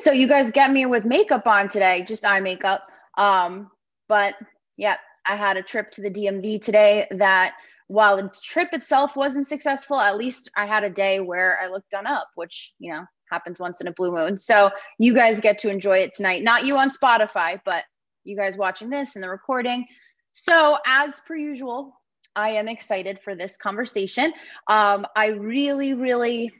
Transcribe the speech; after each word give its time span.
So 0.00 0.12
you 0.12 0.26
guys 0.26 0.50
get 0.50 0.72
me 0.72 0.86
with 0.86 1.04
makeup 1.04 1.46
on 1.46 1.68
today, 1.68 2.04
just 2.08 2.24
eye 2.24 2.40
makeup. 2.40 2.84
Um, 3.18 3.70
but 4.08 4.34
yeah, 4.78 4.96
I 5.26 5.36
had 5.36 5.58
a 5.58 5.62
trip 5.62 5.92
to 5.92 6.00
the 6.00 6.10
DMV 6.10 6.62
today 6.62 7.06
that 7.10 7.52
while 7.88 8.16
the 8.16 8.32
trip 8.42 8.72
itself 8.72 9.14
wasn't 9.14 9.46
successful, 9.46 10.00
at 10.00 10.16
least 10.16 10.50
I 10.56 10.64
had 10.64 10.84
a 10.84 10.90
day 10.90 11.20
where 11.20 11.58
I 11.62 11.68
looked 11.68 11.90
done 11.90 12.06
up, 12.06 12.28
which, 12.34 12.72
you 12.78 12.92
know, 12.92 13.04
happens 13.30 13.60
once 13.60 13.82
in 13.82 13.88
a 13.88 13.92
blue 13.92 14.10
moon. 14.10 14.38
So 14.38 14.70
you 14.98 15.14
guys 15.14 15.38
get 15.38 15.58
to 15.58 15.68
enjoy 15.68 15.98
it 15.98 16.14
tonight. 16.14 16.42
Not 16.42 16.64
you 16.64 16.78
on 16.78 16.90
Spotify, 16.90 17.60
but 17.64 17.84
you 18.24 18.36
guys 18.36 18.56
watching 18.56 18.88
this 18.88 19.16
and 19.16 19.22
the 19.22 19.28
recording. 19.28 19.86
So, 20.32 20.78
as 20.86 21.20
per 21.26 21.34
usual, 21.34 21.92
I 22.34 22.50
am 22.50 22.68
excited 22.68 23.20
for 23.20 23.34
this 23.34 23.56
conversation. 23.56 24.32
Um, 24.66 25.06
I 25.14 25.28
really, 25.28 25.92
really, 25.92 26.52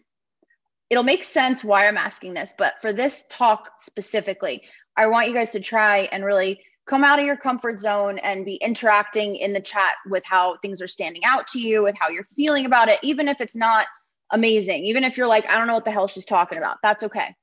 it'll 0.91 1.04
make 1.04 1.25
sense 1.25 1.64
why 1.64 1.86
I'm 1.86 1.96
asking 1.96 2.35
this, 2.35 2.53
but 2.58 2.75
for 2.82 2.93
this 2.93 3.25
talk 3.30 3.71
specifically, 3.79 4.62
I 4.96 5.07
want 5.07 5.29
you 5.29 5.35
guys 5.35 5.53
to 5.53 5.61
try 5.61 6.08
and 6.13 6.25
really 6.25 6.61
come 6.86 7.04
out 7.04 7.21
of 7.21 7.25
your 7.25 7.36
comfort 7.36 7.79
zone 7.79 8.18
and 8.18 8.44
be 8.44 8.57
interacting 8.57 9.36
in 9.36 9.53
the 9.53 9.61
chat 9.61 9.94
with 10.11 10.25
how 10.25 10.57
things 10.61 10.82
are 10.82 10.89
standing 10.89 11.25
out 11.25 11.46
to 11.46 11.61
you, 11.61 11.85
with 11.85 11.94
how 11.99 12.08
you're 12.08 12.26
feeling 12.35 12.66
about 12.66 12.89
it, 12.89 12.99
even 13.03 13.29
if 13.29 13.40
it's 13.40 13.54
not 13.54 13.86
amazing, 14.32 14.85
even 14.85 15.04
if 15.04 15.16
you're 15.16 15.29
like, 15.29 15.46
I 15.49 15.57
don't 15.57 15.68
know 15.68 15.75
what 15.75 15.85
the 15.85 15.93
hell 15.93 16.08
she's 16.08 16.25
talking 16.25 16.58
about, 16.58 16.79
that's 16.82 17.04
okay. 17.04 17.35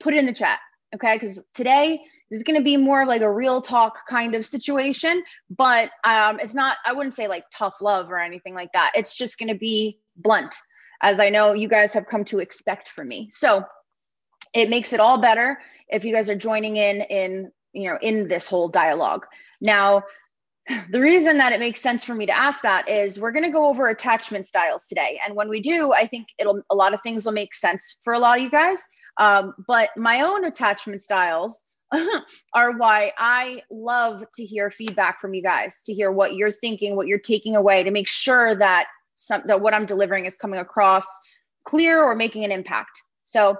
Put 0.00 0.14
it 0.14 0.18
in 0.18 0.26
the 0.26 0.32
chat, 0.32 0.58
okay? 0.94 1.16
Because 1.16 1.38
today 1.52 2.00
this 2.30 2.38
is 2.38 2.42
going 2.42 2.58
to 2.58 2.64
be 2.64 2.78
more 2.78 3.02
of 3.02 3.08
like 3.08 3.20
a 3.20 3.30
real 3.30 3.60
talk 3.60 4.06
kind 4.08 4.34
of 4.34 4.46
situation, 4.46 5.22
but 5.50 5.90
um, 6.04 6.40
it's 6.40 6.54
not, 6.54 6.78
I 6.86 6.92
wouldn't 6.92 7.14
say 7.14 7.28
like 7.28 7.44
tough 7.52 7.82
love 7.82 8.10
or 8.10 8.18
anything 8.18 8.54
like 8.54 8.72
that. 8.72 8.92
It's 8.94 9.16
just 9.16 9.38
going 9.38 9.50
to 9.50 9.58
be 9.58 9.98
blunt, 10.16 10.54
as 11.02 11.20
I 11.20 11.28
know 11.28 11.52
you 11.52 11.68
guys 11.68 11.92
have 11.94 12.06
come 12.06 12.24
to 12.26 12.38
expect 12.38 12.88
from 12.88 13.08
me. 13.08 13.28
So 13.30 13.64
it 14.54 14.70
makes 14.70 14.92
it 14.92 15.00
all 15.00 15.20
better 15.20 15.58
if 15.88 16.04
you 16.04 16.14
guys 16.14 16.28
are 16.28 16.36
joining 16.36 16.76
in 16.76 17.02
in 17.02 17.52
you 17.72 17.90
know 17.90 17.98
in 18.00 18.28
this 18.28 18.46
whole 18.46 18.68
dialogue. 18.68 19.26
Now 19.60 20.04
the 20.90 21.00
reason 21.00 21.36
that 21.38 21.52
it 21.52 21.60
makes 21.60 21.80
sense 21.80 22.04
for 22.04 22.14
me 22.14 22.24
to 22.24 22.36
ask 22.36 22.62
that 22.62 22.88
is 22.88 23.20
we're 23.20 23.32
going 23.32 23.44
to 23.44 23.50
go 23.50 23.68
over 23.68 23.88
attachment 23.88 24.46
styles 24.46 24.86
today. 24.86 25.20
And 25.24 25.34
when 25.34 25.48
we 25.48 25.60
do 25.60 25.92
i 25.92 26.06
think 26.06 26.28
it'll 26.38 26.62
a 26.70 26.74
lot 26.74 26.94
of 26.94 27.00
things 27.02 27.24
will 27.24 27.32
make 27.32 27.54
sense 27.54 27.98
for 28.02 28.14
a 28.14 28.18
lot 28.18 28.38
of 28.38 28.44
you 28.44 28.50
guys. 28.50 28.82
Um, 29.16 29.54
but 29.68 29.90
my 29.96 30.22
own 30.22 30.44
attachment 30.44 31.00
styles 31.00 31.62
are 32.54 32.76
why 32.76 33.12
i 33.18 33.62
love 33.70 34.24
to 34.36 34.44
hear 34.44 34.70
feedback 34.70 35.20
from 35.20 35.34
you 35.34 35.42
guys 35.42 35.82
to 35.82 35.92
hear 35.92 36.10
what 36.10 36.34
you're 36.34 36.50
thinking 36.50 36.96
what 36.96 37.06
you're 37.06 37.18
taking 37.18 37.54
away 37.54 37.84
to 37.84 37.90
make 37.90 38.08
sure 38.08 38.54
that 38.56 38.86
some 39.14 39.42
that 39.46 39.60
what 39.60 39.74
i'm 39.74 39.86
delivering 39.86 40.26
is 40.26 40.36
coming 40.36 40.60
across 40.60 41.06
clear 41.64 42.02
or 42.02 42.14
making 42.14 42.44
an 42.44 42.52
impact 42.52 43.02
so 43.22 43.56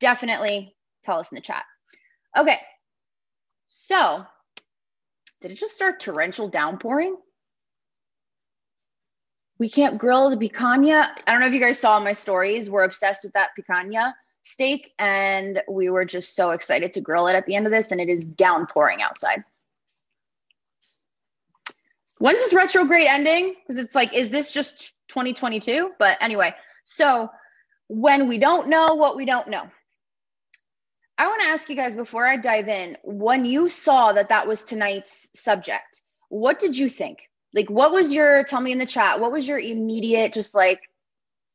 definitely 0.00 0.74
tell 1.04 1.18
us 1.18 1.30
in 1.32 1.36
the 1.36 1.42
chat 1.42 1.64
okay 2.36 2.58
so, 3.86 4.24
did 5.40 5.52
it 5.52 5.58
just 5.58 5.74
start 5.74 6.00
torrential 6.00 6.48
downpouring? 6.48 7.16
We 9.58 9.68
can't 9.68 9.96
grill 9.96 10.28
the 10.28 10.36
picanha. 10.36 11.08
I 11.24 11.30
don't 11.30 11.40
know 11.40 11.46
if 11.46 11.52
you 11.52 11.60
guys 11.60 11.78
saw 11.78 12.00
my 12.00 12.12
stories. 12.12 12.68
We're 12.68 12.82
obsessed 12.82 13.22
with 13.22 13.32
that 13.34 13.50
picanha 13.56 14.12
steak, 14.42 14.92
and 14.98 15.62
we 15.68 15.88
were 15.88 16.04
just 16.04 16.34
so 16.34 16.50
excited 16.50 16.92
to 16.94 17.00
grill 17.00 17.28
it 17.28 17.34
at 17.34 17.46
the 17.46 17.54
end 17.54 17.66
of 17.66 17.72
this, 17.72 17.92
and 17.92 18.00
it 18.00 18.08
is 18.08 18.26
downpouring 18.26 19.02
outside. 19.02 19.44
When's 22.18 22.38
this 22.38 22.54
retrograde 22.54 23.06
ending? 23.06 23.54
Because 23.62 23.76
it's 23.76 23.94
like, 23.94 24.14
is 24.14 24.30
this 24.30 24.52
just 24.52 24.94
2022? 25.08 25.92
But 25.98 26.18
anyway, 26.20 26.54
so 26.84 27.30
when 27.88 28.28
we 28.28 28.38
don't 28.38 28.68
know 28.68 28.94
what 28.94 29.16
we 29.16 29.24
don't 29.24 29.48
know, 29.48 29.64
I 31.18 31.28
want 31.28 31.42
to 31.42 31.48
ask 31.48 31.68
you 31.68 31.76
guys 31.76 31.94
before 31.94 32.26
I 32.26 32.36
dive 32.36 32.68
in 32.68 32.98
when 33.02 33.44
you 33.44 33.68
saw 33.68 34.12
that 34.12 34.28
that 34.28 34.46
was 34.46 34.64
tonight's 34.64 35.30
subject, 35.34 36.02
what 36.28 36.58
did 36.58 36.76
you 36.76 36.88
think? 36.88 37.30
Like, 37.54 37.70
what 37.70 37.92
was 37.92 38.12
your, 38.12 38.44
tell 38.44 38.60
me 38.60 38.72
in 38.72 38.78
the 38.78 38.86
chat, 38.86 39.18
what 39.18 39.32
was 39.32 39.48
your 39.48 39.58
immediate 39.58 40.34
just 40.34 40.54
like 40.54 40.80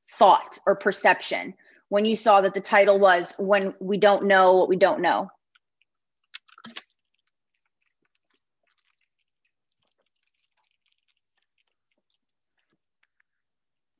thought 0.10 0.58
or 0.66 0.76
perception 0.76 1.54
when 1.90 2.06
you 2.06 2.16
saw 2.16 2.42
that 2.42 2.54
the 2.54 2.62
title 2.62 3.00
was 3.00 3.34
When 3.38 3.76
We 3.80 3.98
Don't 3.98 4.26
Know 4.26 4.56
What 4.56 4.70
We 4.70 4.78
Don't 4.78 5.02
Know? 5.02 5.30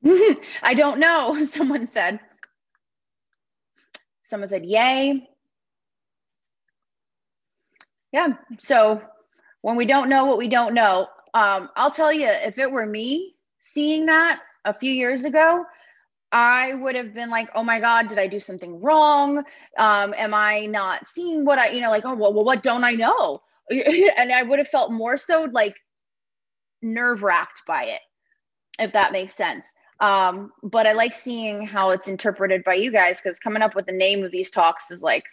I 0.62 0.74
don't 0.74 1.00
know, 1.00 1.44
someone 1.50 1.86
said. 1.86 2.20
Someone 4.24 4.48
said, 4.48 4.64
Yay. 4.66 5.28
Yeah. 8.12 8.28
So 8.58 9.02
when 9.62 9.76
we 9.76 9.86
don't 9.86 10.08
know 10.08 10.26
what 10.26 10.38
we 10.38 10.48
don't 10.48 10.74
know, 10.74 11.08
um, 11.34 11.70
I'll 11.76 11.90
tell 11.90 12.12
you, 12.12 12.28
if 12.28 12.58
it 12.58 12.70
were 12.70 12.86
me 12.86 13.34
seeing 13.60 14.06
that 14.06 14.40
a 14.64 14.74
few 14.74 14.92
years 14.92 15.24
ago, 15.24 15.64
I 16.32 16.74
would 16.74 16.96
have 16.96 17.14
been 17.14 17.30
like, 17.30 17.50
oh 17.54 17.64
my 17.64 17.80
God, 17.80 18.08
did 18.08 18.18
I 18.18 18.26
do 18.26 18.40
something 18.40 18.80
wrong? 18.80 19.38
Um, 19.78 20.14
am 20.14 20.34
I 20.34 20.66
not 20.66 21.08
seeing 21.08 21.44
what 21.44 21.58
I, 21.58 21.68
you 21.70 21.80
know, 21.82 21.90
like, 21.90 22.04
oh, 22.06 22.14
well, 22.14 22.32
well 22.34 22.44
what 22.44 22.62
don't 22.62 22.84
I 22.84 22.92
know? 22.92 23.42
and 23.70 24.32
I 24.32 24.42
would 24.42 24.58
have 24.58 24.68
felt 24.68 24.92
more 24.92 25.16
so 25.16 25.44
like 25.52 25.76
nerve 26.82 27.22
wracked 27.22 27.62
by 27.66 27.84
it, 27.84 28.00
if 28.78 28.92
that 28.92 29.12
makes 29.12 29.34
sense. 29.34 29.66
Um, 30.02 30.52
but 30.64 30.86
I 30.86 30.92
like 30.92 31.14
seeing 31.14 31.64
how 31.64 31.90
it's 31.90 32.08
interpreted 32.08 32.64
by 32.64 32.74
you 32.74 32.90
guys 32.90 33.20
because 33.20 33.38
coming 33.38 33.62
up 33.62 33.76
with 33.76 33.86
the 33.86 33.92
name 33.92 34.24
of 34.24 34.32
these 34.32 34.50
talks 34.50 34.90
is 34.90 35.00
like, 35.00 35.24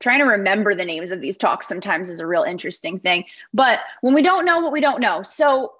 trying 0.00 0.18
to 0.18 0.26
remember 0.26 0.74
the 0.74 0.84
names 0.84 1.12
of 1.12 1.20
these 1.20 1.38
talks 1.38 1.66
sometimes 1.66 2.10
is 2.10 2.20
a 2.20 2.26
real 2.26 2.42
interesting 2.42 2.98
thing. 2.98 3.24
But 3.54 3.80
when 4.02 4.14
we 4.14 4.20
don't 4.20 4.44
know 4.44 4.60
what 4.60 4.72
we 4.72 4.80
don't 4.80 5.00
know. 5.00 5.22
So 5.22 5.72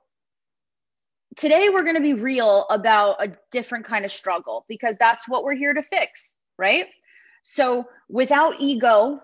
today 1.36 1.68
we're 1.68 1.82
going 1.82 1.96
to 1.96 2.00
be 2.00 2.14
real 2.14 2.66
about 2.70 3.22
a 3.22 3.36
different 3.50 3.84
kind 3.84 4.04
of 4.04 4.12
struggle 4.12 4.64
because 4.68 4.96
that's 4.96 5.28
what 5.28 5.44
we're 5.44 5.56
here 5.56 5.74
to 5.74 5.82
fix, 5.82 6.36
right? 6.56 6.86
So 7.42 7.84
without 8.08 8.54
ego, 8.60 9.20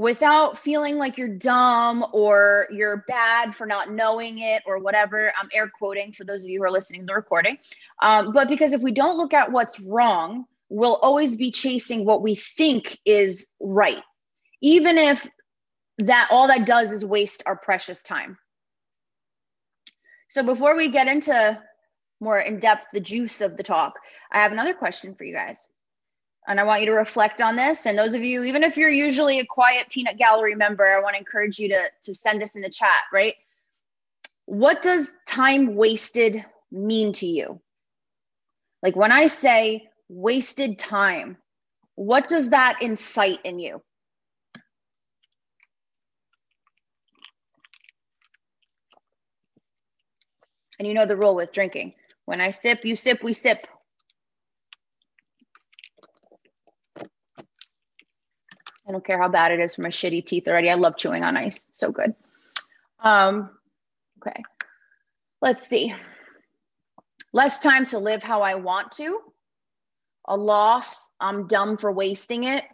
without 0.00 0.58
feeling 0.58 0.96
like 0.96 1.18
you're 1.18 1.28
dumb 1.28 2.06
or 2.12 2.66
you're 2.70 3.04
bad 3.06 3.54
for 3.54 3.66
not 3.66 3.92
knowing 3.92 4.38
it 4.38 4.62
or 4.66 4.78
whatever, 4.78 5.32
I'm 5.40 5.48
air 5.52 5.70
quoting 5.78 6.12
for 6.12 6.24
those 6.24 6.42
of 6.42 6.48
you 6.48 6.58
who 6.58 6.64
are 6.64 6.70
listening 6.70 7.02
to 7.02 7.06
the 7.06 7.14
recording. 7.14 7.58
Um, 8.00 8.32
but 8.32 8.48
because 8.48 8.72
if 8.72 8.80
we 8.80 8.92
don't 8.92 9.16
look 9.16 9.34
at 9.34 9.52
what's 9.52 9.78
wrong, 9.80 10.46
we'll 10.68 10.96
always 10.96 11.36
be 11.36 11.50
chasing 11.50 12.04
what 12.04 12.22
we 12.22 12.34
think 12.34 12.98
is 13.04 13.48
right 13.60 14.02
even 14.60 14.98
if 14.98 15.26
that 15.98 16.28
all 16.30 16.48
that 16.48 16.66
does 16.66 16.92
is 16.92 17.04
waste 17.04 17.42
our 17.46 17.56
precious 17.56 18.02
time. 18.02 18.38
So 20.28 20.42
before 20.42 20.76
we 20.76 20.90
get 20.90 21.08
into 21.08 21.60
more 22.20 22.38
in 22.38 22.60
depth 22.60 22.88
the 22.92 23.00
juice 23.00 23.40
of 23.40 23.56
the 23.56 23.62
talk, 23.62 23.94
I 24.30 24.42
have 24.42 24.52
another 24.52 24.74
question 24.74 25.14
for 25.14 25.24
you 25.24 25.34
guys. 25.34 25.66
And 26.48 26.58
I 26.58 26.64
want 26.64 26.80
you 26.80 26.86
to 26.86 26.92
reflect 26.92 27.40
on 27.40 27.56
this. 27.56 27.86
And 27.86 27.98
those 27.98 28.14
of 28.14 28.24
you, 28.24 28.44
even 28.44 28.62
if 28.62 28.76
you're 28.76 28.90
usually 28.90 29.40
a 29.40 29.46
quiet 29.46 29.88
peanut 29.88 30.16
gallery 30.16 30.54
member, 30.54 30.86
I 30.86 31.00
want 31.00 31.14
to 31.14 31.18
encourage 31.18 31.58
you 31.58 31.68
to, 31.68 31.90
to 32.04 32.14
send 32.14 32.40
this 32.40 32.56
in 32.56 32.62
the 32.62 32.70
chat, 32.70 33.02
right? 33.12 33.34
What 34.46 34.82
does 34.82 35.14
time 35.26 35.76
wasted 35.76 36.44
mean 36.72 37.12
to 37.14 37.26
you? 37.26 37.60
Like 38.82 38.96
when 38.96 39.12
I 39.12 39.26
say 39.26 39.88
wasted 40.08 40.78
time, 40.78 41.36
what 41.94 42.28
does 42.28 42.50
that 42.50 42.80
incite 42.80 43.40
in 43.44 43.58
you? 43.58 43.82
And 50.78 50.88
you 50.88 50.94
know 50.94 51.04
the 51.04 51.16
rule 51.16 51.34
with 51.34 51.52
drinking. 51.52 51.92
When 52.24 52.40
I 52.40 52.50
sip, 52.50 52.86
you 52.86 52.96
sip, 52.96 53.22
we 53.22 53.34
sip. 53.34 53.66
I 58.90 58.92
don't 58.92 59.04
care 59.04 59.22
how 59.22 59.28
bad 59.28 59.52
it 59.52 59.60
is 59.60 59.76
for 59.76 59.82
my 59.82 59.90
shitty 59.90 60.26
teeth 60.26 60.48
already. 60.48 60.68
I 60.68 60.74
love 60.74 60.96
chewing 60.96 61.22
on 61.22 61.36
ice. 61.36 61.64
So 61.70 61.92
good. 61.92 62.12
Um, 62.98 63.50
okay. 64.18 64.42
Let's 65.40 65.64
see. 65.64 65.94
Less 67.32 67.60
time 67.60 67.86
to 67.86 68.00
live 68.00 68.24
how 68.24 68.42
I 68.42 68.56
want 68.56 68.90
to. 68.96 69.20
A 70.26 70.36
loss. 70.36 71.08
I'm 71.20 71.46
dumb 71.46 71.76
for 71.76 71.92
wasting 71.92 72.42
it. 72.42 72.64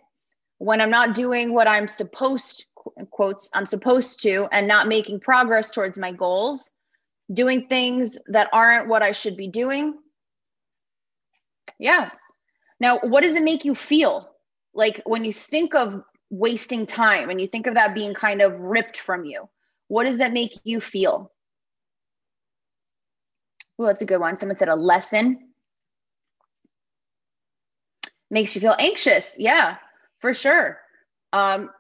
When 0.57 0.81
I'm 0.81 0.89
not 0.89 1.15
doing 1.15 1.53
what 1.53 1.69
I'm 1.69 1.87
supposed 1.87 2.65
quotes 3.11 3.51
I'm 3.53 3.67
supposed 3.67 4.23
to 4.23 4.49
and 4.53 4.67
not 4.67 4.89
making 4.89 5.21
progress 5.21 5.71
towards 5.71 5.99
my 5.99 6.13
goals 6.13 6.73
doing 7.31 7.67
things 7.67 8.19
that 8.29 8.49
aren't 8.55 8.89
what 8.89 9.03
I 9.03 9.13
should 9.13 9.37
be 9.37 9.49
doing. 9.49 9.99
Yeah. 11.79 12.09
Now, 12.81 13.01
what 13.01 13.21
does 13.21 13.35
it 13.35 13.43
make 13.43 13.67
you 13.67 13.75
feel? 13.75 14.31
Like 14.77 15.03
when 15.05 15.25
you 15.25 15.33
think 15.33 15.75
of 15.75 16.03
wasting 16.31 16.87
time 16.87 17.31
and 17.31 17.41
you 17.41 17.49
think 17.49 17.67
of 17.67 17.75
that 17.75 17.95
being 17.95 18.15
kind 18.15 18.43
of 18.43 18.61
ripped 18.61 18.99
from 18.99 19.25
you, 19.25 19.49
what 19.89 20.05
does 20.05 20.19
that 20.19 20.33
make 20.33 20.53
you 20.65 20.81
feel? 20.81 21.33
Well, 23.79 23.89
that's 23.89 24.03
a 24.03 24.07
good 24.07 24.21
one. 24.21 24.37
Someone 24.37 24.57
said 24.57 24.69
a 24.69 24.77
lesson. 24.77 25.47
makes 28.31 28.55
you 28.55 28.61
feel 28.61 28.77
anxious. 28.79 29.37
Yeah, 29.39 29.77
for 30.19 30.35
sure. 30.35 30.81
Um, 31.33 31.71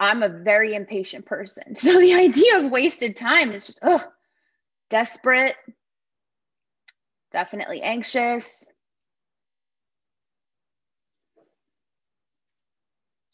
I'm 0.00 0.22
a 0.22 0.28
very 0.28 0.74
impatient 0.74 1.26
person. 1.26 1.74
So 1.76 1.98
the 2.00 2.14
idea 2.14 2.58
of 2.58 2.70
wasted 2.70 3.16
time 3.16 3.52
is 3.52 3.66
just, 3.66 3.80
oh, 3.82 4.04
desperate, 4.90 5.56
definitely 7.32 7.82
anxious. 7.82 8.66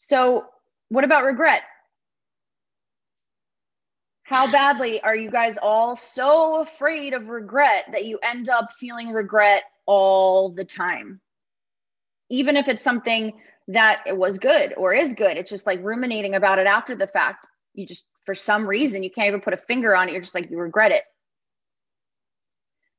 So, 0.07 0.45
what 0.89 1.03
about 1.03 1.23
regret? 1.23 1.63
How 4.21 4.51
badly 4.51 5.01
are 5.01 5.15
you 5.15 5.31
guys 5.31 5.57
all 5.59 5.95
so 5.95 6.61
afraid 6.61 7.15
of 7.15 7.27
regret 7.27 7.85
that 7.91 8.05
you 8.05 8.19
end 8.21 8.47
up 8.47 8.73
feeling 8.73 9.09
regret 9.09 9.63
all 9.87 10.49
the 10.51 10.63
time? 10.63 11.21
Even 12.29 12.55
if 12.55 12.67
it's 12.67 12.83
something 12.83 13.33
that 13.69 14.03
it 14.05 14.15
was 14.15 14.37
good 14.37 14.75
or 14.77 14.93
is 14.93 15.15
good, 15.15 15.37
it's 15.37 15.49
just 15.49 15.65
like 15.65 15.83
ruminating 15.83 16.35
about 16.35 16.59
it 16.59 16.67
after 16.67 16.95
the 16.95 17.07
fact. 17.07 17.47
You 17.73 17.87
just, 17.87 18.07
for 18.25 18.35
some 18.35 18.67
reason, 18.67 19.01
you 19.01 19.09
can't 19.09 19.29
even 19.29 19.41
put 19.41 19.55
a 19.55 19.57
finger 19.57 19.95
on 19.95 20.07
it. 20.07 20.11
You're 20.11 20.21
just 20.21 20.35
like, 20.35 20.51
you 20.51 20.59
regret 20.59 20.91
it. 20.91 21.03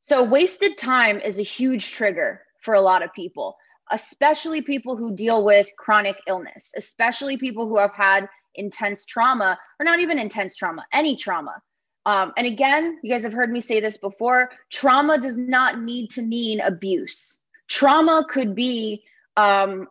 So, 0.00 0.25
wasted 0.25 0.76
time 0.76 1.20
is 1.20 1.38
a 1.38 1.43
huge 1.43 1.93
trigger 1.93 2.43
for 2.62 2.75
a 2.75 2.81
lot 2.81 3.05
of 3.05 3.14
people, 3.14 3.59
especially 3.91 4.62
people 4.62 4.97
who 4.97 5.15
deal 5.15 5.44
with 5.44 5.69
chronic 5.79 6.17
illness, 6.27 6.73
especially 6.77 7.37
people 7.37 7.69
who 7.69 7.79
have 7.79 7.93
had 7.93 8.29
intense 8.55 9.05
trauma, 9.05 9.59
or 9.79 9.85
not 9.85 10.00
even 10.00 10.19
intense 10.19 10.56
trauma, 10.56 10.85
any 10.93 11.17
trauma. 11.17 11.62
Um, 12.06 12.33
and 12.37 12.47
again, 12.47 12.99
you 13.03 13.11
guys 13.11 13.25
have 13.25 13.33
heard 13.33 13.50
me 13.50 13.61
say 13.61 13.81
this 13.81 13.97
before 13.97 14.50
trauma 14.71 15.19
does 15.19 15.37
not 15.37 15.81
need 15.81 16.11
to 16.12 16.23
mean 16.23 16.61
abuse. 16.61 17.41
Trauma 17.69 18.25
could 18.29 18.55
be 18.55 19.03
um, 19.37 19.88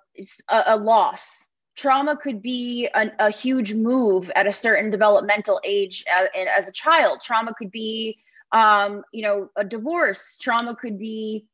a, 0.50 0.64
a, 0.68 0.78
loss. 0.78 1.50
Trauma 1.76 2.16
could 2.16 2.42
be 2.42 2.88
a, 2.94 3.30
huge 3.30 3.74
move 3.74 4.32
at 4.34 4.48
a 4.48 4.54
certain 4.54 4.90
developmental 4.90 5.60
age 5.66 6.06
as, 6.10 6.30
as 6.58 6.68
a 6.70 6.72
child. 6.72 7.20
Trauma 7.22 7.54
could 7.54 7.70
be 7.70 8.18
um, 8.52 9.04
you 9.12 9.22
know, 9.22 9.50
a 9.58 9.66
divorce. 9.66 10.38
Trauma 10.38 10.76
could 10.76 10.98
be 10.98 11.46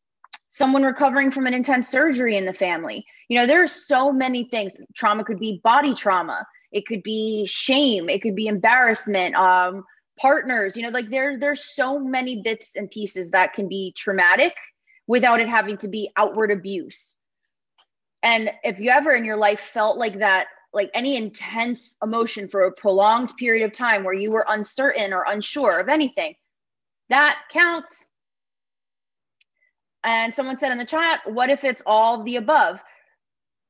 someone 0.52 0.84
recovering 0.84 1.32
from 1.32 1.48
an 1.48 1.54
intense 1.54 1.90
surgery 1.90 2.38
in 2.38 2.46
the 2.46 2.54
family. 2.54 3.06
You 3.28 3.40
know, 3.40 3.48
there 3.48 3.64
are 3.64 3.68
so 3.68 4.12
many 4.12 4.46
things. 4.46 4.78
Trauma 4.96 5.24
could 5.24 5.40
be 5.40 5.60
body 5.64 5.96
trauma. 5.96 6.46
It 6.72 6.86
could 6.86 7.04
be 7.04 7.46
shame. 7.48 8.08
It 8.08 8.22
could 8.22 8.36
be 8.36 8.48
embarrassment. 8.48 9.36
Um, 9.36 9.84
partners. 10.22 10.78
You 10.78 10.84
know, 10.84 10.90
like 10.90 11.10
there 11.10 11.38
there's 11.38 11.76
so 11.76 12.00
many 12.00 12.42
bits 12.42 12.76
and 12.76 12.90
pieces 12.90 13.32
that 13.32 13.54
can 13.54 13.68
be 13.68 13.94
traumatic 13.98 14.54
without 15.08 15.40
it 15.40 15.50
having 15.50 15.78
to 15.78 15.88
be 15.88 16.12
outward 16.16 16.52
abuse. 16.52 17.18
And 18.24 18.52
if 18.64 18.80
you 18.80 18.92
ever 18.92 19.12
in 19.12 19.26
your 19.26 19.36
life 19.36 19.60
felt 19.60 19.98
like 19.98 20.20
that, 20.20 20.48
like 20.74 20.92
any 20.94 21.18
intense 21.18 21.98
emotion 22.04 22.48
for 22.48 22.62
a 22.62 22.72
prolonged 22.72 23.36
period 23.38 23.66
of 23.66 23.74
time 23.74 24.04
where 24.04 24.14
you 24.14 24.32
were 24.32 24.46
uncertain 24.48 25.12
or 25.12 25.26
unsure 25.28 25.80
of 25.80 25.90
anything, 25.90 26.36
that 27.10 27.40
counts. 27.52 28.08
And 30.04 30.34
someone 30.34 30.58
said 30.58 30.72
in 30.72 30.78
the 30.78 30.86
chat, 30.86 31.22
what 31.26 31.50
if 31.50 31.64
it's 31.64 31.84
all 31.86 32.24
the 32.24 32.38
above? 32.38 32.82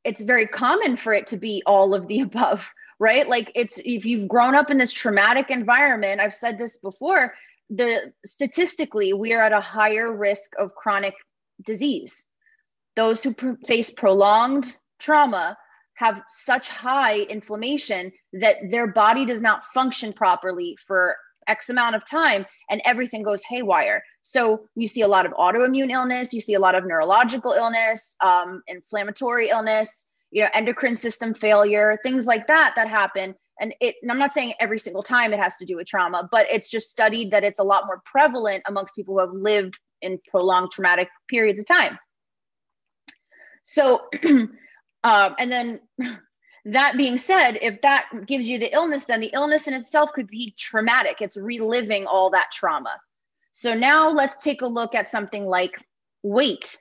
It's 0.03 0.21
very 0.21 0.47
common 0.47 0.97
for 0.97 1.13
it 1.13 1.27
to 1.27 1.37
be 1.37 1.61
all 1.65 1.93
of 1.93 2.07
the 2.07 2.19
above, 2.21 2.71
right? 2.99 3.27
Like 3.27 3.51
it's 3.55 3.79
if 3.83 4.05
you've 4.05 4.27
grown 4.27 4.55
up 4.55 4.69
in 4.69 4.77
this 4.77 4.93
traumatic 4.93 5.49
environment, 5.49 6.21
I've 6.21 6.35
said 6.35 6.57
this 6.57 6.77
before, 6.77 7.33
the 7.69 8.13
statistically 8.25 9.13
we 9.13 9.33
are 9.33 9.41
at 9.41 9.53
a 9.53 9.61
higher 9.61 10.13
risk 10.13 10.51
of 10.59 10.75
chronic 10.75 11.15
disease. 11.65 12.25
Those 12.95 13.23
who 13.23 13.33
pr- 13.33 13.53
face 13.65 13.91
prolonged 13.91 14.75
trauma 14.99 15.57
have 15.95 16.21
such 16.27 16.67
high 16.67 17.19
inflammation 17.19 18.11
that 18.33 18.57
their 18.69 18.87
body 18.87 19.25
does 19.25 19.39
not 19.39 19.65
function 19.65 20.11
properly 20.13 20.77
for 20.85 21.15
X 21.47 21.69
amount 21.69 21.95
of 21.95 22.05
time 22.05 22.45
and 22.69 22.81
everything 22.85 23.23
goes 23.23 23.43
haywire. 23.43 24.03
So 24.21 24.67
you 24.75 24.87
see 24.87 25.01
a 25.01 25.07
lot 25.07 25.25
of 25.25 25.33
autoimmune 25.33 25.91
illness, 25.91 26.33
you 26.33 26.41
see 26.41 26.53
a 26.53 26.59
lot 26.59 26.75
of 26.75 26.85
neurological 26.85 27.53
illness, 27.53 28.15
um, 28.23 28.61
inflammatory 28.67 29.49
illness, 29.49 30.07
you 30.31 30.43
know, 30.43 30.49
endocrine 30.53 30.95
system 30.95 31.33
failure, 31.33 31.97
things 32.03 32.25
like 32.27 32.47
that 32.47 32.73
that 32.75 32.87
happen. 32.87 33.35
And 33.59 33.75
it, 33.79 33.95
and 34.01 34.11
I'm 34.11 34.19
not 34.19 34.33
saying 34.33 34.53
every 34.59 34.79
single 34.79 35.03
time 35.03 35.33
it 35.33 35.39
has 35.39 35.57
to 35.57 35.65
do 35.65 35.75
with 35.75 35.87
trauma, 35.87 36.27
but 36.31 36.47
it's 36.49 36.69
just 36.69 36.89
studied 36.89 37.31
that 37.31 37.43
it's 37.43 37.59
a 37.59 37.63
lot 37.63 37.85
more 37.85 38.01
prevalent 38.05 38.63
amongst 38.67 38.95
people 38.95 39.15
who 39.15 39.19
have 39.21 39.33
lived 39.33 39.77
in 40.01 40.19
prolonged 40.29 40.71
traumatic 40.71 41.09
periods 41.27 41.59
of 41.59 41.67
time. 41.67 41.97
So, 43.63 44.07
um, 44.23 44.49
and 45.03 45.51
then 45.51 45.79
that 46.65 46.97
being 46.97 47.17
said, 47.17 47.57
if 47.61 47.81
that 47.81 48.07
gives 48.25 48.47
you 48.47 48.59
the 48.59 48.73
illness, 48.73 49.05
then 49.05 49.19
the 49.19 49.31
illness 49.33 49.67
in 49.67 49.73
itself 49.73 50.11
could 50.13 50.27
be 50.27 50.55
traumatic. 50.57 51.21
It's 51.21 51.37
reliving 51.37 52.05
all 52.05 52.31
that 52.31 52.51
trauma. 52.51 52.99
So 53.51 53.73
now 53.73 54.09
let's 54.09 54.37
take 54.37 54.61
a 54.61 54.67
look 54.67 54.95
at 54.95 55.09
something 55.09 55.45
like 55.45 55.77
weight, 56.23 56.77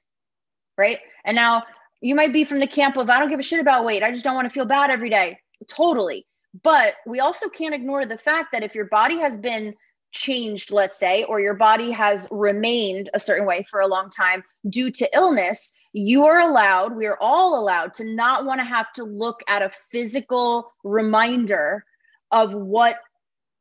right? 0.79 0.99
And 1.25 1.35
now 1.35 1.65
you 2.01 2.15
might 2.15 2.33
be 2.33 2.45
from 2.45 2.61
the 2.61 2.67
camp 2.67 2.97
of, 2.97 3.11
I 3.11 3.19
don't 3.19 3.29
give 3.29 3.41
a 3.41 3.43
shit 3.45 3.61
about 3.61 3.85
weight. 3.85 4.03
I 4.03 4.13
just 4.13 4.25
don't 4.25 4.35
want 4.35 4.47
to 4.47 4.55
feel 4.55 4.65
bad 4.65 4.91
every 4.91 5.11
day. 5.11 5.39
Totally. 5.69 6.27
But 6.63 6.95
we 7.07 7.21
also 7.21 7.49
can't 7.49 7.75
ignore 7.75 8.07
the 8.07 8.19
fact 8.19 8.53
that 8.53 8.63
if 8.63 8.75
your 8.75 8.87
body 8.87 9.19
has 9.19 9.37
been 9.37 9.75
changed, 10.13 10.73
let's 10.73 10.99
say, 10.99 11.25
or 11.25 11.41
your 11.41 11.55
body 11.55 11.93
has 11.93 12.27
remained 12.31 13.11
a 13.15 13.21
certain 13.21 13.47
way 13.47 13.65
for 13.71 13.81
a 13.81 13.87
long 13.87 14.11
time 14.11 14.43
due 14.69 14.91
to 14.91 15.09
illness, 15.15 15.73
you 15.93 16.27
are 16.27 16.41
allowed, 16.41 16.97
we 16.97 17.07
are 17.07 17.19
all 17.21 17.61
allowed 17.61 17.95
to 17.95 18.05
not 18.05 18.45
want 18.45 18.61
to 18.61 18.65
have 18.65 18.93
to 18.95 19.05
look 19.05 19.43
at 19.47 19.63
a 19.63 19.71
physical 19.91 20.73
reminder 20.83 21.85
of 22.31 22.55
what 22.55 22.97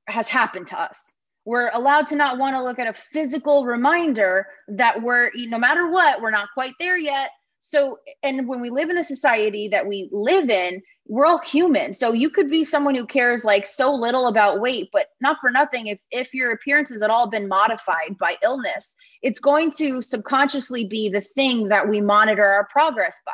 has 0.08 0.28
happened 0.28 0.68
to 0.68 0.80
us. 0.80 1.12
We're 1.50 1.72
allowed 1.74 2.06
to 2.10 2.16
not 2.16 2.38
want 2.38 2.56
to 2.56 2.64
look 2.64 2.78
at 2.78 2.86
a 2.86 2.94
physical 2.94 3.66
reminder 3.66 4.46
that 4.68 5.02
we're, 5.02 5.32
no 5.34 5.58
matter 5.58 5.90
what, 5.90 6.22
we're 6.22 6.30
not 6.30 6.50
quite 6.54 6.76
there 6.78 6.96
yet. 6.96 7.32
So, 7.60 7.98
and 8.22 8.48
when 8.48 8.62
we 8.62 8.70
live 8.70 8.92
in 8.92 9.00
a 9.00 9.04
society 9.04 9.68
that 9.70 9.88
we 9.88 10.10
live 10.12 10.52
in, 10.52 10.80
we're 11.08 11.26
all 11.26 11.40
human. 11.40 11.96
So 11.96 12.14
you 12.14 12.30
could 12.30 12.52
be 12.52 12.64
someone 12.64 12.94
who 12.94 13.08
cares 13.08 13.44
like 13.44 13.66
so 13.66 13.92
little 13.92 14.28
about 14.28 14.62
weight, 14.62 14.90
but 14.94 15.08
not 15.22 15.40
for 15.40 15.50
nothing. 15.50 15.88
If 15.88 16.00
if 16.12 16.36
your 16.36 16.52
appearance 16.52 16.90
has 16.90 17.02
at 17.02 17.10
all 17.10 17.32
been 17.32 17.48
modified 17.48 18.20
by 18.20 18.36
illness, 18.44 18.96
it's 19.24 19.40
going 19.40 19.72
to 19.78 20.04
subconsciously 20.04 20.86
be 20.86 21.10
the 21.10 21.22
thing 21.22 21.70
that 21.70 21.90
we 21.90 22.00
monitor 22.00 22.46
our 22.46 22.68
progress 22.68 23.20
by. 23.26 23.32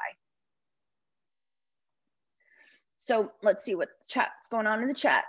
So 2.96 3.34
let's 3.44 3.66
see 3.66 3.76
what 3.76 3.90
the 3.90 4.06
chat's 4.08 4.48
going 4.48 4.68
on 4.68 4.82
in 4.82 4.88
the 4.88 4.94
chat. 4.94 5.26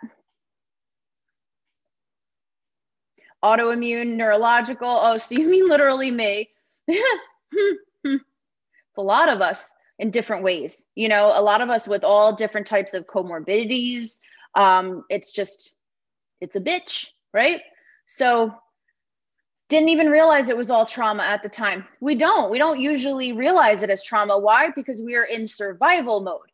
Autoimmune, 3.46 4.16
neurological. 4.16 4.88
Oh, 4.88 5.18
so 5.18 5.36
you 5.36 5.48
mean 5.48 5.68
literally 5.68 6.10
me? 6.10 6.50
a 6.88 6.98
lot 8.96 9.28
of 9.28 9.40
us 9.40 9.72
in 9.98 10.10
different 10.10 10.42
ways. 10.42 10.84
You 10.96 11.08
know, 11.08 11.32
a 11.34 11.42
lot 11.42 11.60
of 11.60 11.70
us 11.70 11.86
with 11.86 12.02
all 12.02 12.34
different 12.34 12.66
types 12.66 12.94
of 12.94 13.06
comorbidities. 13.06 14.18
Um, 14.54 15.04
it's 15.08 15.32
just, 15.32 15.72
it's 16.40 16.56
a 16.56 16.60
bitch, 16.60 17.10
right? 17.32 17.60
So, 18.06 18.52
didn't 19.68 19.88
even 19.90 20.10
realize 20.10 20.48
it 20.48 20.56
was 20.56 20.70
all 20.70 20.86
trauma 20.86 21.24
at 21.24 21.42
the 21.42 21.48
time. 21.48 21.86
We 22.00 22.14
don't. 22.14 22.50
We 22.50 22.58
don't 22.58 22.80
usually 22.80 23.32
realize 23.32 23.82
it 23.82 23.90
as 23.90 24.02
trauma. 24.02 24.38
Why? 24.38 24.70
Because 24.74 25.02
we 25.02 25.16
are 25.16 25.24
in 25.24 25.46
survival 25.46 26.20
mode. 26.20 26.50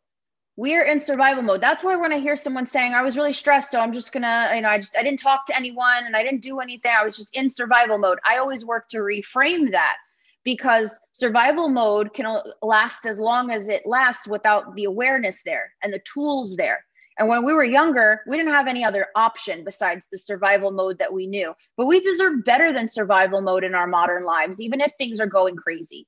We 0.55 0.75
are 0.75 0.83
in 0.83 0.99
survival 0.99 1.41
mode. 1.41 1.61
That's 1.61 1.83
why 1.83 1.95
when 1.95 2.13
I 2.13 2.19
hear 2.19 2.35
someone 2.35 2.67
saying, 2.67 2.93
I 2.93 3.01
was 3.01 3.17
really 3.17 3.33
stressed, 3.33 3.71
so 3.71 3.79
I'm 3.79 3.91
just 3.91 4.11
gonna, 4.11 4.51
you 4.55 4.61
know, 4.61 4.69
I 4.69 4.77
just, 4.77 4.95
I 4.95 5.01
didn't 5.01 5.19
talk 5.19 5.47
to 5.47 5.55
anyone 5.55 6.05
and 6.05 6.15
I 6.15 6.21
didn't 6.23 6.43
do 6.43 6.59
anything. 6.59 6.91
I 6.95 7.03
was 7.03 7.17
just 7.17 7.35
in 7.35 7.49
survival 7.49 7.97
mode. 7.97 8.19
I 8.23 8.37
always 8.37 8.63
work 8.63 8.87
to 8.89 8.97
reframe 8.97 9.71
that 9.71 9.95
because 10.43 10.99
survival 11.11 11.69
mode 11.69 12.13
can 12.13 12.27
last 12.61 13.05
as 13.05 13.19
long 13.19 13.49
as 13.49 13.67
it 13.67 13.83
lasts 13.85 14.27
without 14.27 14.75
the 14.75 14.83
awareness 14.83 15.41
there 15.43 15.71
and 15.81 15.91
the 15.91 16.01
tools 16.13 16.55
there. 16.55 16.85
And 17.17 17.29
when 17.29 17.45
we 17.45 17.53
were 17.53 17.63
younger, 17.63 18.21
we 18.27 18.37
didn't 18.37 18.53
have 18.53 18.67
any 18.67 18.83
other 18.83 19.07
option 19.15 19.63
besides 19.63 20.07
the 20.11 20.17
survival 20.17 20.71
mode 20.71 20.99
that 20.99 21.13
we 21.13 21.27
knew. 21.27 21.53
But 21.77 21.85
we 21.85 21.99
deserve 21.99 22.43
better 22.43 22.73
than 22.73 22.87
survival 22.87 23.41
mode 23.41 23.63
in 23.63 23.75
our 23.75 23.87
modern 23.87 24.23
lives, 24.23 24.61
even 24.61 24.81
if 24.81 24.93
things 24.97 25.19
are 25.19 25.27
going 25.27 25.55
crazy. 25.55 26.07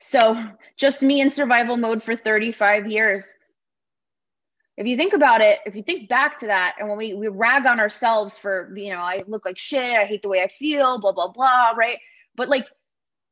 So, 0.00 0.42
just 0.76 1.02
me 1.02 1.20
in 1.20 1.30
survival 1.30 1.76
mode 1.76 2.02
for 2.02 2.16
35 2.16 2.86
years 2.86 3.34
if 4.80 4.86
you 4.86 4.96
think 4.96 5.12
about 5.12 5.42
it, 5.42 5.58
if 5.66 5.76
you 5.76 5.82
think 5.82 6.08
back 6.08 6.38
to 6.38 6.46
that, 6.46 6.76
and 6.78 6.88
when 6.88 6.96
we, 6.96 7.12
we 7.12 7.28
rag 7.28 7.66
on 7.66 7.78
ourselves 7.78 8.38
for, 8.38 8.72
you 8.74 8.88
know, 8.88 9.00
I 9.00 9.22
look 9.26 9.44
like 9.44 9.58
shit, 9.58 9.94
I 9.94 10.06
hate 10.06 10.22
the 10.22 10.30
way 10.30 10.42
I 10.42 10.48
feel, 10.48 10.98
blah, 10.98 11.12
blah, 11.12 11.28
blah, 11.28 11.72
right? 11.76 11.98
But 12.34 12.48
like 12.48 12.66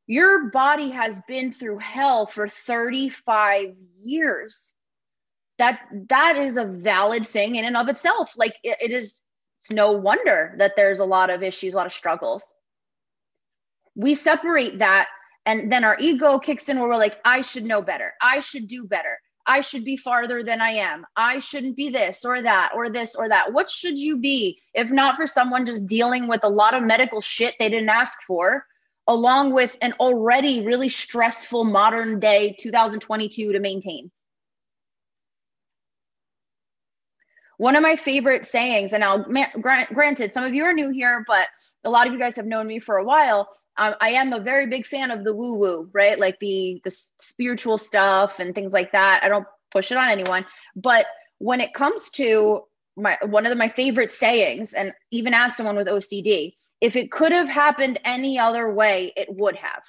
your 0.05 0.51
body 0.51 0.91
has 0.91 1.19
been 1.27 1.51
through 1.51 1.79
hell 1.79 2.27
for 2.27 2.47
35 2.47 3.75
years. 4.03 4.75
That 5.57 5.79
that 6.09 6.37
is 6.37 6.57
a 6.57 6.65
valid 6.65 7.27
thing 7.27 7.55
in 7.55 7.65
and 7.65 7.75
of 7.75 7.89
itself. 7.89 8.33
Like 8.37 8.53
it, 8.63 8.77
it 8.79 8.91
is 8.91 9.19
it's 9.59 9.71
no 9.71 9.93
wonder 9.93 10.53
that 10.59 10.73
there's 10.75 10.99
a 10.99 11.05
lot 11.05 11.31
of 11.31 11.41
issues, 11.41 11.73
a 11.73 11.77
lot 11.77 11.87
of 11.87 11.93
struggles. 11.93 12.53
We 13.95 14.13
separate 14.13 14.79
that 14.79 15.07
And 15.45 15.71
then 15.71 15.83
our 15.83 15.97
ego 15.99 16.39
kicks 16.39 16.69
in 16.69 16.79
where 16.79 16.89
we're 16.89 16.97
like, 16.97 17.19
I 17.25 17.41
should 17.41 17.65
know 17.65 17.81
better. 17.81 18.13
I 18.21 18.39
should 18.39 18.67
do 18.67 18.85
better. 18.85 19.17
I 19.45 19.61
should 19.61 19.83
be 19.83 19.97
farther 19.97 20.43
than 20.43 20.61
I 20.61 20.71
am. 20.71 21.05
I 21.15 21.39
shouldn't 21.39 21.75
be 21.75 21.89
this 21.89 22.23
or 22.23 22.41
that 22.41 22.71
or 22.75 22.89
this 22.89 23.15
or 23.15 23.27
that. 23.29 23.51
What 23.51 23.69
should 23.69 23.97
you 23.97 24.17
be 24.17 24.61
if 24.75 24.91
not 24.91 25.15
for 25.15 25.25
someone 25.25 25.65
just 25.65 25.87
dealing 25.87 26.27
with 26.27 26.43
a 26.43 26.49
lot 26.49 26.75
of 26.75 26.83
medical 26.83 27.19
shit 27.19 27.55
they 27.57 27.69
didn't 27.69 27.89
ask 27.89 28.21
for, 28.27 28.63
along 29.07 29.53
with 29.53 29.75
an 29.81 29.93
already 29.99 30.65
really 30.65 30.89
stressful 30.89 31.63
modern 31.63 32.19
day 32.19 32.55
2022 32.59 33.53
to 33.53 33.59
maintain? 33.59 34.11
One 37.59 37.75
of 37.75 37.83
my 37.83 37.97
favorite 37.97 38.45
sayings, 38.45 38.93
and 38.93 39.03
I'll 39.03 39.25
grant, 39.59 39.93
granted, 39.93 40.33
some 40.33 40.45
of 40.45 40.53
you 40.53 40.63
are 40.63 40.71
new 40.71 40.91
here, 40.91 41.25
but 41.27 41.45
a 41.83 41.89
lot 41.89 42.07
of 42.07 42.13
you 42.13 42.17
guys 42.17 42.37
have 42.37 42.45
known 42.45 42.65
me 42.65 42.79
for 42.79 42.95
a 42.95 43.03
while. 43.03 43.49
Um, 43.77 43.95
I 43.99 44.11
am 44.11 44.31
a 44.31 44.39
very 44.39 44.67
big 44.67 44.85
fan 44.85 45.11
of 45.11 45.25
the 45.25 45.35
woo 45.35 45.55
woo, 45.55 45.89
right? 45.91 46.17
Like 46.17 46.39
the 46.39 46.79
the 46.85 46.91
spiritual 47.19 47.77
stuff 47.77 48.39
and 48.39 48.55
things 48.55 48.71
like 48.71 48.93
that. 48.93 49.25
I 49.25 49.27
don't 49.27 49.45
push 49.71 49.91
it 49.91 49.97
on 49.97 50.07
anyone, 50.07 50.45
but 50.73 51.05
when 51.39 51.59
it 51.59 51.73
comes 51.73 52.09
to 52.11 52.61
my 52.95 53.17
one 53.25 53.45
of 53.45 53.49
the, 53.49 53.57
my 53.57 53.67
favorite 53.67 54.11
sayings, 54.11 54.73
and 54.73 54.93
even 55.11 55.33
as 55.33 55.57
someone 55.57 55.75
with 55.75 55.87
OCD, 55.87 56.53
if 56.79 56.95
it 56.95 57.11
could 57.11 57.33
have 57.33 57.49
happened 57.49 57.99
any 58.05 58.39
other 58.39 58.73
way, 58.73 59.11
it 59.17 59.27
would 59.29 59.57
have. 59.57 59.83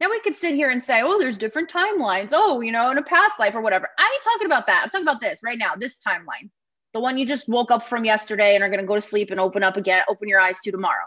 Now 0.00 0.08
we 0.08 0.20
could 0.20 0.36
sit 0.36 0.54
here 0.54 0.70
and 0.70 0.80
say, 0.80 1.02
oh, 1.02 1.18
there's 1.18 1.36
different 1.36 1.68
timelines. 1.68 2.30
Oh, 2.32 2.60
you 2.60 2.70
know, 2.70 2.92
in 2.92 2.98
a 2.98 3.02
past 3.02 3.40
life 3.40 3.56
or 3.56 3.60
whatever. 3.60 3.88
I 3.98 4.08
ain't 4.14 4.22
talking 4.22 4.46
about 4.46 4.68
that. 4.68 4.84
I'm 4.84 4.90
talking 4.90 5.04
about 5.04 5.20
this 5.20 5.40
right 5.42 5.58
now, 5.58 5.74
this 5.76 5.98
timeline 5.98 6.48
the 6.92 7.00
one 7.00 7.18
you 7.18 7.26
just 7.26 7.48
woke 7.48 7.70
up 7.70 7.86
from 7.86 8.04
yesterday 8.04 8.54
and 8.54 8.64
are 8.64 8.68
going 8.68 8.80
to 8.80 8.86
go 8.86 8.94
to 8.94 9.00
sleep 9.00 9.30
and 9.30 9.40
open 9.40 9.62
up 9.62 9.76
again, 9.76 10.02
open 10.08 10.28
your 10.28 10.40
eyes 10.40 10.58
to 10.60 10.70
tomorrow, 10.70 11.06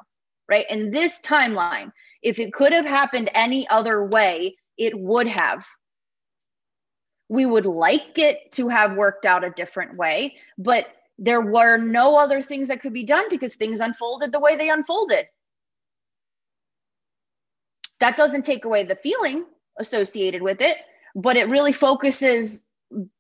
right? 0.50 0.66
In 0.70 0.92
this 0.92 1.20
timeline, 1.22 1.92
if 2.22 2.40
it 2.40 2.54
could 2.54 2.72
have 2.72 2.86
happened 2.86 3.30
any 3.34 3.68
other 3.70 4.06
way, 4.06 4.56
it 4.78 4.98
would 4.98 5.28
have. 5.28 5.66
We 7.30 7.46
would 7.46 7.66
like 7.66 8.18
it 8.18 8.52
to 8.54 8.70
have 8.70 8.96
worked 8.96 9.26
out 9.26 9.44
a 9.44 9.50
different 9.50 9.98
way, 9.98 10.38
but 10.58 10.88
there 11.18 11.42
were 11.42 11.78
no 11.78 12.16
other 12.18 12.42
things 12.42 12.70
that 12.70 12.82
could 12.82 12.94
be 12.94 13.04
done 13.04 13.26
because 13.30 13.56
things 13.56 13.80
unfolded 13.80 14.32
the 14.32 14.40
way 14.40 14.56
they 14.56 14.70
unfolded. 14.70 15.28
That 18.00 18.18
doesn't 18.18 18.46
take 18.46 18.66
away 18.66 18.84
the 18.84 18.96
feeling 18.96 19.46
associated 19.80 20.42
with 20.42 20.62
it, 20.62 20.78
but 21.16 21.36
it 21.36 21.50
really 21.50 21.74
focuses 21.74 22.64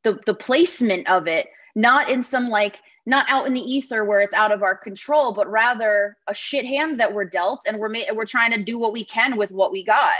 the, 0.03 0.19
the 0.25 0.33
placement 0.33 1.09
of 1.09 1.27
it 1.27 1.47
not 1.75 2.09
in 2.09 2.23
some 2.23 2.49
like 2.49 2.81
not 3.05 3.25
out 3.29 3.47
in 3.47 3.53
the 3.53 3.61
ether 3.61 4.05
where 4.05 4.21
it's 4.21 4.33
out 4.33 4.51
of 4.51 4.63
our 4.63 4.75
control, 4.75 5.33
but 5.33 5.49
rather 5.51 6.15
a 6.27 6.33
shit 6.33 6.65
hand 6.65 6.99
that 6.99 7.13
we're 7.13 7.25
dealt, 7.25 7.63
and 7.67 7.77
we're 7.77 7.89
ma- 7.89 8.13
we're 8.13 8.25
trying 8.25 8.51
to 8.51 8.63
do 8.63 8.79
what 8.79 8.93
we 8.93 9.03
can 9.03 9.37
with 9.37 9.51
what 9.51 9.71
we 9.71 9.83
got. 9.83 10.13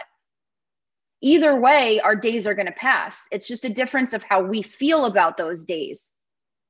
Either 1.22 1.58
way, 1.60 2.02
our 2.02 2.16
days 2.16 2.46
are 2.46 2.56
going 2.56 2.66
to 2.66 2.74
pass. 2.74 3.28
It's 3.32 3.48
just 3.48 3.64
a 3.64 3.70
difference 3.70 4.14
of 4.14 4.24
how 4.24 4.44
we 4.44 4.62
feel 4.62 5.06
about 5.06 5.38
those 5.38 5.64
days, 5.64 6.12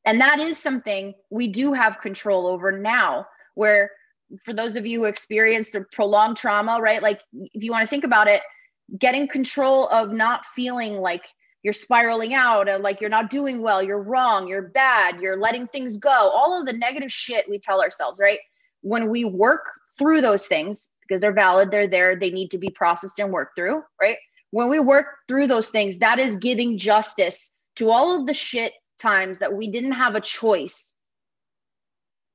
and 0.06 0.22
that 0.22 0.40
is 0.40 0.58
something 0.58 1.16
we 1.32 1.48
do 1.48 1.74
have 1.74 2.02
control 2.02 2.46
over 2.48 2.72
now. 2.72 3.26
Where 3.56 3.90
for 4.42 4.54
those 4.54 4.76
of 4.76 4.86
you 4.86 5.00
who 5.00 5.06
experienced 5.06 5.76
a 5.76 5.82
prolonged 5.92 6.38
trauma, 6.38 6.80
right? 6.82 7.02
Like 7.02 7.22
if 7.34 7.64
you 7.64 7.72
want 7.72 7.84
to 7.84 7.90
think 7.90 8.04
about 8.04 8.28
it, 8.28 8.42
getting 8.98 9.28
control 9.28 9.88
of 9.90 10.12
not 10.12 10.46
feeling 10.46 10.94
like 10.94 11.26
you're 11.64 11.74
spiraling 11.74 12.34
out 12.34 12.68
and 12.68 12.84
like 12.84 13.00
you're 13.00 13.10
not 13.10 13.30
doing 13.30 13.62
well, 13.62 13.82
you're 13.82 14.02
wrong, 14.02 14.48
you're 14.48 14.70
bad, 14.70 15.22
you're 15.22 15.38
letting 15.38 15.66
things 15.66 15.98
go, 15.98 16.10
all 16.10 16.60
of 16.60 16.66
the 16.66 16.74
negative 16.74 17.12
shit 17.12 17.50
we 17.50 17.58
tell 17.58 17.82
ourselves, 17.82 18.20
right? 18.20 18.40
When 18.82 19.10
we 19.10 19.24
work 19.24 19.66
through 19.98 20.22
those 20.22 20.46
things, 20.46 20.90
because 21.02 21.22
they're 21.22 21.34
valid, 21.34 21.72
they're 21.72 21.88
there, 21.88 22.18
they 22.18 22.30
need 22.30 22.52
to 22.52 22.58
be 22.58 22.70
processed 22.70 23.20
and 23.20 23.32
worked 23.32 23.56
through, 23.56 23.82
right? 24.02 24.18
When 24.52 24.70
we 24.70 24.80
work 24.80 25.08
through 25.28 25.48
those 25.48 25.70
things, 25.70 25.98
that 26.00 26.20
is 26.20 26.36
giving 26.36 26.78
justice 26.78 27.52
to 27.78 27.90
all 27.90 28.20
of 28.20 28.28
the 28.28 28.34
shit 28.34 28.74
times 29.00 29.40
that 29.40 29.54
we 29.56 29.72
didn't 29.72 29.94
have 29.94 30.16
a 30.16 30.22
choice 30.22 30.94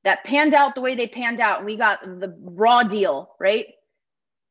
that 0.04 0.24
panned 0.24 0.54
out 0.54 0.74
the 0.74 0.80
way 0.80 0.94
they 0.94 1.06
panned 1.06 1.40
out 1.40 1.64
we 1.64 1.76
got 1.76 2.02
the 2.02 2.34
raw 2.40 2.82
deal, 2.82 3.34
right? 3.38 3.66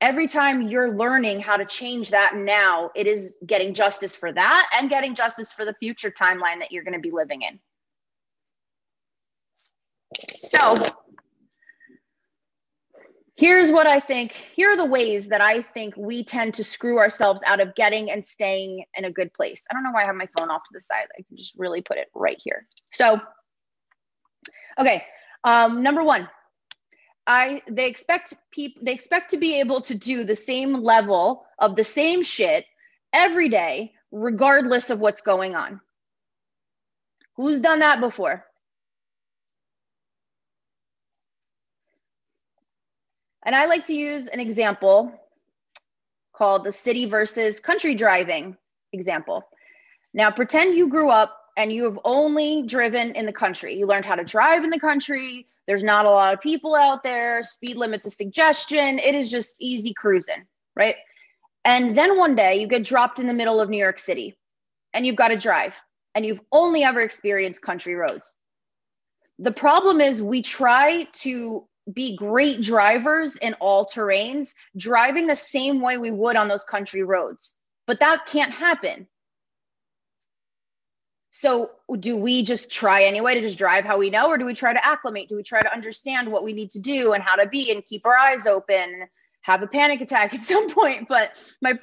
Every 0.01 0.27
time 0.27 0.61
you're 0.61 0.89
learning 0.89 1.39
how 1.39 1.57
to 1.57 1.65
change 1.65 2.11
that 2.11 2.35
now, 2.35 2.91
it 2.95 3.07
is 3.07 3.37
getting 3.45 3.73
justice 3.73 4.15
for 4.15 4.31
that 4.31 4.69
and 4.73 4.89
getting 4.89 5.15
justice 5.15 5.51
for 5.51 5.65
the 5.65 5.73
future 5.79 6.11
timeline 6.11 6.59
that 6.59 6.71
you're 6.71 6.83
going 6.83 6.93
to 6.93 6.99
be 6.99 7.11
living 7.11 7.41
in. 7.41 7.59
So, 10.41 10.75
here's 13.35 13.71
what 13.71 13.87
I 13.87 13.99
think. 13.99 14.31
Here 14.31 14.71
are 14.71 14.77
the 14.77 14.85
ways 14.85 15.27
that 15.27 15.41
I 15.41 15.61
think 15.61 15.95
we 15.97 16.23
tend 16.23 16.53
to 16.55 16.63
screw 16.63 16.97
ourselves 16.99 17.41
out 17.45 17.59
of 17.59 17.75
getting 17.75 18.09
and 18.09 18.23
staying 18.23 18.85
in 18.95 19.05
a 19.05 19.11
good 19.11 19.33
place. 19.33 19.65
I 19.69 19.73
don't 19.73 19.83
know 19.83 19.91
why 19.91 20.03
I 20.03 20.05
have 20.05 20.15
my 20.15 20.29
phone 20.37 20.49
off 20.49 20.63
to 20.63 20.69
the 20.71 20.79
side. 20.79 21.07
I 21.17 21.23
can 21.27 21.37
just 21.37 21.55
really 21.57 21.81
put 21.81 21.97
it 21.97 22.07
right 22.15 22.37
here. 22.39 22.65
So, 22.91 23.19
okay. 24.79 25.03
Um, 25.43 25.83
number 25.83 26.03
one, 26.03 26.29
I 27.27 27.61
they 27.69 27.87
expect 27.87 28.33
people 28.51 28.83
they 28.85 28.93
expect 28.93 29.31
to 29.31 29.37
be 29.37 29.59
able 29.59 29.81
to 29.81 29.95
do 29.95 30.23
the 30.23 30.35
same 30.35 30.73
level 30.81 31.45
of 31.59 31.75
the 31.75 31.83
same 31.83 32.23
shit 32.23 32.65
every 33.11 33.49
day 33.49 33.91
regardless 34.11 34.89
of 34.89 35.01
what's 35.01 35.21
going 35.21 35.53
on. 35.53 35.81
Who's 37.35 37.59
done 37.59 37.79
that 37.79 37.99
before? 37.99 38.45
And 43.45 43.55
I 43.55 43.65
like 43.65 43.85
to 43.87 43.93
use 43.93 44.27
an 44.27 44.39
example 44.39 45.13
called 46.33 46.63
the 46.63 46.71
city 46.71 47.05
versus 47.05 47.59
country 47.59 47.95
driving 47.95 48.57
example. 48.93 49.43
Now, 50.13 50.31
pretend 50.31 50.75
you 50.75 50.89
grew 50.89 51.09
up 51.09 51.36
and 51.57 51.73
you 51.73 51.83
have 51.83 51.99
only 52.05 52.63
driven 52.63 53.11
in 53.15 53.25
the 53.25 53.33
country. 53.33 53.73
You 53.73 53.87
learned 53.87 54.05
how 54.05 54.15
to 54.15 54.23
drive 54.23 54.63
in 54.63 54.69
the 54.69 54.79
country, 54.79 55.47
there's 55.67 55.83
not 55.83 56.05
a 56.05 56.09
lot 56.09 56.33
of 56.33 56.39
people 56.39 56.75
out 56.75 57.03
there. 57.03 57.43
Speed 57.43 57.75
limit's 57.75 58.07
a 58.07 58.11
suggestion. 58.11 58.99
It 58.99 59.13
is 59.13 59.29
just 59.29 59.57
easy 59.59 59.93
cruising, 59.93 60.45
right? 60.75 60.95
And 61.65 61.95
then 61.95 62.17
one 62.17 62.35
day 62.35 62.55
you 62.55 62.67
get 62.67 62.85
dropped 62.85 63.19
in 63.19 63.27
the 63.27 63.33
middle 63.33 63.59
of 63.59 63.69
New 63.69 63.77
York 63.77 63.99
City 63.99 64.37
and 64.93 65.05
you've 65.05 65.17
got 65.17 65.27
to 65.27 65.37
drive 65.37 65.75
and 66.15 66.25
you've 66.25 66.39
only 66.53 66.83
ever 66.83 67.01
experienced 67.01 67.61
country 67.61 67.95
roads. 67.95 68.33
The 69.39 69.51
problem 69.51 69.99
is 69.99 70.21
we 70.21 70.41
try 70.41 71.07
to 71.21 71.67
be 71.91 72.15
great 72.15 72.61
drivers 72.61 73.35
in 73.35 73.53
all 73.55 73.85
terrains, 73.85 74.53
driving 74.77 75.27
the 75.27 75.35
same 75.35 75.81
way 75.81 75.97
we 75.97 76.11
would 76.11 76.37
on 76.37 76.47
those 76.47 76.63
country 76.63 77.03
roads. 77.03 77.55
But 77.85 77.99
that 77.99 78.25
can't 78.25 78.51
happen 78.51 79.07
so, 81.39 81.69
do 81.99 82.17
we 82.17 82.41
just 82.41 82.71
try 82.71 83.03
anyway 83.03 83.35
to 83.35 83.41
just 83.41 83.59
drive 83.59 83.85
how 83.85 83.99
we 83.99 84.09
know, 84.09 84.27
or 84.27 84.39
do 84.39 84.45
we 84.45 84.55
try 84.55 84.73
to 84.73 84.83
acclimate? 84.83 85.29
Do 85.29 85.35
we 85.35 85.43
try 85.43 85.61
to 85.61 85.71
understand 85.71 86.31
what 86.31 86.43
we 86.43 86.51
need 86.51 86.71
to 86.71 86.79
do 86.79 87.13
and 87.13 87.21
how 87.21 87.35
to 87.35 87.45
be 87.45 87.71
and 87.71 87.85
keep 87.85 88.07
our 88.07 88.17
eyes 88.17 88.47
open, 88.47 89.07
have 89.41 89.61
a 89.61 89.67
panic 89.67 90.01
attack 90.01 90.33
at 90.33 90.41
some 90.41 90.67
point? 90.67 91.07
But 91.07 91.33
my 91.61 91.73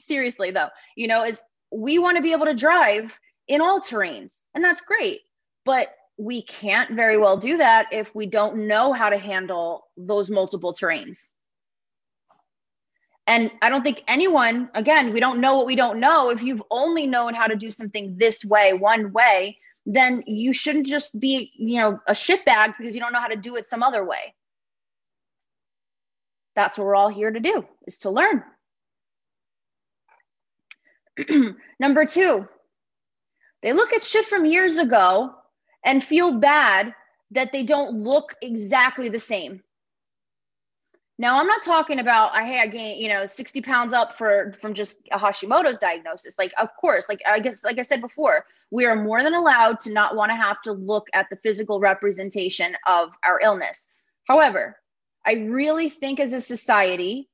seriously 0.00 0.50
though, 0.50 0.66
you 0.96 1.06
know, 1.06 1.22
is 1.22 1.40
we 1.70 2.00
want 2.00 2.16
to 2.16 2.24
be 2.24 2.32
able 2.32 2.46
to 2.46 2.54
drive 2.54 3.16
in 3.46 3.60
all 3.60 3.80
terrains, 3.80 4.42
and 4.52 4.64
that's 4.64 4.80
great. 4.80 5.20
But 5.64 5.94
we 6.18 6.42
can't 6.42 6.96
very 6.96 7.16
well 7.16 7.36
do 7.36 7.58
that 7.58 7.92
if 7.92 8.12
we 8.16 8.26
don't 8.26 8.66
know 8.66 8.92
how 8.92 9.10
to 9.10 9.18
handle 9.18 9.84
those 9.96 10.28
multiple 10.28 10.74
terrains. 10.74 11.28
And 13.26 13.50
I 13.62 13.70
don't 13.70 13.82
think 13.82 14.04
anyone, 14.06 14.68
again, 14.74 15.12
we 15.12 15.20
don't 15.20 15.40
know 15.40 15.56
what 15.56 15.66
we 15.66 15.76
don't 15.76 15.98
know. 15.98 16.30
If 16.30 16.42
you've 16.42 16.62
only 16.70 17.06
known 17.06 17.34
how 17.34 17.46
to 17.46 17.56
do 17.56 17.70
something 17.70 18.16
this 18.18 18.44
way, 18.44 18.74
one 18.74 19.12
way, 19.12 19.58
then 19.86 20.22
you 20.26 20.52
shouldn't 20.52 20.86
just 20.86 21.18
be, 21.18 21.52
you 21.56 21.78
know, 21.78 22.00
a 22.06 22.12
shitbag 22.12 22.74
because 22.78 22.94
you 22.94 23.00
don't 23.00 23.12
know 23.12 23.20
how 23.20 23.28
to 23.28 23.36
do 23.36 23.56
it 23.56 23.66
some 23.66 23.82
other 23.82 24.04
way. 24.04 24.34
That's 26.54 26.78
what 26.78 26.86
we're 26.86 26.94
all 26.94 27.08
here 27.08 27.30
to 27.30 27.40
do, 27.40 27.66
is 27.86 27.98
to 28.00 28.10
learn. 28.10 28.42
Number 31.80 32.04
two, 32.04 32.46
they 33.62 33.72
look 33.72 33.92
at 33.92 34.04
shit 34.04 34.26
from 34.26 34.44
years 34.44 34.78
ago 34.78 35.34
and 35.84 36.04
feel 36.04 36.38
bad 36.38 36.94
that 37.30 37.52
they 37.52 37.62
don't 37.62 38.02
look 38.02 38.34
exactly 38.42 39.08
the 39.08 39.18
same. 39.18 39.62
Now, 41.16 41.38
I'm 41.38 41.46
not 41.46 41.62
talking 41.62 42.00
about 42.00 42.34
I 42.34 42.44
hey 42.44 42.58
I 42.60 42.66
gained 42.66 43.00
you 43.00 43.08
know 43.08 43.26
60 43.26 43.60
pounds 43.62 43.92
up 43.92 44.18
for 44.18 44.52
from 44.60 44.74
just 44.74 44.98
a 45.12 45.18
Hashimoto's 45.18 45.78
diagnosis. 45.78 46.38
Like, 46.38 46.52
of 46.58 46.68
course, 46.80 47.08
like 47.08 47.22
I 47.26 47.40
guess 47.40 47.62
like 47.64 47.78
I 47.78 47.82
said 47.82 48.00
before, 48.00 48.44
we 48.70 48.86
are 48.86 48.96
more 48.96 49.22
than 49.22 49.34
allowed 49.34 49.80
to 49.80 49.92
not 49.92 50.16
want 50.16 50.30
to 50.30 50.36
have 50.36 50.60
to 50.62 50.72
look 50.72 51.06
at 51.14 51.28
the 51.30 51.36
physical 51.36 51.78
representation 51.78 52.76
of 52.86 53.14
our 53.22 53.40
illness. 53.40 53.86
However, 54.24 54.76
I 55.24 55.34
really 55.34 55.88
think 55.88 56.18
as 56.18 56.32
a 56.32 56.40
society, 56.40 57.30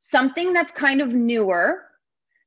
something 0.00 0.52
that's 0.52 0.72
kind 0.72 1.02
of 1.02 1.08
newer 1.08 1.84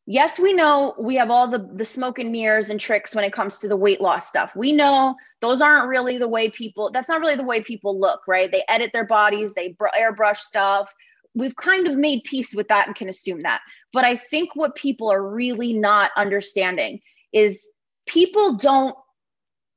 yes, 0.06 0.40
we 0.40 0.54
know 0.54 0.96
we 1.00 1.16
have 1.16 1.30
all 1.30 1.48
the, 1.48 1.70
the 1.74 1.86
smoke 1.86 2.20
and 2.20 2.32
mirrors 2.32 2.70
and 2.70 2.80
tricks 2.80 3.16
when 3.16 3.24
it 3.24 3.34
comes 3.34 3.60
to 3.60 3.68
the 3.68 3.78
weight 3.78 4.02
loss 4.02 4.28
stuff. 4.28 4.56
We 4.56 4.74
know 4.74 5.16
those 5.42 5.62
aren't 5.62 5.88
really 5.88 6.18
the 6.18 6.28
way 6.28 6.50
people, 6.50 6.92
that's 6.92 7.10
not 7.10 7.22
really 7.22 7.36
the 7.36 7.44
way 7.44 7.62
people 7.62 8.00
look, 8.00 8.28
right? 8.28 8.52
They 8.52 8.64
edit 8.68 8.92
their 8.94 9.06
bodies, 9.06 9.54
they 9.54 9.76
airbrush 9.98 10.38
stuff. 10.38 10.94
we've 11.36 11.56
kind 11.56 11.88
of 11.88 11.98
made 11.98 12.24
peace 12.24 12.54
with 12.54 12.68
that 12.68 12.88
and 12.88 12.96
can 12.96 13.10
assume 13.10 13.44
that. 13.44 13.62
But 13.92 14.04
I 14.06 14.18
think 14.18 14.56
what 14.56 14.76
people 14.76 15.12
are 15.12 15.24
really 15.24 15.74
not 15.74 16.12
understanding 16.16 17.00
is 17.32 17.68
people 18.06 18.58
don't 18.58 18.96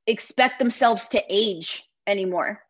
expect 0.05 0.59
themselves 0.59 1.09
to 1.09 1.23
age 1.29 1.83
anymore. 2.05 2.61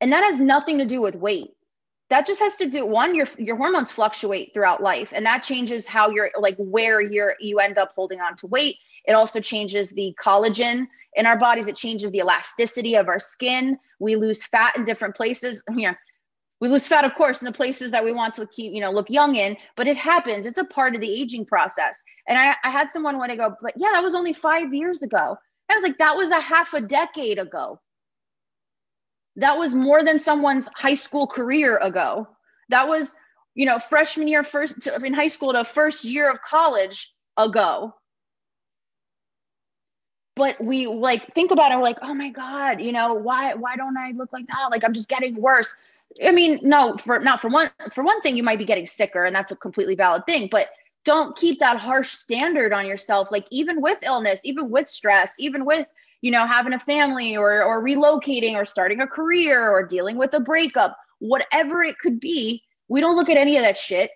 And 0.00 0.12
that 0.12 0.24
has 0.24 0.40
nothing 0.40 0.78
to 0.78 0.84
do 0.84 1.00
with 1.00 1.14
weight. 1.14 1.53
That 2.10 2.26
just 2.26 2.40
has 2.40 2.56
to 2.56 2.68
do 2.68 2.86
one 2.86 3.14
your 3.14 3.26
your 3.38 3.56
hormones 3.56 3.90
fluctuate 3.90 4.52
throughout 4.52 4.82
life 4.82 5.12
and 5.14 5.24
that 5.24 5.42
changes 5.42 5.86
how 5.86 6.10
you're 6.10 6.30
like 6.38 6.56
where 6.58 7.00
you're 7.00 7.34
you 7.40 7.60
end 7.60 7.78
up 7.78 7.92
holding 7.96 8.20
on 8.20 8.36
to 8.38 8.46
weight. 8.46 8.76
It 9.06 9.12
also 9.12 9.40
changes 9.40 9.90
the 9.90 10.14
collagen 10.22 10.86
in 11.14 11.26
our 11.26 11.38
bodies, 11.38 11.68
it 11.68 11.76
changes 11.76 12.10
the 12.10 12.18
elasticity 12.18 12.96
of 12.96 13.08
our 13.08 13.20
skin. 13.20 13.78
We 14.00 14.16
lose 14.16 14.44
fat 14.44 14.76
in 14.76 14.84
different 14.84 15.16
places. 15.16 15.62
Yeah. 15.76 15.94
We 16.60 16.68
lose 16.68 16.86
fat, 16.86 17.04
of 17.04 17.14
course, 17.14 17.42
in 17.42 17.46
the 17.46 17.52
places 17.52 17.90
that 17.90 18.04
we 18.04 18.12
want 18.12 18.34
to 18.36 18.46
keep, 18.46 18.72
you 18.72 18.80
know, 18.80 18.90
look 18.90 19.10
young 19.10 19.34
in, 19.34 19.56
but 19.76 19.86
it 19.86 19.98
happens. 19.98 20.46
It's 20.46 20.56
a 20.56 20.64
part 20.64 20.94
of 20.94 21.00
the 21.00 21.12
aging 21.12 21.44
process. 21.44 22.02
And 22.26 22.38
I, 22.38 22.54
I 22.62 22.70
had 22.70 22.90
someone 22.90 23.18
when 23.18 23.30
I 23.30 23.36
go, 23.36 23.54
but 23.60 23.74
yeah, 23.76 23.90
that 23.92 24.02
was 24.02 24.14
only 24.14 24.32
five 24.32 24.72
years 24.72 25.02
ago. 25.02 25.36
I 25.68 25.74
was 25.74 25.82
like, 25.82 25.98
that 25.98 26.16
was 26.16 26.30
a 26.30 26.40
half 26.40 26.72
a 26.72 26.80
decade 26.80 27.38
ago. 27.38 27.80
That 29.36 29.58
was 29.58 29.74
more 29.74 30.04
than 30.04 30.18
someone's 30.18 30.68
high 30.74 30.94
school 30.94 31.26
career 31.26 31.78
ago. 31.78 32.28
That 32.68 32.88
was, 32.88 33.16
you 33.54 33.66
know, 33.66 33.78
freshman 33.78 34.28
year, 34.28 34.44
first 34.44 34.86
in 34.86 35.12
high 35.12 35.28
school 35.28 35.52
to 35.52 35.64
first 35.64 36.04
year 36.04 36.30
of 36.30 36.40
college 36.40 37.12
ago. 37.36 37.94
But 40.36 40.62
we 40.62 40.86
like 40.86 41.32
think 41.32 41.52
about 41.52 41.72
it 41.72 41.78
like 41.78 41.98
oh 42.02 42.12
my 42.12 42.28
god 42.28 42.80
you 42.80 42.90
know 42.90 43.14
why 43.14 43.54
why 43.54 43.76
don't 43.76 43.96
i 43.96 44.10
look 44.16 44.32
like 44.32 44.46
that? 44.48 44.68
Like 44.70 44.82
i'm 44.84 44.92
just 44.92 45.08
getting 45.08 45.36
worse. 45.40 45.74
I 46.24 46.32
mean 46.32 46.58
no 46.62 46.96
for 46.96 47.20
not 47.20 47.40
for 47.40 47.48
one 47.48 47.70
for 47.92 48.02
one 48.02 48.20
thing 48.20 48.36
you 48.36 48.42
might 48.42 48.58
be 48.58 48.64
getting 48.64 48.86
sicker 48.86 49.24
and 49.24 49.34
that's 49.34 49.52
a 49.52 49.56
completely 49.56 49.94
valid 49.94 50.26
thing 50.26 50.48
but 50.50 50.68
don't 51.04 51.36
keep 51.36 51.60
that 51.60 51.76
harsh 51.76 52.10
standard 52.10 52.72
on 52.72 52.86
yourself. 52.86 53.30
Like 53.30 53.46
even 53.50 53.80
with 53.80 54.02
illness 54.02 54.40
even 54.42 54.70
with 54.70 54.88
stress 54.88 55.34
even 55.38 55.64
with 55.64 55.88
you 56.24 56.30
know 56.30 56.46
having 56.46 56.72
a 56.72 56.78
family 56.78 57.36
or 57.36 57.62
or 57.62 57.84
relocating 57.84 58.54
or 58.54 58.64
starting 58.64 59.00
a 59.00 59.06
career 59.06 59.70
or 59.70 59.86
dealing 59.86 60.16
with 60.16 60.32
a 60.34 60.40
breakup 60.40 60.96
whatever 61.18 61.82
it 61.82 61.98
could 61.98 62.18
be 62.18 62.62
we 62.88 63.00
don't 63.00 63.16
look 63.16 63.28
at 63.28 63.36
any 63.36 63.56
of 63.56 63.62
that 63.62 63.78
shit 63.78 64.10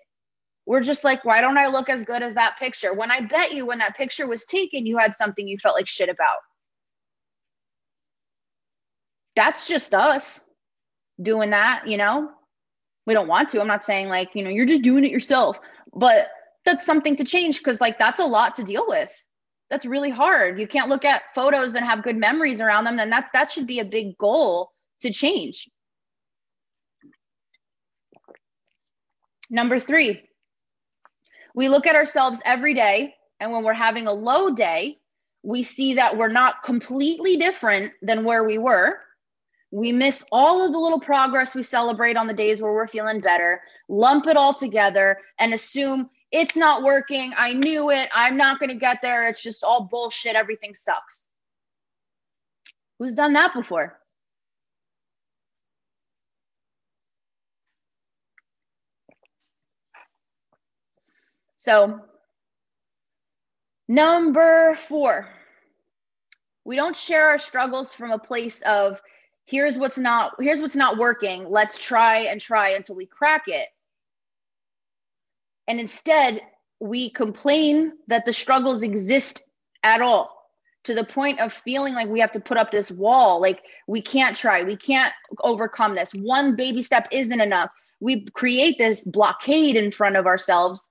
we're 0.69 0.81
just 0.81 1.03
like, 1.03 1.25
why 1.25 1.41
don't 1.41 1.57
I 1.57 1.65
look 1.65 1.89
as 1.89 2.03
good 2.03 2.21
as 2.21 2.35
that 2.35 2.59
picture? 2.59 2.93
When 2.93 3.09
I 3.09 3.21
bet 3.21 3.53
you, 3.53 3.65
when 3.65 3.79
that 3.79 3.97
picture 3.97 4.27
was 4.27 4.45
taken, 4.45 4.85
you 4.85 4.99
had 4.99 5.15
something 5.15 5.47
you 5.47 5.57
felt 5.57 5.73
like 5.73 5.87
shit 5.87 6.09
about. 6.09 6.37
That's 9.35 9.67
just 9.67 9.95
us 9.95 10.45
doing 11.19 11.49
that, 11.49 11.87
you 11.87 11.97
know? 11.97 12.29
We 13.07 13.15
don't 13.15 13.27
want 13.27 13.49
to. 13.49 13.59
I'm 13.59 13.65
not 13.65 13.83
saying 13.83 14.09
like, 14.09 14.35
you 14.35 14.43
know, 14.43 14.51
you're 14.51 14.67
just 14.67 14.83
doing 14.83 15.03
it 15.03 15.09
yourself, 15.09 15.59
but 15.91 16.27
that's 16.65 16.85
something 16.85 17.15
to 17.15 17.23
change 17.23 17.57
because 17.57 17.81
like 17.81 17.97
that's 17.97 18.19
a 18.19 18.25
lot 18.25 18.53
to 18.57 18.63
deal 18.63 18.85
with. 18.87 19.11
That's 19.69 19.85
really 19.85 20.09
hard. 20.09 20.59
You 20.59 20.67
can't 20.67 20.89
look 20.89 21.05
at 21.05 21.33
photos 21.35 21.75
and 21.75 21.85
have 21.85 22.03
good 22.03 22.17
memories 22.17 22.59
around 22.61 22.85
them. 22.85 22.97
Then 22.97 23.11
that 23.11 23.29
that 23.33 23.51
should 23.51 23.67
be 23.67 23.79
a 23.79 23.85
big 23.85 24.17
goal 24.17 24.71
to 25.01 25.11
change. 25.11 25.69
Number 29.49 29.79
three, 29.79 30.23
we 31.55 31.69
look 31.69 31.87
at 31.87 31.95
ourselves 31.95 32.39
every 32.45 32.73
day, 32.73 33.15
and 33.39 33.51
when 33.51 33.63
we're 33.63 33.73
having 33.73 34.07
a 34.07 34.13
low 34.13 34.51
day, 34.51 34.97
we 35.43 35.63
see 35.63 35.95
that 35.95 36.17
we're 36.17 36.27
not 36.27 36.63
completely 36.63 37.37
different 37.37 37.93
than 38.01 38.23
where 38.23 38.43
we 38.43 38.57
were. 38.57 38.99
We 39.71 39.91
miss 39.91 40.23
all 40.31 40.65
of 40.65 40.71
the 40.71 40.77
little 40.79 40.99
progress 40.99 41.55
we 41.55 41.63
celebrate 41.63 42.17
on 42.17 42.27
the 42.27 42.33
days 42.33 42.61
where 42.61 42.73
we're 42.73 42.87
feeling 42.87 43.21
better, 43.21 43.61
lump 43.87 44.27
it 44.27 44.37
all 44.37 44.53
together, 44.53 45.19
and 45.39 45.53
assume 45.53 46.09
it's 46.31 46.55
not 46.55 46.83
working. 46.83 47.33
I 47.35 47.53
knew 47.53 47.89
it. 47.89 48.09
I'm 48.13 48.37
not 48.37 48.59
going 48.59 48.69
to 48.69 48.75
get 48.75 49.01
there. 49.01 49.27
It's 49.27 49.41
just 49.41 49.63
all 49.63 49.87
bullshit. 49.89 50.35
Everything 50.35 50.73
sucks. 50.73 51.25
Who's 52.99 53.13
done 53.13 53.33
that 53.33 53.53
before? 53.53 53.97
So, 61.55 61.99
number 63.87 64.75
four, 64.75 65.27
we 66.63 66.75
don't 66.75 66.95
share 66.95 67.27
our 67.27 67.37
struggles 67.37 67.93
from 67.93 68.11
a 68.11 68.19
place 68.19 68.61
of 68.61 69.01
here's 69.45 69.77
what's 69.77 69.97
not 69.97 70.35
here's 70.39 70.61
what's 70.61 70.75
not 70.75 70.97
working. 70.97 71.49
Let's 71.49 71.77
try 71.77 72.19
and 72.19 72.39
try 72.39 72.69
until 72.69 72.95
we 72.95 73.05
crack 73.07 73.47
it. 73.47 73.67
And 75.69 75.79
instead, 75.79 76.41
we 76.81 77.11
complain 77.11 77.93
that 78.07 78.25
the 78.25 78.33
struggles 78.33 78.83
exist 78.83 79.43
at 79.83 80.01
all 80.01 80.35
to 80.83 80.93
the 80.93 81.05
point 81.05 81.39
of 81.39 81.53
feeling 81.53 81.93
like 81.93 82.09
we 82.09 82.19
have 82.19 82.31
to 82.33 82.41
put 82.41 82.57
up 82.57 82.71
this 82.71 82.91
wall 82.91 83.39
like 83.39 83.63
we 83.87 84.01
can't 84.01 84.35
try 84.35 84.63
we 84.63 84.75
can't 84.75 85.13
overcome 85.41 85.93
this 85.93 86.13
one 86.13 86.55
baby 86.55 86.81
step 86.81 87.07
isn't 87.11 87.41
enough 87.41 87.69
we 87.99 88.25
create 88.27 88.77
this 88.77 89.03
blockade 89.03 89.75
in 89.75 89.91
front 89.91 90.15
of 90.15 90.25
ourselves 90.25 90.89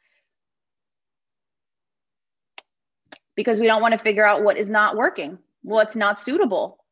because 3.39 3.61
we 3.61 3.67
don't 3.67 3.81
want 3.81 3.93
to 3.93 4.01
figure 4.01 4.27
out 4.27 4.43
what 4.43 4.57
is 4.57 4.69
not 4.69 4.97
working, 4.97 5.39
what's 5.63 5.95
not 5.95 6.19
suitable. 6.19 6.85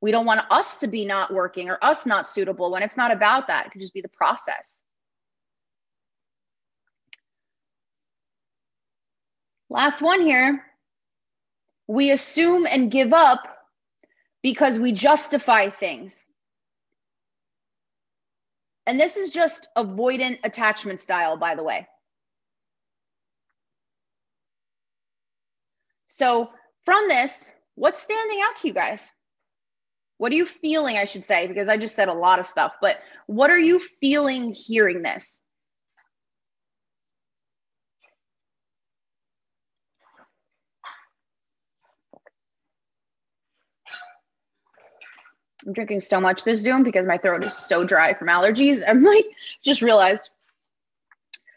We 0.00 0.10
don't 0.10 0.26
want 0.26 0.40
us 0.50 0.78
to 0.78 0.88
be 0.88 1.04
not 1.04 1.32
working 1.32 1.70
or 1.70 1.78
us 1.82 2.04
not 2.04 2.26
suitable 2.26 2.72
when 2.72 2.82
it's 2.82 2.96
not 2.96 3.12
about 3.12 3.46
that. 3.46 3.66
It 3.66 3.70
could 3.70 3.80
just 3.80 3.94
be 3.94 4.00
the 4.00 4.08
process. 4.08 4.82
Last 9.70 10.00
one 10.02 10.22
here. 10.22 10.64
We 11.86 12.10
assume 12.10 12.66
and 12.66 12.90
give 12.90 13.12
up 13.12 13.46
because 14.42 14.78
we 14.78 14.92
justify 14.92 15.70
things. 15.70 16.26
And 18.86 18.98
this 18.98 19.16
is 19.16 19.30
just 19.30 19.68
avoidant 19.76 20.38
attachment 20.44 21.00
style, 21.00 21.36
by 21.36 21.54
the 21.54 21.62
way. 21.62 21.86
So, 26.06 26.50
from 26.84 27.06
this, 27.08 27.50
what's 27.74 28.02
standing 28.02 28.40
out 28.42 28.56
to 28.56 28.68
you 28.68 28.74
guys? 28.74 29.12
What 30.16 30.32
are 30.32 30.36
you 30.36 30.46
feeling, 30.46 30.96
I 30.96 31.04
should 31.04 31.26
say, 31.26 31.46
because 31.46 31.68
I 31.68 31.76
just 31.76 31.94
said 31.94 32.08
a 32.08 32.14
lot 32.14 32.38
of 32.38 32.46
stuff, 32.46 32.72
but 32.80 32.96
what 33.26 33.50
are 33.50 33.58
you 33.58 33.78
feeling 33.78 34.52
hearing 34.52 35.02
this? 35.02 35.40
I'm 45.68 45.74
drinking 45.74 46.00
so 46.00 46.18
much 46.18 46.44
this 46.44 46.60
Zoom 46.60 46.82
because 46.82 47.06
my 47.06 47.18
throat 47.18 47.44
is 47.44 47.54
so 47.54 47.84
dry 47.84 48.14
from 48.14 48.28
allergies. 48.28 48.82
I'm 48.88 49.02
like, 49.02 49.26
just 49.62 49.82
realized 49.82 50.30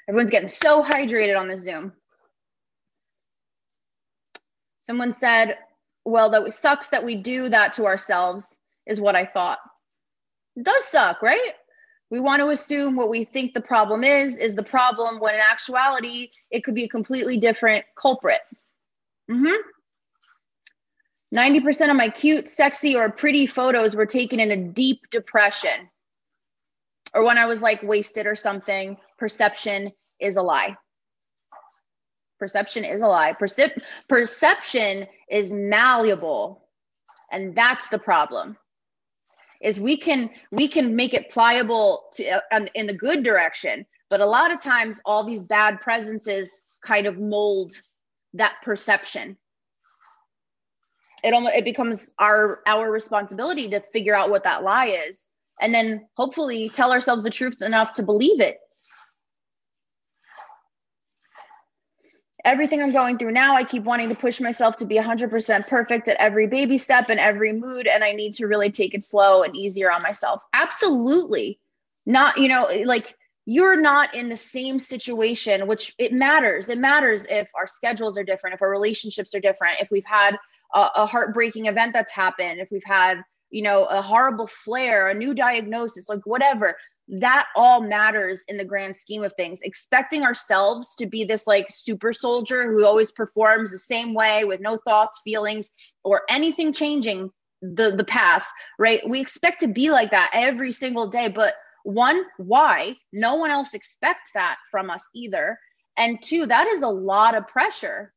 everyone's 0.09 0.29
getting 0.29 0.49
so 0.49 0.83
hydrated 0.83 1.39
on 1.39 1.47
this 1.47 1.61
Zoom. 1.61 1.93
Someone 4.81 5.13
said, 5.13 5.59
well, 6.03 6.29
that 6.29 6.51
sucks 6.51 6.89
that 6.89 7.05
we 7.05 7.15
do 7.15 7.47
that 7.47 7.71
to 7.73 7.85
ourselves, 7.85 8.57
is 8.85 8.99
what 8.99 9.15
I 9.15 9.25
thought. 9.25 9.59
It 10.57 10.63
does 10.63 10.83
suck, 10.83 11.21
right? 11.21 11.53
We 12.09 12.19
want 12.19 12.41
to 12.41 12.49
assume 12.49 12.97
what 12.97 13.09
we 13.09 13.23
think 13.23 13.53
the 13.53 13.61
problem 13.61 14.03
is, 14.03 14.37
is 14.37 14.55
the 14.55 14.63
problem, 14.63 15.21
when 15.21 15.35
in 15.35 15.39
actuality, 15.39 16.31
it 16.49 16.65
could 16.65 16.75
be 16.75 16.83
a 16.83 16.89
completely 16.89 17.37
different 17.37 17.85
culprit. 17.95 18.41
Mm-hmm. 19.29 19.55
90% 21.33 21.89
of 21.89 21.95
my 21.95 22.09
cute, 22.09 22.49
sexy, 22.49 22.95
or 22.95 23.09
pretty 23.09 23.47
photos 23.47 23.95
were 23.95 24.05
taken 24.05 24.39
in 24.39 24.51
a 24.51 24.57
deep 24.57 25.09
depression 25.11 25.89
or 27.13 27.23
when 27.23 27.37
I 27.37 27.45
was 27.45 27.61
like 27.61 27.83
wasted 27.83 28.25
or 28.25 28.35
something. 28.35 28.97
Perception 29.17 29.91
is 30.19 30.37
a 30.37 30.41
lie. 30.41 30.77
Perception 32.39 32.83
is 32.83 33.01
a 33.01 33.07
lie. 33.07 33.33
Percep- 33.39 33.81
perception 34.09 35.07
is 35.29 35.51
malleable. 35.51 36.67
And 37.31 37.55
that's 37.55 37.89
the 37.89 37.99
problem. 37.99 38.57
Is 39.61 39.79
we 39.79 39.97
can 39.97 40.31
we 40.51 40.67
can 40.67 40.95
make 40.95 41.13
it 41.13 41.29
pliable 41.29 42.05
to 42.13 42.41
uh, 42.51 42.65
in 42.73 42.87
the 42.87 42.95
good 42.95 43.23
direction, 43.23 43.85
but 44.09 44.19
a 44.19 44.25
lot 44.25 44.51
of 44.51 44.59
times 44.59 44.99
all 45.05 45.23
these 45.23 45.43
bad 45.43 45.79
presences 45.81 46.63
kind 46.83 47.05
of 47.05 47.19
mold 47.19 47.71
that 48.33 48.55
perception. 48.63 49.37
It 51.23 51.33
almost 51.33 51.55
it 51.55 51.65
becomes 51.65 52.13
our 52.19 52.61
our 52.65 52.91
responsibility 52.91 53.69
to 53.69 53.79
figure 53.79 54.15
out 54.15 54.29
what 54.29 54.43
that 54.43 54.63
lie 54.63 54.87
is 55.07 55.29
and 55.61 55.73
then 55.73 56.07
hopefully 56.15 56.69
tell 56.69 56.91
ourselves 56.91 57.23
the 57.23 57.29
truth 57.29 57.61
enough 57.61 57.93
to 57.95 58.03
believe 58.03 58.41
it 58.41 58.59
everything 62.45 62.81
I'm 62.81 62.91
going 62.91 63.17
through 63.17 63.31
now, 63.31 63.55
I 63.55 63.63
keep 63.63 63.83
wanting 63.83 64.09
to 64.09 64.15
push 64.15 64.39
myself 64.39 64.77
to 64.77 64.85
be 64.85 64.95
100% 64.95 65.67
perfect 65.67 66.07
at 66.07 66.17
every 66.17 66.47
baby 66.47 66.77
step 66.77 67.09
and 67.09 67.19
every 67.19 67.53
mood. 67.53 67.87
And 67.87 68.03
I 68.03 68.13
need 68.13 68.33
to 68.33 68.47
really 68.47 68.71
take 68.71 68.93
it 68.93 69.03
slow 69.03 69.43
and 69.43 69.55
easier 69.55 69.91
on 69.91 70.01
myself. 70.01 70.43
Absolutely. 70.53 71.59
Not, 72.05 72.37
you 72.37 72.47
know, 72.47 72.67
like 72.85 73.15
you're 73.45 73.79
not 73.79 74.15
in 74.15 74.29
the 74.29 74.37
same 74.37 74.79
situation, 74.79 75.67
which 75.67 75.93
it 75.97 76.13
matters. 76.13 76.69
It 76.69 76.77
matters 76.77 77.25
if 77.29 77.49
our 77.55 77.67
schedules 77.67 78.17
are 78.17 78.23
different, 78.23 78.55
if 78.55 78.61
our 78.61 78.69
relationships 78.69 79.35
are 79.35 79.39
different, 79.39 79.81
if 79.81 79.91
we've 79.91 80.05
had 80.05 80.37
a, 80.73 80.89
a 80.95 81.05
heartbreaking 81.05 81.65
event 81.65 81.93
that's 81.93 82.11
happened, 82.11 82.59
if 82.59 82.69
we've 82.71 82.83
had, 82.85 83.21
you 83.49 83.61
know, 83.61 83.85
a 83.85 84.01
horrible 84.01 84.47
flare, 84.47 85.09
a 85.09 85.13
new 85.13 85.33
diagnosis, 85.33 86.09
like 86.09 86.25
whatever 86.25 86.75
that 87.11 87.47
all 87.55 87.81
matters 87.81 88.43
in 88.47 88.57
the 88.57 88.65
grand 88.65 88.95
scheme 88.95 89.23
of 89.23 89.33
things. 89.33 89.59
Expecting 89.63 90.23
ourselves 90.23 90.95
to 90.95 91.05
be 91.05 91.25
this 91.25 91.45
like 91.45 91.67
super 91.69 92.13
soldier 92.13 92.71
who 92.71 92.85
always 92.85 93.11
performs 93.11 93.71
the 93.71 93.77
same 93.77 94.13
way 94.13 94.45
with 94.45 94.61
no 94.61 94.77
thoughts, 94.77 95.19
feelings, 95.23 95.71
or 96.03 96.21
anything 96.29 96.71
changing 96.71 97.29
the 97.61 97.95
the 97.95 98.05
path, 98.05 98.47
right? 98.79 99.01
We 99.07 99.19
expect 99.19 99.61
to 99.61 99.67
be 99.67 99.91
like 99.91 100.11
that 100.11 100.31
every 100.33 100.71
single 100.71 101.07
day, 101.07 101.27
but 101.27 101.53
one, 101.83 102.23
why? 102.37 102.95
No 103.11 103.35
one 103.35 103.51
else 103.51 103.73
expects 103.73 104.31
that 104.33 104.57
from 104.69 104.89
us 104.89 105.03
either. 105.13 105.59
And 105.97 106.21
two, 106.21 106.45
that 106.45 106.67
is 106.67 106.81
a 106.81 106.87
lot 106.87 107.35
of 107.35 107.47
pressure 107.47 108.13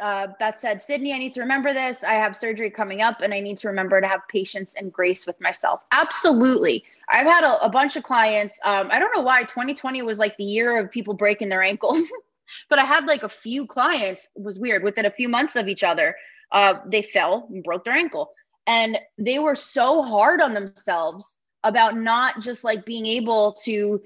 uh, 0.00 0.28
Beth 0.38 0.60
said, 0.60 0.82
Sydney, 0.82 1.12
I 1.14 1.18
need 1.18 1.32
to 1.32 1.40
remember 1.40 1.72
this. 1.72 2.04
I 2.04 2.14
have 2.14 2.36
surgery 2.36 2.70
coming 2.70 3.02
up 3.02 3.22
and 3.22 3.32
I 3.32 3.40
need 3.40 3.58
to 3.58 3.68
remember 3.68 4.00
to 4.00 4.06
have 4.06 4.20
patience 4.28 4.74
and 4.74 4.92
grace 4.92 5.26
with 5.26 5.40
myself. 5.40 5.84
Absolutely. 5.92 6.84
I've 7.08 7.26
had 7.26 7.44
a, 7.44 7.64
a 7.64 7.68
bunch 7.68 7.96
of 7.96 8.02
clients. 8.02 8.58
Um, 8.64 8.88
I 8.90 8.98
don't 8.98 9.14
know 9.14 9.22
why 9.22 9.42
2020 9.42 10.02
was 10.02 10.18
like 10.18 10.36
the 10.36 10.44
year 10.44 10.78
of 10.78 10.90
people 10.90 11.14
breaking 11.14 11.48
their 11.48 11.62
ankles, 11.62 12.02
but 12.68 12.78
I 12.78 12.84
had 12.84 13.06
like 13.06 13.22
a 13.22 13.28
few 13.28 13.66
clients, 13.66 14.28
it 14.36 14.42
was 14.42 14.58
weird, 14.58 14.82
within 14.82 15.06
a 15.06 15.10
few 15.10 15.28
months 15.28 15.56
of 15.56 15.68
each 15.68 15.84
other, 15.84 16.16
uh, 16.52 16.74
they 16.86 17.02
fell 17.02 17.48
and 17.50 17.62
broke 17.62 17.84
their 17.84 17.94
ankle. 17.94 18.32
And 18.66 18.98
they 19.16 19.38
were 19.38 19.54
so 19.54 20.02
hard 20.02 20.40
on 20.40 20.52
themselves 20.52 21.38
about 21.64 21.96
not 21.96 22.40
just 22.40 22.64
like 22.64 22.84
being 22.84 23.06
able 23.06 23.56
to 23.64 24.00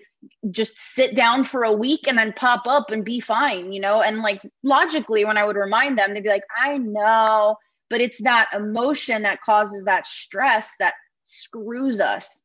just 0.51 0.79
sit 0.79 1.15
down 1.15 1.45
for 1.45 1.65
a 1.65 1.73
week 1.73 2.07
and 2.07 2.19
then 2.19 2.33
pop 2.33 2.67
up 2.67 2.91
and 2.91 3.05
be 3.05 3.21
fine, 3.21 3.73
you 3.73 3.81
know? 3.81 4.03
And 4.03 4.21
like 4.21 4.43
logically, 4.63 5.25
when 5.25 5.37
I 5.37 5.45
would 5.45 5.57
remind 5.57 5.99
them, 5.99 6.13
they'd 6.13 6.23
be 6.23 6.29
like, 6.29 6.45
I 6.63 6.79
know, 6.79 7.57
but 7.89 8.01
it's 8.01 8.23
that 8.23 8.49
emotion 8.55 9.23
that 9.23 9.41
causes 9.41 9.85
that 9.85 10.07
stress 10.07 10.71
that 10.79 10.95
screws 11.25 12.01
us. 12.01 12.43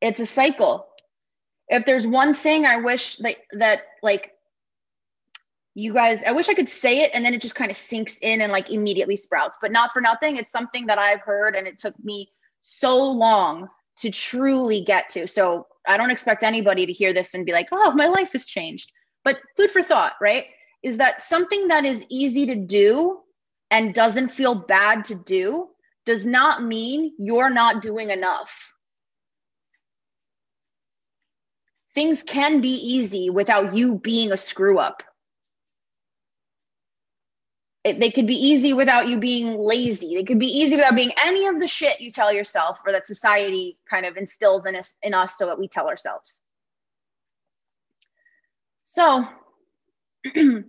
It's 0.00 0.20
a 0.20 0.26
cycle. 0.26 0.86
If 1.68 1.86
there's 1.86 2.06
one 2.06 2.34
thing 2.34 2.66
I 2.66 2.78
wish 2.78 3.16
that, 3.16 3.36
that 3.52 3.82
like, 4.02 4.32
you 5.74 5.92
guys, 5.92 6.22
I 6.22 6.32
wish 6.32 6.48
I 6.48 6.54
could 6.54 6.68
say 6.68 7.00
it 7.00 7.10
and 7.14 7.24
then 7.24 7.34
it 7.34 7.40
just 7.40 7.54
kind 7.56 7.70
of 7.70 7.76
sinks 7.76 8.18
in 8.20 8.40
and 8.40 8.52
like 8.52 8.70
immediately 8.70 9.16
sprouts, 9.16 9.58
but 9.60 9.72
not 9.72 9.92
for 9.92 10.00
nothing. 10.00 10.36
It's 10.36 10.52
something 10.52 10.86
that 10.86 10.98
I've 10.98 11.20
heard 11.20 11.56
and 11.56 11.66
it 11.66 11.78
took 11.78 11.94
me 12.04 12.30
so 12.60 13.02
long 13.02 13.68
to 13.98 14.10
truly 14.10 14.82
get 14.84 15.08
to. 15.10 15.26
So 15.26 15.66
I 15.86 15.96
don't 15.96 16.10
expect 16.10 16.42
anybody 16.42 16.86
to 16.86 16.92
hear 16.92 17.12
this 17.12 17.34
and 17.34 17.46
be 17.46 17.52
like, 17.52 17.68
oh, 17.72 17.92
my 17.94 18.06
life 18.06 18.32
has 18.32 18.46
changed. 18.46 18.90
But 19.24 19.38
food 19.56 19.70
for 19.70 19.82
thought, 19.82 20.14
right? 20.20 20.44
Is 20.82 20.98
that 20.98 21.22
something 21.22 21.68
that 21.68 21.84
is 21.84 22.04
easy 22.10 22.46
to 22.46 22.54
do 22.54 23.20
and 23.70 23.94
doesn't 23.94 24.28
feel 24.28 24.54
bad 24.54 25.04
to 25.06 25.14
do 25.14 25.68
does 26.04 26.26
not 26.26 26.62
mean 26.62 27.12
you're 27.18 27.50
not 27.50 27.82
doing 27.82 28.10
enough. 28.10 28.72
Things 31.94 32.22
can 32.22 32.60
be 32.60 32.74
easy 32.74 33.30
without 33.30 33.74
you 33.74 33.98
being 33.98 34.32
a 34.32 34.36
screw 34.36 34.78
up 34.78 35.02
it, 37.84 38.00
they 38.00 38.10
could 38.10 38.26
be 38.26 38.34
easy 38.34 38.72
without 38.72 39.08
you 39.08 39.18
being 39.18 39.58
lazy. 39.58 40.14
They 40.14 40.24
could 40.24 40.38
be 40.38 40.46
easy 40.46 40.74
without 40.76 40.96
being 40.96 41.12
any 41.22 41.46
of 41.46 41.60
the 41.60 41.68
shit 41.68 42.00
you 42.00 42.10
tell 42.10 42.32
yourself 42.32 42.80
or 42.84 42.92
that 42.92 43.06
society 43.06 43.76
kind 43.88 44.06
of 44.06 44.16
instills 44.16 44.64
in 44.64 44.74
us, 44.74 44.96
in 45.02 45.12
us 45.12 45.36
so 45.36 45.46
that 45.46 45.58
we 45.58 45.68
tell 45.68 45.86
ourselves. 45.86 46.38
So, 48.84 49.26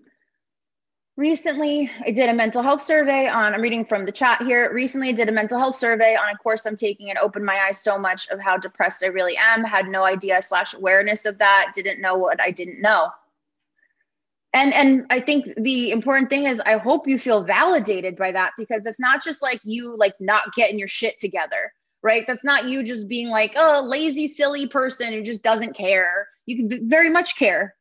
recently 1.18 1.90
I 2.06 2.12
did 2.12 2.28
a 2.28 2.34
mental 2.34 2.62
health 2.62 2.82
survey 2.82 3.30
on, 3.30 3.54
I'm 3.54 3.62
reading 3.62 3.86
from 3.86 4.04
the 4.04 4.12
chat 4.12 4.42
here. 4.42 4.74
Recently 4.74 5.10
I 5.10 5.14
did 5.14 5.30
a 5.30 5.32
mental 5.32 5.58
health 5.58 5.78
survey 5.78 6.18
on 6.18 6.28
a 6.28 6.38
course 6.38 6.66
I'm 6.66 6.76
taking 6.76 7.10
and 7.12 7.20
opened 7.20 7.46
my 7.46 7.58
eyes 7.66 7.82
so 7.82 7.98
much 7.98 8.28
of 8.28 8.42
how 8.42 8.58
depressed 8.58 9.06
I 9.06 9.08
really 9.08 9.38
am. 9.38 9.64
Had 9.64 9.88
no 9.88 10.04
idea 10.04 10.42
slash 10.42 10.74
awareness 10.74 11.26
of 11.26 11.38
that. 11.38 11.72
Didn't 11.74 12.02
know 12.02 12.16
what 12.16 12.42
I 12.42 12.52
didn't 12.52 12.82
know 12.82 13.12
and 14.56 14.74
and 14.74 15.06
i 15.12 15.20
think 15.20 15.46
the 15.58 15.92
important 15.92 16.30
thing 16.30 16.46
is 16.46 16.60
i 16.66 16.78
hope 16.78 17.08
you 17.08 17.20
feel 17.20 17.44
validated 17.44 18.16
by 18.16 18.32
that 18.32 18.54
because 18.58 18.88
it's 18.88 19.00
not 19.00 19.24
just 19.24 19.44
like 19.44 19.60
you 19.64 19.96
like 19.96 20.16
not 20.20 20.54
getting 20.56 20.80
your 20.80 20.88
shit 20.88 21.20
together 21.20 21.72
right? 22.06 22.28
That's 22.28 22.44
not 22.44 22.66
you 22.66 22.84
just 22.84 23.08
being 23.08 23.30
like 23.30 23.54
oh 23.58 23.84
lazy 23.84 24.28
silly 24.28 24.68
person 24.68 25.12
who 25.12 25.24
just 25.24 25.42
doesn't 25.42 25.76
care. 25.76 26.28
You 26.46 26.56
can 26.56 26.88
very 26.88 27.10
much 27.10 27.36
care. 27.36 27.74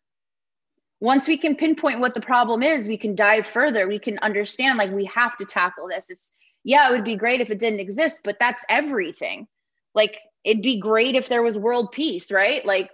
Once 0.98 1.28
we 1.28 1.36
can 1.36 1.54
pinpoint 1.54 2.00
what 2.00 2.14
the 2.14 2.22
problem 2.22 2.62
is 2.62 2.88
we 2.88 2.96
can 2.96 3.14
dive 3.14 3.46
further. 3.46 3.86
We 3.86 3.98
can 3.98 4.18
understand 4.20 4.78
like 4.78 4.90
we 4.90 5.04
have 5.04 5.36
to 5.36 5.44
tackle 5.44 5.88
this. 5.88 6.08
It's 6.08 6.32
yeah 6.64 6.88
it 6.88 6.92
would 6.92 7.04
be 7.04 7.16
great 7.16 7.42
if 7.42 7.50
it 7.50 7.58
didn't 7.58 7.80
exist 7.80 8.20
but 8.24 8.38
that's 8.40 8.64
everything. 8.70 9.46
Like 9.94 10.16
it'd 10.42 10.62
be 10.62 10.80
great 10.80 11.16
if 11.16 11.28
there 11.28 11.42
was 11.42 11.58
world 11.58 11.92
peace 11.92 12.32
right? 12.32 12.64
Like 12.64 12.90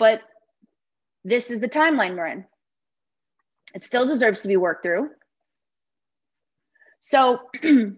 but 0.00 0.20
this 1.24 1.50
is 1.50 1.60
the 1.60 1.68
timeline 1.68 2.16
we're 2.16 2.26
in. 2.26 2.44
It 3.74 3.82
still 3.82 4.06
deserves 4.06 4.42
to 4.42 4.48
be 4.48 4.56
worked 4.56 4.82
through. 4.82 5.10
So 7.00 7.50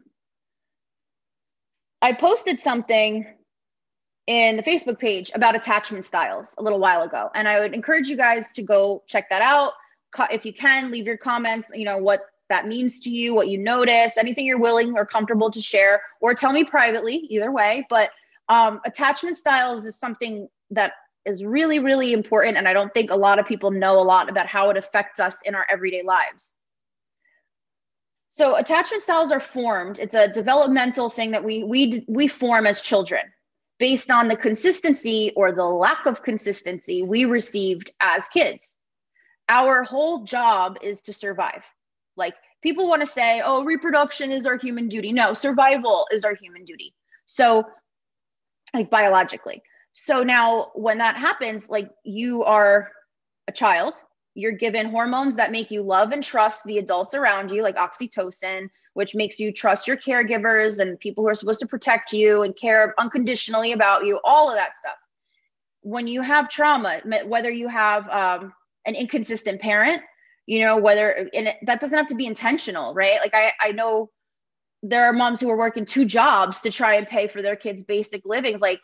I 2.03 2.13
posted 2.13 2.61
something 2.61 3.27
in 4.27 4.57
the 4.57 4.63
Facebook 4.63 4.99
page 4.99 5.31
about 5.35 5.57
attachment 5.57 6.05
styles 6.05 6.55
a 6.59 6.63
little 6.63 6.79
while 6.79 7.03
ago. 7.03 7.31
And 7.35 7.49
I 7.49 7.61
would 7.61 7.75
encourage 7.75 8.09
you 8.09 8.17
guys 8.17 8.53
to 8.53 8.63
go 8.63 9.03
check 9.07 9.29
that 9.31 9.43
out. 9.43 9.73
If 10.31 10.45
you 10.45 10.53
can, 10.53 10.91
leave 10.91 11.07
your 11.07 11.17
comments, 11.17 11.71
you 11.75 11.85
know, 11.85 11.99
what 11.99 12.21
that 12.49 12.67
means 12.67 13.01
to 13.01 13.11
you, 13.11 13.35
what 13.35 13.49
you 13.49 13.59
notice, 13.59 14.19
anything 14.19 14.45
you're 14.45 14.59
willing 14.59 14.95
or 14.97 15.07
comfortable 15.07 15.51
to 15.53 15.61
share, 15.61 16.03
or 16.21 16.35
tell 16.35 16.53
me 16.53 16.65
privately, 16.65 17.15
either 17.15 17.51
way. 17.51 17.87
But 17.89 18.11
um, 18.49 18.81
attachment 18.85 19.37
styles 19.37 19.87
is 19.87 19.97
something 19.97 20.49
that 20.71 20.93
is 21.27 21.45
really, 21.45 21.79
really 21.79 22.13
important. 22.13 22.57
And 22.57 22.67
I 22.67 22.73
don't 22.73 22.93
think 22.93 23.11
a 23.11 23.17
lot 23.17 23.39
of 23.39 23.47
people 23.47 23.71
know 23.71 23.99
a 23.99 24.03
lot 24.03 24.29
about 24.29 24.47
how 24.47 24.71
it 24.71 24.77
affects 24.77 25.21
us 25.21 25.39
in 25.45 25.55
our 25.55 25.67
everyday 25.69 26.03
lives. 26.03 26.55
So 28.31 28.57
attachment 28.57 29.03
styles 29.03 29.33
are 29.33 29.41
formed. 29.41 29.99
It's 29.99 30.15
a 30.15 30.33
developmental 30.33 31.11
thing 31.11 31.33
that 31.33 31.45
we 31.45 31.65
we 31.65 32.05
we 32.09 32.29
form 32.29 32.65
as 32.67 32.81
children 32.81 33.23
based 33.79 34.11
on 34.11 34.29
the 34.29 34.37
consistency 34.37 35.33
or 35.37 35.53
the 35.53 35.65
lack 35.65 36.07
of 36.07 36.23
consistency 36.23 37.03
we 37.03 37.25
received 37.25 37.91
as 38.01 38.29
kids. 38.29 38.77
Our 39.49 39.83
whole 39.83 40.23
job 40.25 40.79
is 40.81 41.03
to 41.03 41.13
survive. 41.13 41.65
Like 42.17 42.35
people 42.63 42.89
want 42.89 43.01
to 43.01 43.07
say, 43.07 43.43
"Oh, 43.45 43.65
reproduction 43.65 44.31
is 44.31 44.47
our 44.47 44.57
human 44.57 44.89
duty." 44.89 45.13
No, 45.13 45.35
survival 45.35 46.07
is 46.13 46.25
our 46.25 46.35
human 46.35 46.65
duty. 46.65 46.95
So 47.27 47.65
like 48.73 48.91
biologically. 48.91 49.63
So 49.93 50.23
now 50.23 50.71
when 50.75 50.99
that 50.99 51.17
happens, 51.17 51.69
like 51.69 51.91
you 52.05 52.45
are 52.45 52.91
a 53.49 53.53
child, 53.53 53.95
you're 54.35 54.53
given 54.53 54.87
hormones 54.91 55.37
that 55.37 55.51
make 55.51 55.71
you 55.71 55.83
love 55.83 56.13
and 56.13 56.23
trust 56.23 56.65
the 56.65 56.79
adults 56.79 57.15
around 57.15 57.51
you, 57.51 57.63
like 57.63 57.77
oxytocin, 57.77 58.69
which 58.95 59.15
makes 59.15 59.41
you 59.41 59.53
trust 59.53 59.89
your 59.89 59.97
caregivers 59.97 60.81
and 60.81 60.99
people 61.01 61.25
who 61.25 61.29
are 61.29 61.35
supposed 61.35 61.61
to 61.61 61.67
protect 61.67 62.13
you 62.13 62.43
and 62.43 62.57
care 62.57 62.95
unconditionally 62.99 63.73
about 63.73 64.07
you, 64.07 64.21
all 64.25 64.49
of 64.49 64.57
that 64.57 64.77
stuff. 64.77 64.97
When 65.83 66.07
you 66.07 66.23
have 66.23 66.49
trauma, 66.49 67.01
whether 67.27 67.51
you 67.51 67.69
have 67.69 68.09
um, 68.09 68.53
an 68.87 68.95
inconsistent 68.95 69.61
parent, 69.61 70.03
you 70.47 70.61
know, 70.61 70.77
whether, 70.77 71.29
and 71.33 71.49
it, 71.49 71.57
that 71.63 71.81
doesn't 71.81 71.97
have 71.97 72.09
to 72.09 72.15
be 72.15 72.27
intentional, 72.27 72.95
right? 72.95 73.19
Like 73.21 73.35
I, 73.35 73.53
I 73.61 73.73
know 73.73 74.11
there 74.83 75.05
are 75.05 75.13
moms 75.13 75.41
who 75.41 75.51
are 75.51 75.59
working 75.59 75.85
two 75.85 76.05
jobs 76.05 76.61
to 76.63 76.71
try 76.71 76.95
and 76.95 77.07
pay 77.07 77.29
for 77.29 77.43
their 77.43 77.57
kids' 77.57 77.83
basic 77.83 78.23
livings. 78.25 78.61
Like, 78.61 78.81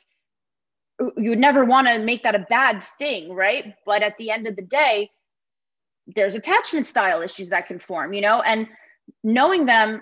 you 1.17 1.31
would 1.31 1.39
never 1.39 1.65
want 1.65 1.89
to 1.89 1.99
make 1.99 2.23
that 2.23 2.35
a 2.35 2.47
bad 2.49 2.83
thing, 2.83 3.33
right? 3.33 3.75
But 3.85 4.03
at 4.03 4.17
the 4.19 4.31
end 4.31 4.47
of 4.47 4.57
the 4.57 4.63
day, 4.63 5.11
there's 6.15 6.35
attachment 6.35 6.87
style 6.87 7.23
issues 7.23 7.51
that 7.51 7.67
can 7.67 7.79
form, 7.79 8.13
you 8.13 8.21
know, 8.21 8.41
and 8.41 8.69
knowing 9.23 9.67
them 9.67 10.01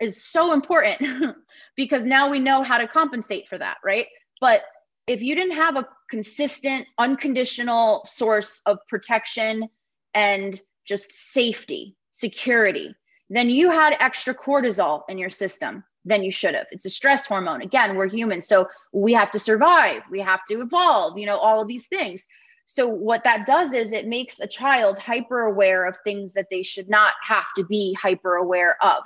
is 0.00 0.24
so 0.24 0.52
important 0.52 1.36
because 1.76 2.04
now 2.04 2.30
we 2.30 2.38
know 2.38 2.62
how 2.62 2.78
to 2.78 2.88
compensate 2.88 3.48
for 3.48 3.56
that, 3.58 3.78
right? 3.84 4.06
But 4.40 4.62
if 5.06 5.22
you 5.22 5.34
didn't 5.34 5.56
have 5.56 5.76
a 5.76 5.88
consistent, 6.10 6.86
unconditional 6.98 8.04
source 8.04 8.60
of 8.66 8.78
protection 8.88 9.68
and 10.14 10.60
just 10.84 11.12
safety, 11.12 11.96
security, 12.10 12.94
then 13.30 13.48
you 13.50 13.70
had 13.70 13.96
extra 14.00 14.34
cortisol 14.34 15.02
in 15.08 15.18
your 15.18 15.30
system 15.30 15.84
than 16.06 16.22
you 16.22 16.30
should 16.30 16.54
have. 16.54 16.66
It's 16.70 16.86
a 16.86 16.90
stress 16.90 17.26
hormone. 17.26 17.60
Again, 17.60 17.96
we're 17.96 18.08
human. 18.08 18.40
So 18.40 18.68
we 18.92 19.12
have 19.12 19.30
to 19.32 19.38
survive, 19.38 20.02
we 20.10 20.20
have 20.20 20.44
to 20.46 20.60
evolve, 20.60 21.18
you 21.18 21.26
know, 21.26 21.36
all 21.36 21.60
of 21.60 21.68
these 21.68 21.88
things. 21.88 22.26
So 22.64 22.88
what 22.88 23.24
that 23.24 23.46
does 23.46 23.72
is 23.72 23.92
it 23.92 24.06
makes 24.06 24.40
a 24.40 24.46
child 24.46 24.98
hyper 24.98 25.40
aware 25.42 25.84
of 25.84 25.96
things 25.98 26.32
that 26.34 26.46
they 26.50 26.62
should 26.62 26.88
not 26.88 27.14
have 27.22 27.46
to 27.56 27.64
be 27.64 27.96
hyper 28.00 28.36
aware 28.36 28.76
of. 28.82 29.02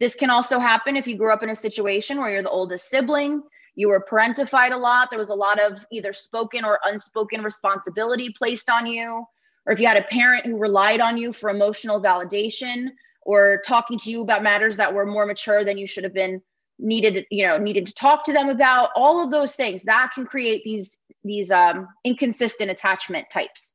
This 0.00 0.14
can 0.14 0.30
also 0.30 0.58
happen 0.58 0.96
if 0.96 1.06
you 1.06 1.16
grew 1.16 1.32
up 1.32 1.42
in 1.42 1.50
a 1.50 1.56
situation 1.56 2.18
where 2.18 2.30
you're 2.30 2.42
the 2.42 2.50
oldest 2.50 2.88
sibling, 2.88 3.42
you 3.74 3.88
were 3.88 4.04
parentified 4.04 4.72
a 4.72 4.76
lot, 4.76 5.10
there 5.10 5.18
was 5.18 5.30
a 5.30 5.34
lot 5.34 5.60
of 5.60 5.84
either 5.90 6.12
spoken 6.12 6.64
or 6.64 6.78
unspoken 6.84 7.42
responsibility 7.42 8.32
placed 8.36 8.70
on 8.70 8.86
you, 8.86 9.24
or 9.66 9.72
if 9.72 9.80
you 9.80 9.86
had 9.86 9.96
a 9.96 10.02
parent 10.02 10.46
who 10.46 10.58
relied 10.58 11.00
on 11.00 11.16
you 11.16 11.32
for 11.32 11.50
emotional 11.50 12.00
validation 12.00 12.90
or 13.28 13.60
talking 13.66 13.98
to 13.98 14.10
you 14.10 14.22
about 14.22 14.42
matters 14.42 14.78
that 14.78 14.94
were 14.94 15.04
more 15.04 15.26
mature 15.26 15.62
than 15.62 15.76
you 15.76 15.86
should 15.86 16.02
have 16.02 16.14
been 16.14 16.40
needed 16.78 17.26
you 17.30 17.46
know 17.46 17.58
needed 17.58 17.86
to 17.86 17.92
talk 17.92 18.24
to 18.24 18.32
them 18.32 18.48
about 18.48 18.88
all 18.96 19.22
of 19.22 19.30
those 19.30 19.54
things 19.54 19.82
that 19.82 20.10
can 20.14 20.24
create 20.24 20.62
these 20.64 20.98
these 21.24 21.50
um, 21.50 21.86
inconsistent 22.04 22.70
attachment 22.70 23.28
types 23.30 23.74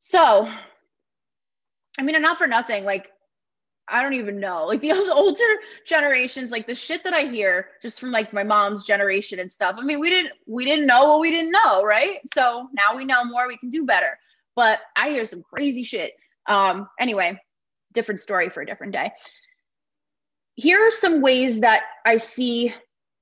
so 0.00 0.48
i 1.98 2.02
mean 2.02 2.20
not 2.20 2.36
for 2.36 2.46
nothing 2.46 2.84
like 2.84 3.10
I 3.86 4.02
don't 4.02 4.14
even 4.14 4.40
know. 4.40 4.64
Like 4.64 4.80
the 4.80 4.92
older 5.12 5.44
generations, 5.86 6.50
like 6.50 6.66
the 6.66 6.74
shit 6.74 7.04
that 7.04 7.12
I 7.12 7.26
hear 7.26 7.68
just 7.82 8.00
from 8.00 8.12
like 8.12 8.32
my 8.32 8.42
mom's 8.42 8.86
generation 8.86 9.40
and 9.40 9.52
stuff. 9.52 9.76
I 9.78 9.84
mean, 9.84 10.00
we 10.00 10.08
didn't 10.08 10.32
we 10.46 10.64
didn't 10.64 10.86
know 10.86 11.06
what 11.06 11.20
we 11.20 11.30
didn't 11.30 11.50
know, 11.50 11.84
right? 11.84 12.18
So 12.34 12.70
now 12.72 12.96
we 12.96 13.04
know 13.04 13.26
more, 13.26 13.46
we 13.46 13.58
can 13.58 13.68
do 13.68 13.84
better. 13.84 14.18
But 14.56 14.80
I 14.96 15.10
hear 15.10 15.26
some 15.26 15.42
crazy 15.42 15.82
shit. 15.82 16.14
Um 16.46 16.88
anyway, 16.98 17.38
different 17.94 18.20
story 18.20 18.50
for 18.50 18.62
a 18.62 18.66
different 18.66 18.92
day. 18.92 19.12
Here 20.54 20.78
are 20.80 20.90
some 20.90 21.20
ways 21.20 21.60
that 21.60 21.82
I 22.04 22.18
see 22.18 22.74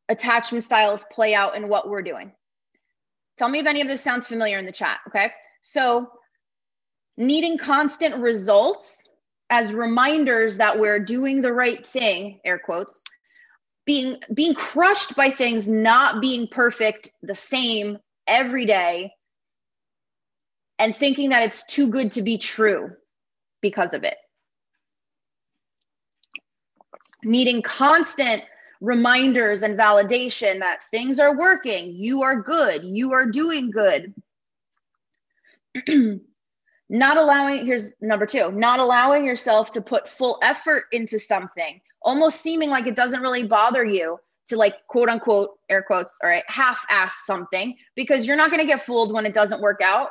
attachment 0.08 0.64
styles 0.64 1.04
play 1.10 1.34
out 1.34 1.56
in 1.56 1.68
what 1.68 1.88
we're 1.88 2.02
doing. 2.02 2.32
Tell 3.38 3.48
me 3.48 3.60
if 3.60 3.66
any 3.66 3.80
of 3.80 3.88
this 3.88 4.02
sounds 4.02 4.26
familiar 4.26 4.58
in 4.58 4.66
the 4.66 4.72
chat, 4.72 4.98
okay? 5.08 5.32
So 5.62 6.10
needing 7.16 7.56
constant 7.58 8.16
results 8.16 9.08
as 9.50 9.72
reminders 9.72 10.58
that 10.58 10.78
we're 10.78 10.98
doing 10.98 11.40
the 11.40 11.52
right 11.52 11.86
thing, 11.86 12.40
air 12.44 12.58
quotes, 12.58 13.02
being 13.84 14.18
being 14.32 14.54
crushed 14.54 15.16
by 15.16 15.30
things 15.30 15.68
not 15.68 16.20
being 16.20 16.46
perfect 16.48 17.10
the 17.22 17.34
same 17.34 17.98
every 18.26 18.64
day 18.64 19.12
and 20.78 20.94
thinking 20.94 21.30
that 21.30 21.42
it's 21.42 21.64
too 21.64 21.88
good 21.88 22.12
to 22.12 22.22
be 22.22 22.38
true 22.38 22.90
because 23.60 23.94
of 23.94 24.04
it. 24.04 24.16
Needing 27.24 27.62
constant 27.62 28.42
reminders 28.80 29.62
and 29.62 29.78
validation 29.78 30.58
that 30.58 30.82
things 30.90 31.20
are 31.20 31.38
working, 31.38 31.94
you 31.94 32.22
are 32.22 32.40
good, 32.40 32.82
you 32.82 33.12
are 33.12 33.26
doing 33.26 33.70
good. 33.70 34.12
not 36.92 37.16
allowing 37.16 37.64
here's 37.64 37.94
number 38.02 38.26
two 38.26 38.52
not 38.52 38.78
allowing 38.78 39.24
yourself 39.24 39.70
to 39.70 39.80
put 39.80 40.06
full 40.06 40.38
effort 40.42 40.84
into 40.92 41.18
something 41.18 41.80
almost 42.02 42.42
seeming 42.42 42.68
like 42.68 42.86
it 42.86 42.94
doesn't 42.94 43.22
really 43.22 43.46
bother 43.46 43.82
you 43.82 44.18
to 44.46 44.56
like 44.56 44.86
quote 44.88 45.08
unquote 45.08 45.58
air 45.70 45.82
quotes 45.82 46.18
all 46.22 46.28
right 46.28 46.44
half 46.48 46.84
ass 46.90 47.22
something 47.24 47.74
because 47.96 48.26
you're 48.26 48.36
not 48.36 48.50
going 48.50 48.60
to 48.60 48.66
get 48.66 48.82
fooled 48.82 49.14
when 49.14 49.24
it 49.24 49.32
doesn't 49.32 49.62
work 49.62 49.80
out 49.82 50.10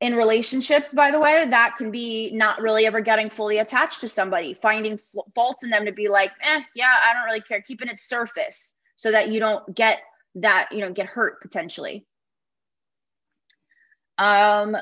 in 0.00 0.14
relationships 0.14 0.92
by 0.92 1.10
the 1.10 1.18
way 1.18 1.48
that 1.48 1.74
can 1.76 1.90
be 1.90 2.30
not 2.34 2.60
really 2.60 2.86
ever 2.86 3.00
getting 3.00 3.30
fully 3.30 3.58
attached 3.58 4.02
to 4.02 4.08
somebody 4.08 4.52
finding 4.52 4.98
faults 5.34 5.64
in 5.64 5.70
them 5.70 5.86
to 5.86 5.92
be 5.92 6.08
like 6.08 6.30
eh 6.42 6.60
yeah 6.74 6.92
i 7.02 7.14
don't 7.14 7.24
really 7.24 7.40
care 7.40 7.62
keeping 7.62 7.88
it 7.88 7.98
surface 7.98 8.74
so 8.96 9.10
that 9.10 9.28
you 9.30 9.40
don't 9.40 9.74
get 9.74 10.00
that 10.36 10.68
you 10.72 10.80
know 10.80 10.92
get 10.92 11.06
hurt 11.06 11.40
potentially. 11.40 12.06
Um, 14.18 14.76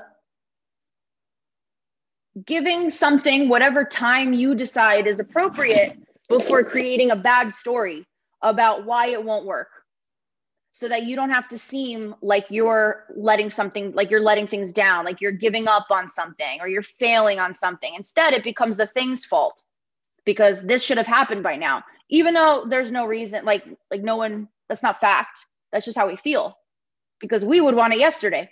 giving 2.44 2.90
something 2.90 3.48
whatever 3.48 3.84
time 3.84 4.32
you 4.32 4.54
decide 4.54 5.06
is 5.06 5.20
appropriate 5.20 5.98
before 6.28 6.62
creating 6.62 7.10
a 7.10 7.16
bad 7.16 7.52
story 7.52 8.06
about 8.42 8.84
why 8.84 9.08
it 9.08 9.24
won't 9.24 9.44
work 9.44 9.68
so 10.76 10.88
that 10.88 11.04
you 11.04 11.14
don't 11.14 11.30
have 11.30 11.48
to 11.48 11.56
seem 11.56 12.16
like 12.20 12.46
you're 12.50 13.04
letting 13.14 13.48
something 13.48 13.92
like 13.92 14.10
you're 14.10 14.20
letting 14.20 14.44
things 14.44 14.72
down 14.72 15.04
like 15.04 15.20
you're 15.20 15.30
giving 15.30 15.68
up 15.68 15.86
on 15.88 16.08
something 16.08 16.60
or 16.60 16.66
you're 16.66 16.82
failing 16.82 17.38
on 17.38 17.54
something. 17.54 17.94
Instead 17.94 18.34
it 18.34 18.42
becomes 18.42 18.76
the 18.76 18.84
thing's 18.88 19.24
fault 19.24 19.62
because 20.24 20.64
this 20.64 20.82
should 20.84 20.96
have 20.98 21.06
happened 21.06 21.44
by 21.44 21.54
now. 21.54 21.84
Even 22.08 22.34
though 22.34 22.66
there's 22.68 22.90
no 22.90 23.06
reason 23.06 23.44
like 23.44 23.64
like 23.88 24.02
no 24.02 24.16
one 24.16 24.48
that's 24.68 24.82
not 24.82 24.98
fact. 25.00 25.46
That's 25.70 25.84
just 25.84 25.96
how 25.96 26.08
we 26.08 26.16
feel 26.16 26.58
because 27.20 27.44
we 27.44 27.60
would 27.60 27.76
want 27.76 27.94
it 27.94 28.00
yesterday. 28.00 28.50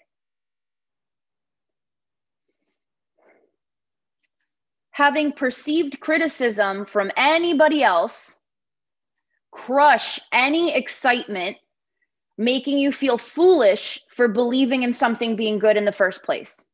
Having 4.93 5.33
perceived 5.33 5.99
criticism 5.99 6.87
from 6.87 7.11
anybody 7.17 7.83
else 7.83 8.37
crush 9.51 10.21
any 10.33 10.73
excitement, 10.73 11.57
making 12.39 12.79
you 12.79 12.93
feel 12.93 13.19
foolish 13.19 14.01
for 14.11 14.29
believing 14.29 14.83
in 14.83 14.93
something 14.93 15.37
being 15.37 15.59
good 15.59 15.77
in 15.77 15.85
the 15.85 15.93
first 15.93 16.23
place. 16.23 16.65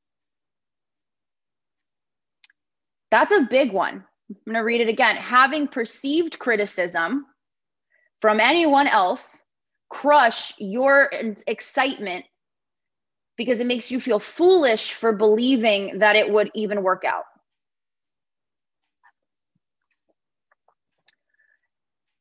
That's 3.11 3.33
a 3.33 3.47
big 3.51 3.73
one. 3.73 4.05
I'm 4.31 4.37
going 4.45 4.57
to 4.57 4.61
read 4.61 4.81
it 4.81 4.89
again. 4.89 5.17
Having 5.17 5.69
perceived 5.69 6.39
criticism 6.39 7.27
from 8.21 8.41
anyone 8.41 8.87
else 8.87 9.41
crush 9.89 10.53
your 10.59 11.11
excitement 11.47 12.25
because 13.37 13.61
it 13.61 13.67
makes 13.67 13.91
you 13.91 14.01
feel 14.01 14.19
foolish 14.19 14.93
for 14.93 15.13
believing 15.13 16.01
that 16.01 16.17
it 16.17 16.31
would 16.31 16.51
even 16.55 16.83
work 16.83 17.05
out. 17.05 17.25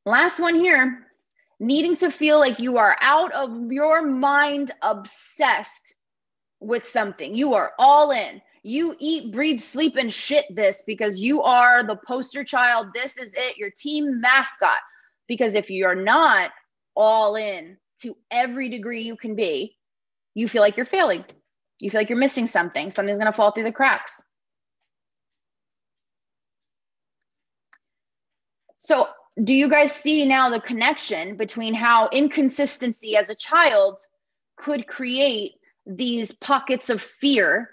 Last 0.05 0.39
one 0.39 0.55
here 0.55 1.06
needing 1.59 1.95
to 1.97 2.11
feel 2.11 2.39
like 2.39 2.59
you 2.59 2.77
are 2.77 2.97
out 3.01 3.31
of 3.33 3.71
your 3.71 4.01
mind 4.01 4.71
obsessed 4.81 5.95
with 6.59 6.87
something. 6.87 7.35
You 7.35 7.53
are 7.53 7.73
all 7.79 8.11
in. 8.11 8.41
You 8.63 8.95
eat, 8.99 9.31
breathe, 9.31 9.61
sleep, 9.61 9.95
and 9.95 10.11
shit 10.11 10.45
this 10.49 10.83
because 10.85 11.19
you 11.19 11.41
are 11.41 11.83
the 11.83 11.95
poster 11.95 12.43
child. 12.43 12.87
This 12.93 13.17
is 13.17 13.33
it, 13.35 13.57
your 13.57 13.71
team 13.71 14.19
mascot. 14.19 14.79
Because 15.27 15.55
if 15.55 15.69
you're 15.69 15.95
not 15.95 16.51
all 16.95 17.35
in 17.35 17.77
to 18.01 18.15
every 18.31 18.69
degree 18.69 19.01
you 19.01 19.15
can 19.15 19.35
be, 19.35 19.77
you 20.33 20.47
feel 20.47 20.61
like 20.61 20.77
you're 20.77 20.85
failing. 20.85 21.25
You 21.79 21.91
feel 21.91 21.99
like 21.99 22.09
you're 22.09 22.17
missing 22.17 22.47
something. 22.47 22.91
Something's 22.91 23.17
going 23.17 23.31
to 23.31 23.35
fall 23.35 23.51
through 23.51 23.63
the 23.63 23.71
cracks. 23.71 24.21
So 28.79 29.07
do 29.43 29.53
you 29.53 29.69
guys 29.69 29.93
see 29.93 30.25
now 30.25 30.49
the 30.49 30.61
connection 30.61 31.35
between 31.37 31.73
how 31.73 32.09
inconsistency 32.09 33.15
as 33.15 33.29
a 33.29 33.35
child 33.35 33.99
could 34.57 34.87
create 34.87 35.53
these 35.85 36.33
pockets 36.33 36.89
of 36.89 37.01
fear 37.01 37.69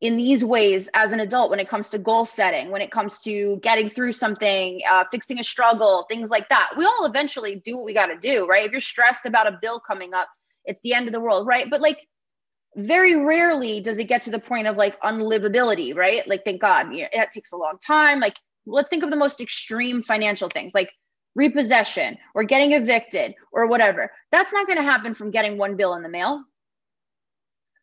in 0.00 0.16
these 0.16 0.44
ways 0.44 0.90
as 0.94 1.12
an 1.12 1.20
adult 1.20 1.48
when 1.48 1.60
it 1.60 1.68
comes 1.68 1.88
to 1.88 1.98
goal 1.98 2.26
setting, 2.26 2.70
when 2.70 2.82
it 2.82 2.90
comes 2.90 3.20
to 3.22 3.58
getting 3.62 3.88
through 3.88 4.12
something, 4.12 4.80
uh, 4.90 5.04
fixing 5.10 5.38
a 5.38 5.42
struggle, 5.42 6.04
things 6.10 6.28
like 6.28 6.48
that? 6.48 6.70
We 6.76 6.84
all 6.84 7.06
eventually 7.06 7.62
do 7.64 7.76
what 7.76 7.86
we 7.86 7.94
got 7.94 8.06
to 8.06 8.18
do, 8.18 8.46
right? 8.46 8.66
If 8.66 8.72
you're 8.72 8.80
stressed 8.80 9.24
about 9.24 9.46
a 9.46 9.58
bill 9.62 9.80
coming 9.80 10.12
up, 10.12 10.28
it's 10.64 10.80
the 10.82 10.92
end 10.92 11.06
of 11.06 11.12
the 11.12 11.20
world, 11.20 11.46
right? 11.46 11.70
But 11.70 11.80
like, 11.80 12.06
very 12.74 13.16
rarely 13.16 13.80
does 13.80 13.98
it 13.98 14.04
get 14.04 14.24
to 14.24 14.30
the 14.30 14.38
point 14.38 14.66
of 14.66 14.76
like 14.76 15.00
unlivability, 15.00 15.96
right? 15.96 16.26
Like, 16.28 16.44
thank 16.44 16.60
God, 16.60 16.88
it 16.90 17.32
takes 17.32 17.52
a 17.52 17.56
long 17.56 17.78
time. 17.78 18.20
Like, 18.20 18.36
let's 18.66 18.88
think 18.88 19.04
of 19.04 19.10
the 19.10 19.16
most 19.16 19.40
extreme 19.40 20.02
financial 20.02 20.48
things 20.48 20.74
like 20.74 20.90
repossession 21.36 22.16
or 22.34 22.42
getting 22.44 22.72
evicted 22.72 23.34
or 23.52 23.66
whatever. 23.66 24.10
That's 24.32 24.52
not 24.52 24.66
going 24.66 24.78
to 24.78 24.82
happen 24.82 25.14
from 25.14 25.30
getting 25.30 25.58
one 25.58 25.76
bill 25.76 25.94
in 25.94 26.02
the 26.02 26.08
mail. 26.08 26.42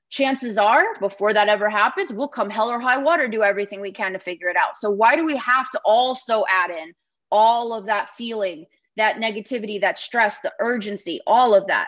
Chances 0.09 0.57
are, 0.57 0.83
before 0.99 1.33
that 1.33 1.49
ever 1.49 1.69
happens, 1.69 2.13
we'll 2.13 2.27
come 2.27 2.49
hell 2.49 2.69
or 2.69 2.79
high 2.79 2.97
water, 2.97 3.27
do 3.27 3.41
everything 3.41 3.81
we 3.81 3.91
can 3.91 4.13
to 4.13 4.19
figure 4.19 4.47
it 4.47 4.57
out. 4.57 4.77
So, 4.77 4.91
why 4.91 5.15
do 5.15 5.25
we 5.25 5.37
have 5.37 5.69
to 5.71 5.81
also 5.85 6.43
add 6.49 6.69
in 6.69 6.93
all 7.31 7.73
of 7.73 7.87
that 7.87 8.11
feeling, 8.15 8.65
that 8.95 9.15
negativity, 9.15 9.81
that 9.81 9.97
stress, 9.97 10.41
the 10.41 10.53
urgency, 10.59 11.19
all 11.25 11.55
of 11.55 11.65
that? 11.67 11.87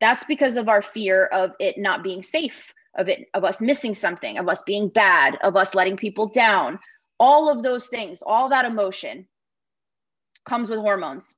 That's 0.00 0.24
because 0.24 0.56
of 0.56 0.68
our 0.68 0.82
fear 0.82 1.24
of 1.26 1.52
it 1.58 1.76
not 1.78 2.02
being 2.02 2.22
safe, 2.22 2.74
of 2.98 3.08
it, 3.08 3.28
of 3.32 3.44
us 3.44 3.62
missing 3.62 3.94
something, 3.94 4.36
of 4.36 4.46
us 4.46 4.62
being 4.66 4.88
bad, 4.88 5.38
of 5.42 5.56
us 5.56 5.74
letting 5.74 5.96
people 5.96 6.28
down, 6.28 6.78
all 7.18 7.48
of 7.48 7.62
those 7.62 7.86
things, 7.86 8.22
all 8.22 8.48
that 8.50 8.64
emotion 8.64 9.26
comes 10.44 10.70
with 10.70 10.78
hormones. 10.78 11.34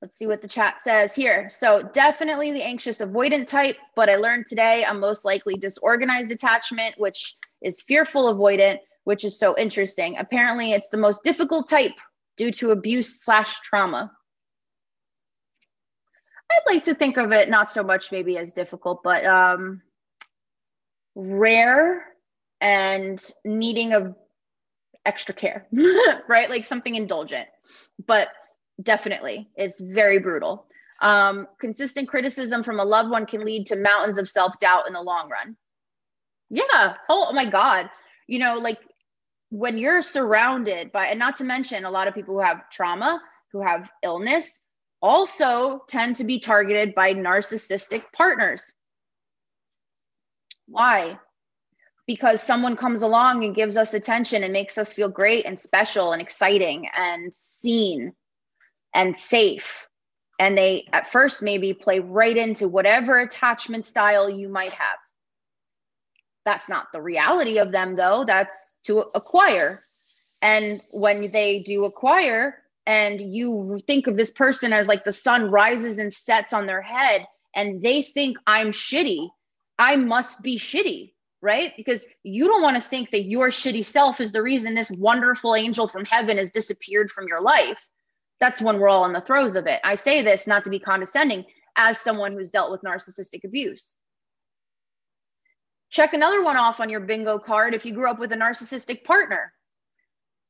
Let's 0.00 0.16
see 0.16 0.28
what 0.28 0.42
the 0.42 0.48
chat 0.48 0.80
says 0.80 1.14
here. 1.14 1.48
So 1.50 1.82
definitely 1.82 2.52
the 2.52 2.62
anxious 2.62 3.00
avoidant 3.00 3.48
type, 3.48 3.74
but 3.96 4.08
I 4.08 4.16
learned 4.16 4.46
today 4.46 4.84
I'm 4.84 5.00
most 5.00 5.24
likely 5.24 5.54
disorganized 5.54 6.30
attachment, 6.30 6.94
which 6.98 7.36
is 7.62 7.80
fearful 7.80 8.32
avoidant, 8.32 8.78
which 9.04 9.24
is 9.24 9.38
so 9.38 9.56
interesting. 9.58 10.16
Apparently 10.18 10.72
it's 10.72 10.88
the 10.88 10.98
most 10.98 11.24
difficult 11.24 11.68
type 11.68 11.94
due 12.36 12.52
to 12.52 12.70
abuse 12.70 13.24
slash 13.24 13.58
trauma. 13.60 14.12
I'd 16.50 16.72
like 16.72 16.84
to 16.84 16.94
think 16.94 17.18
of 17.18 17.32
it 17.32 17.50
not 17.50 17.70
so 17.70 17.82
much 17.82 18.12
maybe 18.12 18.38
as 18.38 18.52
difficult, 18.52 19.02
but 19.02 19.24
um, 19.26 19.82
rare 21.18 22.04
and 22.60 23.22
needing 23.44 23.92
of 23.92 24.14
extra 25.04 25.34
care, 25.34 25.66
right? 26.28 26.48
Like 26.48 26.64
something 26.64 26.94
indulgent, 26.94 27.48
but 28.06 28.28
definitely 28.80 29.48
it's 29.56 29.80
very 29.80 30.18
brutal. 30.18 30.66
Um, 31.00 31.48
consistent 31.60 32.08
criticism 32.08 32.62
from 32.62 32.80
a 32.80 32.84
loved 32.84 33.10
one 33.10 33.26
can 33.26 33.44
lead 33.44 33.66
to 33.66 33.76
mountains 33.76 34.18
of 34.18 34.28
self 34.28 34.58
doubt 34.60 34.86
in 34.86 34.92
the 34.92 35.02
long 35.02 35.28
run. 35.28 35.56
Yeah. 36.50 36.96
Oh, 37.08 37.26
oh 37.28 37.32
my 37.32 37.50
God. 37.50 37.90
You 38.28 38.38
know, 38.38 38.58
like 38.58 38.78
when 39.50 39.76
you're 39.76 40.02
surrounded 40.02 40.92
by, 40.92 41.06
and 41.06 41.18
not 41.18 41.36
to 41.36 41.44
mention 41.44 41.84
a 41.84 41.90
lot 41.90 42.08
of 42.08 42.14
people 42.14 42.34
who 42.34 42.42
have 42.42 42.70
trauma, 42.70 43.20
who 43.52 43.62
have 43.62 43.90
illness, 44.02 44.62
also 45.02 45.80
tend 45.88 46.16
to 46.16 46.24
be 46.24 46.38
targeted 46.38 46.94
by 46.94 47.14
narcissistic 47.14 48.02
partners. 48.12 48.72
Why? 50.68 51.18
Because 52.06 52.42
someone 52.42 52.76
comes 52.76 53.02
along 53.02 53.44
and 53.44 53.54
gives 53.54 53.76
us 53.76 53.94
attention 53.94 54.42
and 54.44 54.52
makes 54.52 54.78
us 54.78 54.92
feel 54.92 55.08
great 55.08 55.44
and 55.44 55.58
special 55.58 56.12
and 56.12 56.22
exciting 56.22 56.88
and 56.96 57.34
seen 57.34 58.12
and 58.94 59.16
safe. 59.16 59.88
And 60.38 60.56
they 60.56 60.86
at 60.92 61.08
first 61.08 61.42
maybe 61.42 61.74
play 61.74 61.98
right 61.98 62.36
into 62.36 62.68
whatever 62.68 63.18
attachment 63.18 63.84
style 63.84 64.30
you 64.30 64.48
might 64.48 64.72
have. 64.72 64.98
That's 66.44 66.68
not 66.68 66.86
the 66.92 67.02
reality 67.02 67.58
of 67.58 67.72
them, 67.72 67.96
though. 67.96 68.24
That's 68.24 68.76
to 68.84 69.00
acquire. 69.14 69.80
And 70.40 70.80
when 70.92 71.30
they 71.30 71.60
do 71.60 71.84
acquire, 71.84 72.62
and 72.86 73.20
you 73.20 73.78
think 73.86 74.06
of 74.06 74.16
this 74.16 74.30
person 74.30 74.72
as 74.72 74.88
like 74.88 75.04
the 75.04 75.12
sun 75.12 75.50
rises 75.50 75.98
and 75.98 76.12
sets 76.12 76.52
on 76.52 76.66
their 76.66 76.80
head, 76.80 77.26
and 77.54 77.82
they 77.82 78.00
think 78.02 78.38
I'm 78.46 78.70
shitty, 78.70 79.28
I 79.78 79.96
must 79.96 80.42
be 80.42 80.58
shitty, 80.58 81.12
right? 81.40 81.72
Because 81.76 82.04
you 82.22 82.46
don't 82.46 82.62
want 82.62 82.76
to 82.76 82.88
think 82.88 83.10
that 83.10 83.24
your 83.24 83.48
shitty 83.48 83.84
self 83.84 84.20
is 84.20 84.32
the 84.32 84.42
reason 84.42 84.74
this 84.74 84.90
wonderful 84.90 85.54
angel 85.54 85.86
from 85.86 86.04
heaven 86.04 86.36
has 86.38 86.50
disappeared 86.50 87.10
from 87.10 87.28
your 87.28 87.40
life. 87.40 87.86
That's 88.40 88.62
when 88.62 88.78
we're 88.78 88.88
all 88.88 89.04
in 89.04 89.12
the 89.12 89.20
throes 89.20 89.56
of 89.56 89.66
it. 89.66 89.80
I 89.84 89.94
say 89.94 90.22
this 90.22 90.46
not 90.46 90.64
to 90.64 90.70
be 90.70 90.78
condescending 90.78 91.44
as 91.76 92.00
someone 92.00 92.32
who's 92.32 92.50
dealt 92.50 92.70
with 92.70 92.82
narcissistic 92.82 93.44
abuse. 93.44 93.96
Check 95.90 96.12
another 96.12 96.42
one 96.42 96.56
off 96.56 96.80
on 96.80 96.90
your 96.90 97.00
bingo 97.00 97.38
card 97.38 97.74
if 97.74 97.86
you 97.86 97.94
grew 97.94 98.10
up 98.10 98.18
with 98.18 98.32
a 98.32 98.36
narcissistic 98.36 99.04
partner. 99.04 99.52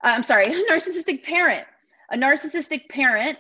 Uh, 0.02 0.08
I'm 0.08 0.22
sorry, 0.22 0.44
a 0.46 0.70
narcissistic 0.70 1.22
parent. 1.22 1.66
A 2.10 2.16
narcissistic 2.16 2.88
parent 2.88 3.38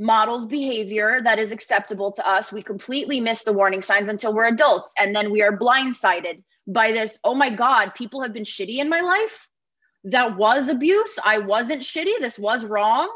models 0.00 0.46
behavior 0.46 1.20
that 1.22 1.38
is 1.38 1.52
acceptable 1.52 2.10
to 2.12 2.26
us. 2.26 2.50
We 2.50 2.62
completely 2.62 3.20
miss 3.20 3.44
the 3.44 3.52
warning 3.52 3.82
signs 3.82 4.08
until 4.08 4.34
we're 4.34 4.48
adults. 4.48 4.92
And 4.98 5.14
then 5.14 5.30
we 5.30 5.42
are 5.42 5.56
blindsided 5.56 6.42
by 6.66 6.92
this 6.92 7.18
oh 7.22 7.34
my 7.34 7.54
God, 7.54 7.94
people 7.94 8.22
have 8.22 8.32
been 8.32 8.44
shitty 8.44 8.78
in 8.78 8.88
my 8.88 9.00
life. 9.00 9.48
That 10.04 10.36
was 10.36 10.68
abuse. 10.68 11.18
I 11.22 11.38
wasn't 11.38 11.82
shitty. 11.82 12.18
This 12.20 12.38
was 12.38 12.64
wrong. 12.64 13.10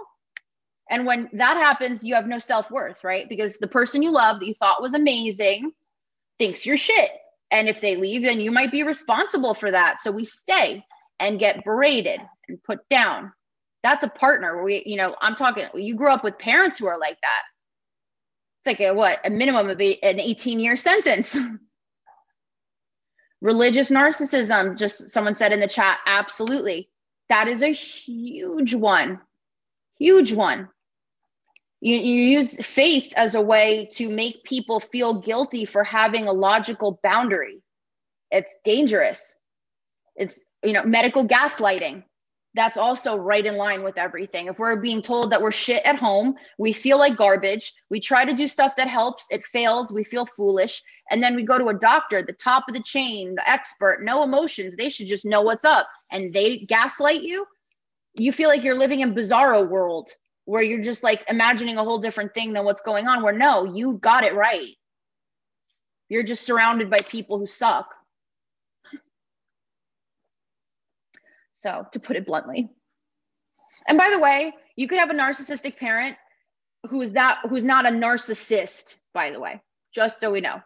And 0.91 1.07
when 1.07 1.31
that 1.33 1.57
happens, 1.57 2.05
you 2.05 2.15
have 2.15 2.27
no 2.27 2.39
self 2.39 2.71
worth, 2.71 3.03
right? 3.03 3.27
Because 3.29 3.57
the 3.57 3.67
person 3.67 4.03
you 4.03 4.11
love 4.11 4.41
that 4.41 4.47
you 4.47 4.55
thought 4.55 4.83
was 4.83 4.93
amazing 4.93 5.73
thinks 6.39 6.67
you're 6.67 6.77
shit. 6.77 7.11
And 7.51 7.69
if 7.69 7.81
they 7.81 7.97
leave, 7.97 8.23
then 8.23 8.41
you 8.41 8.51
might 8.51 8.71
be 8.71 8.83
responsible 8.83 9.55
for 9.55 9.71
that. 9.71 10.01
So 10.01 10.11
we 10.11 10.25
stay 10.25 10.85
and 11.19 11.39
get 11.39 11.65
berated 11.65 12.21
and 12.49 12.63
put 12.63 12.87
down. 12.91 13.33
That's 13.85 14.03
a 14.03 14.09
partner 14.09 14.65
we, 14.65 14.83
you 14.87 14.97
know, 14.97 15.15
I'm 15.21 15.37
talking, 15.37 15.67
you 15.75 15.95
grew 15.95 16.09
up 16.09 16.25
with 16.25 16.39
parents 16.39 16.79
who 16.79 16.87
are 16.87 16.99
like 16.99 17.19
that. 17.21 17.43
It's 18.65 18.81
like 18.81 18.89
a 18.89 18.95
what? 18.95 19.21
A 19.27 19.31
minimum 19.31 19.69
of 19.69 19.79
an 19.79 20.21
18 20.21 20.59
year 20.59 20.75
sentence. 20.75 21.37
Religious 23.43 23.91
narcissism, 23.91 24.79
just 24.79 25.11
someone 25.11 25.35
said 25.35 25.53
in 25.53 25.61
the 25.61 25.69
chat, 25.69 25.99
absolutely. 26.07 26.89
That 27.29 27.47
is 27.47 27.63
a 27.63 27.69
huge 27.69 28.73
one. 28.75 29.21
Huge 29.99 30.33
one. 30.33 30.71
You, 31.83 31.99
you 31.99 32.39
use 32.39 32.59
faith 32.65 33.13
as 33.17 33.35
a 33.35 33.43
way 33.43 33.91
to 33.97 34.09
make 34.09 34.45
people 34.45 34.81
feel 34.81 35.21
guilty 35.21 35.67
for 35.67 35.85
having 35.85 36.27
a 36.27 36.33
logical 36.33 36.99
boundary. 37.03 37.63
It's 38.31 38.57
dangerous. 38.65 39.35
It's, 40.17 40.43
you 40.63 40.73
know, 40.73 40.85
medical 40.85 41.29
gaslighting. 41.29 42.05
That's 42.55 42.77
also 42.77 43.17
right 43.17 43.45
in 43.45 43.57
line 43.57 43.83
with 43.83 43.99
everything. 43.99 44.47
If 44.47 44.59
we're 44.59 44.81
being 44.81 45.03
told 45.03 45.33
that 45.33 45.43
we're 45.43 45.51
shit 45.51 45.85
at 45.85 45.97
home, 45.97 46.37
we 46.59 46.73
feel 46.73 46.99
like 46.99 47.17
garbage, 47.17 47.73
we 47.91 47.99
try 47.99 48.25
to 48.25 48.33
do 48.33 48.47
stuff 48.47 48.77
that 48.77 48.87
helps, 48.87 49.27
it 49.31 49.45
fails, 49.45 49.93
we 49.93 50.05
feel 50.05 50.25
foolish. 50.25 50.81
And 51.11 51.23
then 51.23 51.35
we 51.35 51.43
go 51.43 51.59
to 51.59 51.69
a 51.69 51.75
doctor, 51.75 52.23
the 52.23 52.33
top 52.33 52.65
of 52.69 52.75
the 52.75 52.83
chain, 52.83 53.35
the 53.35 53.49
expert, 53.49 54.05
no 54.05 54.23
emotions. 54.23 54.77
They 54.77 54.89
should 54.89 55.09
just 55.09 55.27
know 55.27 55.43
what's 55.43 55.65
up. 55.65 55.89
And 56.13 56.33
they 56.33 56.59
gaslight 56.59 57.23
you. 57.23 57.45
You 58.15 58.31
feel 58.31 58.49
like 58.49 58.63
you're 58.63 58.79
living 58.79 59.01
in 59.01 59.15
bizarro 59.15 59.69
world 59.69 60.11
where 60.45 60.63
you're 60.63 60.83
just 60.83 61.03
like 61.03 61.25
imagining 61.29 61.79
a 61.79 61.85
whole 61.85 61.99
different 61.99 62.35
thing 62.35 62.53
than 62.53 62.65
what's 62.65 62.81
going 62.83 63.09
on 63.09 63.23
where 63.23 63.33
no 63.33 63.65
you 63.65 63.95
got 63.95 64.25
it 64.25 64.35
right 64.35 64.77
you're 66.09 66.23
just 66.23 66.45
surrounded 66.45 66.91
by 66.91 66.99
people 67.09 67.39
who 67.39 67.47
suck 67.47 67.89
so 71.65 71.87
to 71.93 71.99
put 71.99 72.17
it 72.17 72.27
bluntly. 72.27 72.69
And 73.89 73.97
by 73.97 74.11
the 74.11 74.19
way 74.19 74.53
you 74.77 74.87
could 74.87 74.99
have 74.99 75.11
a 75.11 75.15
narcissistic 75.15 75.79
parent 75.79 76.17
who's 76.91 77.13
that 77.13 77.39
who's 77.49 77.65
not 77.65 77.87
a 77.87 77.89
narcissist 77.89 78.99
by 79.15 79.31
the 79.31 79.41
way 79.41 79.63
just 79.95 80.21
so 80.21 80.31
we 80.31 80.41
know. 80.41 80.61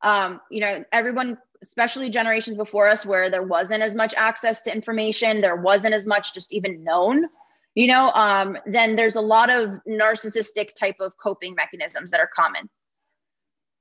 Um, 0.00 0.40
you 0.50 0.60
know 0.60 0.84
everyone 0.90 1.38
especially 1.62 2.08
generations 2.08 2.56
before 2.56 2.88
us 2.88 3.04
where 3.04 3.30
there 3.30 3.42
wasn't 3.42 3.82
as 3.82 3.94
much 3.94 4.14
access 4.16 4.62
to 4.62 4.74
information 4.74 5.40
there 5.40 5.56
wasn't 5.56 5.92
as 5.92 6.06
much 6.06 6.32
just 6.32 6.52
even 6.52 6.84
known 6.84 7.26
you 7.74 7.88
know 7.88 8.10
um, 8.12 8.56
then 8.64 8.96
there's 8.96 9.16
a 9.16 9.20
lot 9.20 9.50
of 9.50 9.80
narcissistic 9.86 10.74
type 10.74 10.96
of 11.00 11.16
coping 11.22 11.54
mechanisms 11.54 12.10
that 12.10 12.20
are 12.20 12.30
common. 12.34 12.70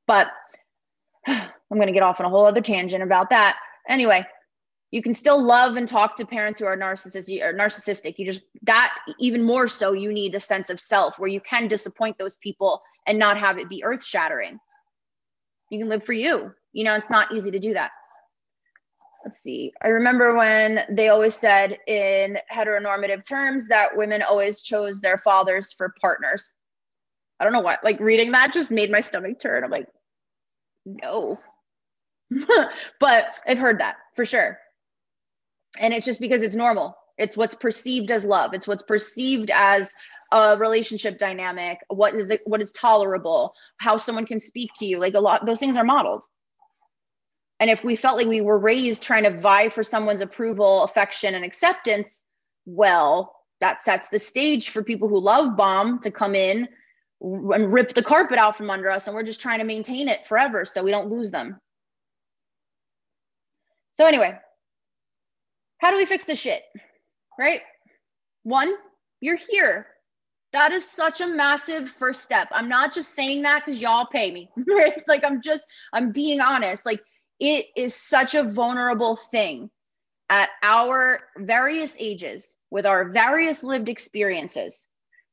But 0.05 0.27
i'm 1.27 1.77
going 1.79 1.87
to 1.87 1.93
get 1.93 2.03
off 2.03 2.19
on 2.19 2.25
a 2.25 2.29
whole 2.29 2.45
other 2.45 2.61
tangent 2.61 3.03
about 3.03 3.29
that. 3.29 3.57
Anyway 3.87 4.25
you 4.91 5.01
can 5.01 5.13
still 5.13 5.41
love 5.41 5.75
and 5.75 5.87
talk 5.87 6.15
to 6.15 6.25
parents 6.25 6.59
who 6.59 6.65
are 6.65 6.77
narcissistic 6.77 7.43
or 7.43 7.53
narcissistic 7.53 8.17
you 8.17 8.25
just 8.25 8.41
that 8.63 8.93
even 9.19 9.43
more 9.43 9.67
so 9.67 9.91
you 9.91 10.11
need 10.11 10.35
a 10.35 10.39
sense 10.39 10.69
of 10.69 10.79
self 10.79 11.19
where 11.19 11.29
you 11.29 11.41
can 11.41 11.67
disappoint 11.67 12.17
those 12.17 12.37
people 12.37 12.81
and 13.05 13.19
not 13.19 13.37
have 13.37 13.57
it 13.57 13.69
be 13.69 13.83
earth 13.83 14.03
shattering 14.03 14.59
you 15.69 15.79
can 15.79 15.89
live 15.89 16.03
for 16.03 16.13
you 16.13 16.51
you 16.73 16.83
know 16.83 16.95
it's 16.95 17.09
not 17.09 17.33
easy 17.33 17.51
to 17.51 17.59
do 17.59 17.73
that 17.73 17.91
let's 19.27 19.39
see. 19.39 19.73
I 19.81 19.89
remember 19.89 20.35
when 20.35 20.85
they 20.89 21.09
always 21.09 21.35
said 21.35 21.77
in 21.85 22.37
heteronormative 22.49 23.27
terms 23.27 23.67
that 23.67 23.97
women 23.97 24.21
always 24.21 24.61
chose 24.61 25.01
their 25.01 25.17
fathers 25.17 25.73
for 25.73 25.93
partners. 25.99 26.49
I 27.37 27.43
don't 27.43 27.51
know 27.51 27.59
what, 27.59 27.83
like 27.83 27.99
reading 27.99 28.31
that 28.31 28.53
just 28.53 28.71
made 28.71 28.89
my 28.89 29.01
stomach 29.01 29.37
turn. 29.41 29.65
I'm 29.65 29.69
like, 29.69 29.87
no. 30.85 31.39
but 33.01 33.25
I've 33.45 33.57
heard 33.57 33.81
that 33.81 33.97
for 34.15 34.23
sure. 34.23 34.57
And 35.79 35.93
it's 35.93 36.05
just 36.05 36.19
because 36.19 36.41
it's 36.41 36.55
normal. 36.55 36.95
It's 37.17 37.35
what's 37.35 37.55
perceived 37.55 38.11
as 38.11 38.25
love. 38.25 38.53
It's 38.53 38.67
what's 38.67 38.83
perceived 38.83 39.49
as 39.51 39.93
a 40.31 40.57
relationship 40.57 41.17
dynamic. 41.17 41.79
What 41.89 42.15
is 42.15 42.29
it? 42.29 42.41
What 42.45 42.61
is 42.61 42.71
tolerable? 42.71 43.53
How 43.77 43.97
someone 43.97 44.25
can 44.25 44.39
speak 44.39 44.71
to 44.77 44.85
you. 44.85 44.99
Like 44.99 45.13
a 45.13 45.19
lot, 45.19 45.45
those 45.45 45.59
things 45.59 45.77
are 45.77 45.83
modeled. 45.83 46.25
And 47.59 47.69
if 47.69 47.83
we 47.83 47.95
felt 47.95 48.17
like 48.17 48.27
we 48.27 48.41
were 48.41 48.57
raised 48.57 49.01
trying 49.01 49.23
to 49.23 49.35
vie 49.35 49.69
for 49.69 49.83
someone's 49.83 50.21
approval, 50.21 50.83
affection, 50.83 51.33
and 51.33 51.43
acceptance, 51.43 52.23
well, 52.65 53.33
that 53.61 53.81
sets 53.81 54.09
the 54.09 54.19
stage 54.19 54.69
for 54.69 54.83
people 54.83 55.09
who 55.09 55.19
love 55.19 55.57
bomb 55.57 55.99
to 56.01 56.11
come 56.11 56.35
in 56.35 56.67
and 57.19 57.73
rip 57.73 57.93
the 57.93 58.03
carpet 58.03 58.37
out 58.37 58.55
from 58.55 58.69
under 58.69 58.91
us. 58.91 59.07
And 59.07 59.15
we're 59.15 59.23
just 59.23 59.41
trying 59.41 59.59
to 59.59 59.65
maintain 59.65 60.07
it 60.07 60.27
forever 60.27 60.65
so 60.65 60.83
we 60.83 60.91
don't 60.91 61.09
lose 61.09 61.31
them. 61.31 61.59
So, 63.93 64.05
anyway, 64.05 64.37
how 65.79 65.91
do 65.91 65.97
we 65.97 66.05
fix 66.05 66.25
this 66.25 66.39
shit? 66.39 66.63
Right? 67.39 67.61
One, 68.43 68.73
you're 69.19 69.37
here. 69.37 69.87
That 70.53 70.71
is 70.71 70.89
such 70.89 71.21
a 71.21 71.27
massive 71.27 71.89
first 71.89 72.23
step. 72.23 72.47
I'm 72.51 72.69
not 72.69 72.93
just 72.93 73.13
saying 73.13 73.43
that 73.43 73.65
because 73.65 73.81
y'all 73.81 74.07
pay 74.07 74.31
me, 74.31 74.49
right? 74.67 75.03
Like, 75.07 75.23
I'm 75.23 75.41
just, 75.41 75.67
I'm 75.93 76.11
being 76.11 76.39
honest. 76.39 76.85
Like, 76.85 77.01
it 77.39 77.65
is 77.75 77.93
such 77.93 78.33
a 78.33 78.43
vulnerable 78.43 79.15
thing 79.15 79.69
at 80.29 80.49
our 80.63 81.19
various 81.37 81.95
ages 81.99 82.57
with 82.71 82.85
our 82.85 83.09
various 83.11 83.63
lived 83.63 83.89
experiences 83.89 84.87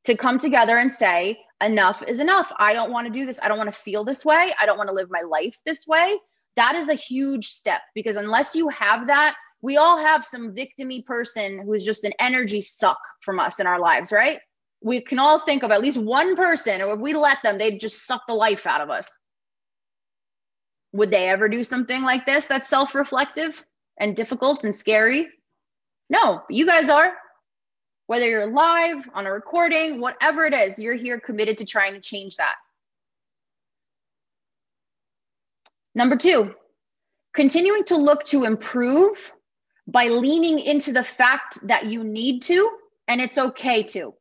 to 0.04 0.16
come 0.16 0.38
together 0.38 0.76
and 0.76 0.92
say, 0.92 1.38
enough 1.62 2.02
is 2.06 2.20
enough. 2.20 2.52
I 2.58 2.74
don't 2.74 2.92
want 2.92 3.06
to 3.06 3.12
do 3.12 3.26
this. 3.26 3.40
I 3.42 3.48
don't 3.48 3.58
want 3.58 3.72
to 3.72 3.78
feel 3.78 4.04
this 4.04 4.24
way. 4.24 4.52
I 4.60 4.66
don't 4.66 4.76
want 4.76 4.88
to 4.88 4.94
live 4.94 5.08
my 5.10 5.22
life 5.22 5.58
this 5.64 5.86
way. 5.86 6.18
That 6.56 6.74
is 6.74 6.88
a 6.88 6.94
huge 6.94 7.48
step 7.48 7.80
because 7.94 8.16
unless 8.16 8.54
you 8.54 8.68
have 8.68 9.06
that, 9.08 9.36
we 9.64 9.78
all 9.78 9.98
have 9.98 10.26
some 10.26 10.54
victimy 10.54 11.06
person 11.06 11.58
who's 11.66 11.84
just 11.86 12.04
an 12.04 12.12
energy 12.20 12.60
suck 12.60 13.00
from 13.22 13.40
us 13.40 13.60
in 13.60 13.66
our 13.66 13.80
lives, 13.80 14.12
right? 14.12 14.40
We 14.82 15.02
can 15.02 15.18
all 15.18 15.40
think 15.40 15.64
of 15.64 15.70
at 15.70 15.80
least 15.80 15.98
one 15.98 16.36
person, 16.36 16.82
or 16.82 16.94
if 16.94 17.00
we 17.00 17.14
let 17.14 17.38
them, 17.42 17.58
they'd 17.58 17.80
just 17.80 18.06
suck 18.06 18.24
the 18.28 18.34
life 18.34 18.66
out 18.66 18.82
of 18.82 18.90
us 18.90 19.10
Would 20.92 21.10
they 21.10 21.28
ever 21.28 21.48
do 21.48 21.64
something 21.64 22.02
like 22.02 22.26
this 22.26 22.46
that's 22.46 22.68
self 22.68 22.94
reflective 22.94 23.64
and 23.98 24.16
difficult 24.16 24.64
and 24.64 24.74
scary? 24.74 25.28
No, 26.10 26.42
you 26.50 26.66
guys 26.66 26.90
are. 26.90 27.14
Whether 28.08 28.28
you're 28.28 28.46
live, 28.52 29.08
on 29.14 29.26
a 29.26 29.32
recording, 29.32 30.00
whatever 30.00 30.46
it 30.46 30.54
is, 30.54 30.78
you're 30.78 30.94
here 30.94 31.20
committed 31.20 31.58
to 31.58 31.66
trying 31.66 31.94
to 31.94 32.00
change 32.00 32.36
that. 32.36 32.56
Number 35.94 36.16
two, 36.16 36.54
continuing 37.34 37.84
to 37.84 37.96
look 37.96 38.24
to 38.26 38.44
improve 38.44 39.32
by 39.86 40.08
leaning 40.08 40.58
into 40.58 40.92
the 40.92 41.02
fact 41.02 41.58
that 41.66 41.86
you 41.86 42.02
need 42.04 42.42
to 42.42 42.70
and 43.08 43.20
it's 43.20 43.38
okay 43.38 43.82
to. 43.82 44.14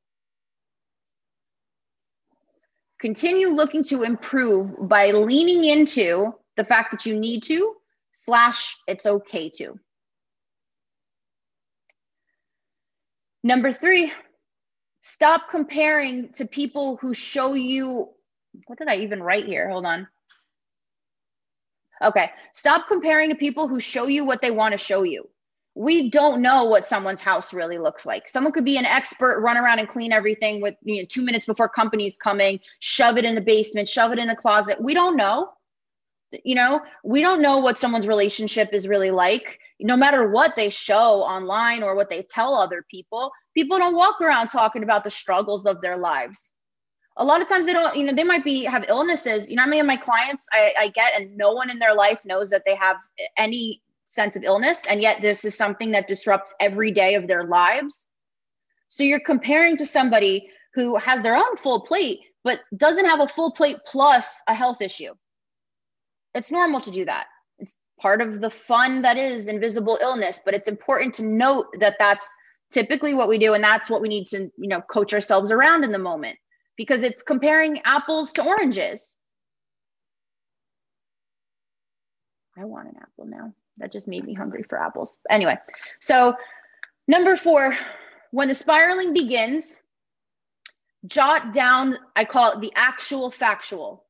Continue 2.99 3.49
looking 3.49 3.83
to 3.85 4.03
improve 4.03 4.87
by 4.87 5.11
leaning 5.11 5.65
into 5.65 6.33
the 6.55 6.63
fact 6.63 6.91
that 6.91 7.05
you 7.05 7.19
need 7.19 7.43
to 7.43 7.75
slash 8.13 8.77
it's 8.87 9.05
okay 9.05 9.49
to. 9.49 9.79
Number 13.43 13.73
three, 13.73 14.11
stop 15.01 15.49
comparing 15.49 16.31
to 16.33 16.45
people 16.45 16.97
who 17.01 17.13
show 17.13 17.53
you. 17.53 18.09
What 18.67 18.79
did 18.79 18.87
I 18.87 18.97
even 18.97 19.21
write 19.21 19.47
here? 19.47 19.69
Hold 19.69 19.85
on. 19.85 20.07
Okay. 22.01 22.31
Stop 22.53 22.87
comparing 22.87 23.29
to 23.29 23.35
people 23.35 23.67
who 23.67 23.79
show 23.79 24.07
you 24.07 24.23
what 24.23 24.41
they 24.41 24.51
want 24.51 24.71
to 24.71 24.77
show 24.77 25.03
you. 25.03 25.27
We 25.75 26.09
don't 26.09 26.41
know 26.41 26.65
what 26.65 26.85
someone's 26.85 27.21
house 27.21 27.53
really 27.53 27.79
looks 27.79 28.05
like. 28.05 28.29
Someone 28.29 28.53
could 28.53 28.65
be 28.65 28.77
an 28.77 28.85
expert, 28.85 29.41
run 29.41 29.57
around 29.57 29.79
and 29.79 29.89
clean 29.89 30.11
everything 30.11 30.61
with 30.61 30.75
you 30.83 31.01
know 31.01 31.07
two 31.09 31.23
minutes 31.23 31.45
before 31.45 31.67
company's 31.67 32.17
coming, 32.17 32.59
shove 32.79 33.17
it 33.17 33.25
in 33.25 33.35
the 33.35 33.41
basement, 33.41 33.87
shove 33.87 34.11
it 34.11 34.19
in 34.19 34.29
a 34.29 34.35
closet. 34.35 34.81
We 34.81 34.93
don't 34.93 35.17
know. 35.17 35.49
You 36.43 36.55
know, 36.55 36.81
we 37.03 37.21
don't 37.21 37.41
know 37.41 37.59
what 37.59 37.77
someone's 37.77 38.07
relationship 38.07 38.73
is 38.73 38.87
really 38.87 39.11
like. 39.11 39.59
No 39.79 39.97
matter 39.97 40.29
what 40.29 40.55
they 40.55 40.69
show 40.69 41.21
online 41.21 41.83
or 41.83 41.95
what 41.95 42.09
they 42.09 42.23
tell 42.23 42.55
other 42.55 42.85
people, 42.89 43.31
people 43.53 43.77
don't 43.77 43.95
walk 43.95 44.21
around 44.21 44.47
talking 44.47 44.83
about 44.83 45.03
the 45.03 45.09
struggles 45.09 45.65
of 45.65 45.81
their 45.81 45.97
lives 45.97 46.53
a 47.17 47.25
lot 47.25 47.41
of 47.41 47.47
times 47.47 47.65
they 47.65 47.73
don't 47.73 47.95
you 47.95 48.03
know 48.03 48.13
they 48.13 48.23
might 48.23 48.43
be 48.43 48.63
have 48.63 48.85
illnesses 48.87 49.49
you 49.49 49.55
know 49.55 49.63
how 49.63 49.69
many 49.69 49.79
of 49.79 49.85
my 49.85 49.97
clients 49.97 50.47
I, 50.51 50.73
I 50.79 50.87
get 50.89 51.13
and 51.15 51.37
no 51.37 51.53
one 51.53 51.69
in 51.69 51.79
their 51.79 51.93
life 51.93 52.21
knows 52.25 52.49
that 52.49 52.63
they 52.65 52.75
have 52.75 52.97
any 53.37 53.82
sense 54.13 54.35
of 54.35 54.43
illness 54.43 54.81
and 54.87 55.01
yet 55.01 55.21
this 55.21 55.43
is 55.43 55.57
something 55.57 55.91
that 55.91 56.07
disrupts 56.07 56.53
every 56.59 56.91
day 56.91 57.15
of 57.15 57.27
their 57.27 57.45
lives. 57.45 58.07
So 58.87 59.03
you're 59.03 59.19
comparing 59.19 59.75
to 59.77 59.85
somebody 59.85 60.49
who 60.75 60.97
has 60.97 61.23
their 61.23 61.35
own 61.35 61.57
full 61.57 61.81
plate 61.81 62.19
but 62.43 62.59
doesn't 62.77 63.05
have 63.05 63.21
a 63.21 63.27
full 63.27 63.51
plate 63.51 63.77
plus 63.85 64.27
a 64.47 64.53
health 64.53 64.81
issue. 64.81 65.13
It's 66.35 66.51
normal 66.51 66.81
to 66.81 66.91
do 66.91 67.05
that. 67.05 67.27
It's 67.57 67.75
part 67.99 68.21
of 68.21 68.41
the 68.41 68.49
fun 68.49 69.01
that 69.01 69.17
is 69.17 69.47
invisible 69.47 69.97
illness 70.01 70.39
but 70.45 70.53
it's 70.53 70.67
important 70.67 71.15
to 71.15 71.25
note 71.25 71.67
that 71.79 71.95
that's 71.97 72.35
typically 72.69 73.13
what 73.15 73.29
we 73.29 73.39
do 73.39 73.53
and 73.53 73.63
that's 73.63 73.89
what 73.89 74.01
we 74.01 74.09
need 74.09 74.25
to 74.27 74.51
you 74.57 74.67
know 74.67 74.81
coach 74.81 75.13
ourselves 75.13 75.51
around 75.51 75.83
in 75.83 75.91
the 75.91 75.99
moment 75.99 76.37
because 76.77 77.01
it's 77.03 77.23
comparing 77.23 77.81
apples 77.83 78.31
to 78.33 78.43
oranges. 78.43 79.15
I 82.55 82.65
want 82.65 82.89
an 82.89 82.95
apple 83.01 83.25
now 83.25 83.53
that 83.77 83.91
just 83.91 84.07
made 84.07 84.23
me 84.23 84.33
hungry 84.33 84.63
for 84.63 84.79
apples 84.79 85.17
anyway 85.29 85.57
so 85.99 86.35
number 87.07 87.35
four 87.35 87.75
when 88.31 88.47
the 88.47 88.55
spiraling 88.55 89.13
begins 89.13 89.77
jot 91.05 91.53
down 91.53 91.97
i 92.15 92.23
call 92.23 92.51
it 92.51 92.61
the 92.61 92.71
actual 92.75 93.29
factual 93.29 94.05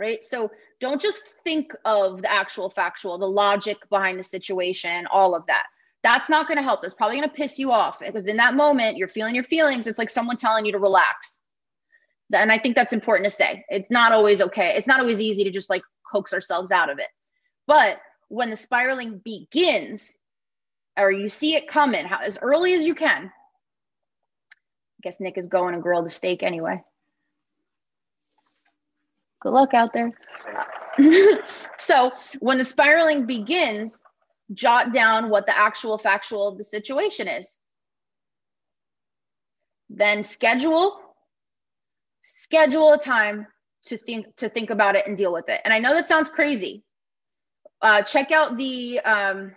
right 0.00 0.24
so 0.24 0.50
don't 0.80 1.00
just 1.00 1.22
think 1.44 1.72
of 1.84 2.22
the 2.22 2.32
actual 2.32 2.68
factual 2.68 3.18
the 3.18 3.26
logic 3.26 3.78
behind 3.88 4.18
the 4.18 4.22
situation 4.22 5.06
all 5.06 5.34
of 5.34 5.46
that 5.46 5.64
that's 6.02 6.28
not 6.28 6.48
going 6.48 6.56
to 6.56 6.62
help. 6.62 6.84
It's 6.84 6.94
probably 6.94 7.18
going 7.18 7.28
to 7.28 7.34
piss 7.34 7.58
you 7.58 7.70
off 7.70 8.00
because 8.00 8.26
in 8.26 8.36
that 8.36 8.54
moment, 8.54 8.96
you're 8.96 9.08
feeling 9.08 9.34
your 9.34 9.44
feelings. 9.44 9.86
It's 9.86 9.98
like 9.98 10.10
someone 10.10 10.36
telling 10.36 10.66
you 10.66 10.72
to 10.72 10.78
relax. 10.78 11.38
And 12.32 12.50
I 12.50 12.58
think 12.58 12.74
that's 12.74 12.92
important 12.92 13.24
to 13.24 13.30
say. 13.30 13.64
It's 13.68 13.90
not 13.90 14.12
always 14.12 14.42
okay. 14.42 14.74
It's 14.76 14.86
not 14.86 15.00
always 15.00 15.20
easy 15.20 15.44
to 15.44 15.50
just 15.50 15.70
like 15.70 15.82
coax 16.10 16.32
ourselves 16.32 16.72
out 16.72 16.90
of 16.90 16.98
it. 16.98 17.08
But 17.66 17.98
when 18.32 18.48
the 18.48 18.56
spiraling 18.56 19.20
begins, 19.22 20.16
or 20.98 21.12
you 21.12 21.28
see 21.28 21.54
it 21.54 21.68
coming 21.68 22.06
how, 22.06 22.20
as 22.20 22.38
early 22.40 22.72
as 22.72 22.86
you 22.86 22.94
can, 22.94 23.24
I 23.26 25.00
guess 25.02 25.20
Nick 25.20 25.36
is 25.36 25.48
going 25.48 25.74
to 25.74 25.82
grill 25.82 26.02
the 26.02 26.08
steak 26.08 26.42
anyway. 26.42 26.82
Good 29.42 29.52
luck 29.52 29.74
out 29.74 29.92
there. 29.92 30.12
so 31.78 32.12
when 32.40 32.56
the 32.56 32.64
spiraling 32.64 33.26
begins, 33.26 34.02
jot 34.54 34.94
down 34.94 35.28
what 35.28 35.44
the 35.44 35.58
actual 35.58 35.98
factual 35.98 36.48
of 36.48 36.56
the 36.56 36.64
situation 36.64 37.28
is. 37.28 37.58
Then 39.90 40.24
schedule 40.24 40.98
schedule 42.22 42.94
a 42.94 42.98
time 42.98 43.46
to 43.84 43.98
think 43.98 44.34
to 44.36 44.48
think 44.48 44.70
about 44.70 44.96
it 44.96 45.06
and 45.06 45.18
deal 45.18 45.34
with 45.34 45.50
it. 45.50 45.60
And 45.66 45.74
I 45.74 45.80
know 45.80 45.92
that 45.92 46.08
sounds 46.08 46.30
crazy. 46.30 46.82
Uh, 47.82 48.02
check 48.02 48.30
out 48.30 48.56
the 48.56 49.00
um, 49.00 49.56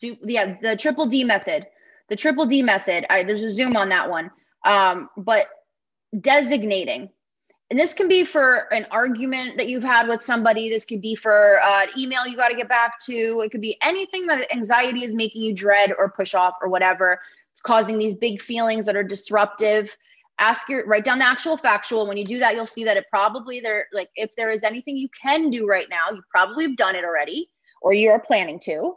do 0.00 0.16
yeah 0.22 0.56
the 0.62 0.76
triple 0.76 1.06
D 1.06 1.24
method. 1.24 1.66
The 2.08 2.16
triple 2.16 2.46
D 2.46 2.62
method. 2.62 3.06
I, 3.10 3.24
there's 3.24 3.42
a 3.42 3.50
zoom 3.50 3.76
on 3.76 3.88
that 3.90 4.10
one. 4.10 4.30
Um, 4.64 5.08
but 5.16 5.48
designating 6.18 7.10
and 7.70 7.78
this 7.78 7.94
can 7.94 8.08
be 8.08 8.24
for 8.24 8.66
an 8.72 8.86
argument 8.90 9.56
that 9.56 9.68
you've 9.68 9.84
had 9.84 10.08
with 10.08 10.22
somebody 10.22 10.68
this 10.68 10.84
could 10.84 11.00
be 11.00 11.14
for 11.14 11.60
uh, 11.62 11.82
an 11.82 11.88
email 11.96 12.26
you 12.26 12.36
got 12.36 12.48
to 12.48 12.56
get 12.56 12.68
back 12.68 12.98
to 13.00 13.40
it 13.44 13.50
could 13.50 13.60
be 13.60 13.76
anything 13.82 14.26
that 14.26 14.52
anxiety 14.52 15.04
is 15.04 15.14
making 15.14 15.42
you 15.42 15.54
dread 15.54 15.92
or 15.96 16.10
push 16.10 16.34
off 16.34 16.56
or 16.60 16.68
whatever 16.68 17.20
it's 17.52 17.60
causing 17.60 17.96
these 17.96 18.14
big 18.14 18.40
feelings 18.40 18.86
that 18.86 18.96
are 18.96 19.04
disruptive 19.04 19.96
ask 20.40 20.68
your 20.68 20.86
write 20.86 21.04
down 21.04 21.18
the 21.18 21.26
actual 21.26 21.56
factual 21.56 22.06
when 22.06 22.16
you 22.16 22.24
do 22.24 22.38
that 22.38 22.54
you'll 22.54 22.66
see 22.66 22.84
that 22.84 22.96
it 22.96 23.04
probably 23.10 23.60
there 23.60 23.86
like 23.92 24.10
if 24.16 24.34
there 24.36 24.50
is 24.50 24.64
anything 24.64 24.96
you 24.96 25.08
can 25.20 25.50
do 25.50 25.66
right 25.66 25.88
now 25.90 26.14
you 26.14 26.22
probably 26.30 26.64
have 26.66 26.76
done 26.76 26.96
it 26.96 27.04
already 27.04 27.48
or 27.82 27.92
you're 27.92 28.20
planning 28.20 28.58
to 28.58 28.94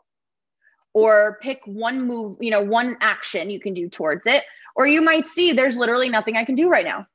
or 0.93 1.37
pick 1.41 1.61
one 1.65 2.07
move 2.07 2.37
you 2.39 2.49
know 2.49 2.61
one 2.61 2.97
action 3.01 3.49
you 3.49 3.59
can 3.59 3.73
do 3.73 3.89
towards 3.89 4.25
it 4.25 4.43
or 4.75 4.87
you 4.87 5.01
might 5.01 5.27
see 5.27 5.51
there's 5.51 5.77
literally 5.77 6.09
nothing 6.09 6.37
i 6.37 6.45
can 6.45 6.55
do 6.55 6.69
right 6.69 6.85
now 6.85 7.05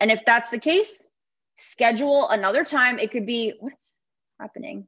and 0.00 0.10
if 0.10 0.24
that's 0.24 0.50
the 0.50 0.58
case, 0.58 1.06
schedule 1.56 2.28
another 2.28 2.64
time. 2.64 2.98
It 2.98 3.10
could 3.10 3.26
be 3.26 3.54
what's 3.58 3.90
happening? 4.40 4.86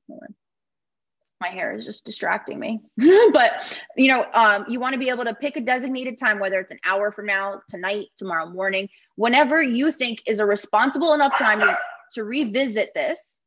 My 1.41 1.49
hair 1.49 1.75
is 1.75 1.87
just 1.87 2.05
distracting 2.05 2.59
me. 2.59 2.81
but 3.33 3.81
you 3.97 4.09
know, 4.09 4.27
um, 4.35 4.67
you 4.69 4.79
want 4.79 4.93
to 4.93 4.99
be 4.99 5.09
able 5.09 5.25
to 5.25 5.35
pick 5.35 5.57
a 5.57 5.61
designated 5.61 6.19
time, 6.19 6.39
whether 6.39 6.61
it's 6.61 6.73
an 6.73 6.79
hour 6.85 7.11
from 7.11 7.27
now, 7.27 7.63
tonight, 7.69 8.09
tomorrow 8.19 8.49
morning, 8.51 8.89
whenever 9.17 9.63
you 9.63 9.91
think 9.91 10.23
is 10.27 10.41
a 10.41 10.47
responsible 10.47 11.15
enough 11.15 11.37
time 11.39 11.61
to, 11.61 11.77
revisit 12.25 12.93
this 12.93 13.41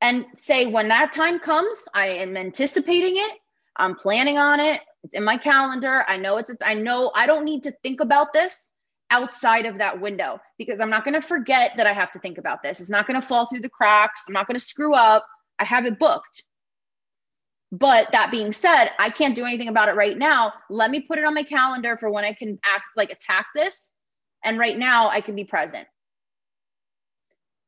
and 0.00 0.26
say 0.34 0.66
when 0.66 0.88
that 0.88 1.12
time 1.12 1.38
comes 1.38 1.84
i 1.94 2.08
am 2.08 2.36
anticipating 2.36 3.16
it 3.16 3.38
i'm 3.76 3.94
planning 3.94 4.36
on 4.36 4.58
it 4.58 4.80
it's 5.04 5.14
in 5.14 5.22
my 5.22 5.38
calendar 5.38 6.04
i 6.08 6.16
know 6.16 6.38
it's 6.38 6.50
i 6.64 6.74
know 6.74 7.12
i 7.14 7.24
don't 7.24 7.44
need 7.44 7.62
to 7.62 7.70
think 7.84 8.00
about 8.00 8.32
this 8.32 8.72
outside 9.10 9.66
of 9.66 9.78
that 9.78 10.00
window 10.00 10.38
because 10.58 10.80
I'm 10.80 10.90
not 10.90 11.04
going 11.04 11.14
to 11.14 11.26
forget 11.26 11.72
that 11.76 11.86
I 11.86 11.92
have 11.92 12.12
to 12.12 12.18
think 12.18 12.38
about 12.38 12.62
this. 12.62 12.80
It's 12.80 12.90
not 12.90 13.06
going 13.06 13.20
to 13.20 13.26
fall 13.26 13.46
through 13.46 13.60
the 13.60 13.70
cracks. 13.70 14.24
I'm 14.28 14.34
not 14.34 14.46
going 14.46 14.58
to 14.58 14.64
screw 14.64 14.94
up. 14.94 15.26
I 15.58 15.64
have 15.64 15.86
it 15.86 15.98
booked. 15.98 16.44
But 17.70 18.12
that 18.12 18.30
being 18.30 18.52
said, 18.52 18.90
I 18.98 19.10
can't 19.10 19.36
do 19.36 19.44
anything 19.44 19.68
about 19.68 19.88
it 19.88 19.94
right 19.94 20.16
now. 20.16 20.54
Let 20.70 20.90
me 20.90 21.00
put 21.00 21.18
it 21.18 21.24
on 21.24 21.34
my 21.34 21.42
calendar 21.42 21.96
for 21.98 22.10
when 22.10 22.24
I 22.24 22.32
can 22.32 22.58
act 22.64 22.84
like 22.96 23.10
attack 23.10 23.46
this. 23.54 23.92
And 24.44 24.58
right 24.58 24.78
now 24.78 25.08
I 25.08 25.20
can 25.20 25.34
be 25.34 25.44
present. 25.44 25.86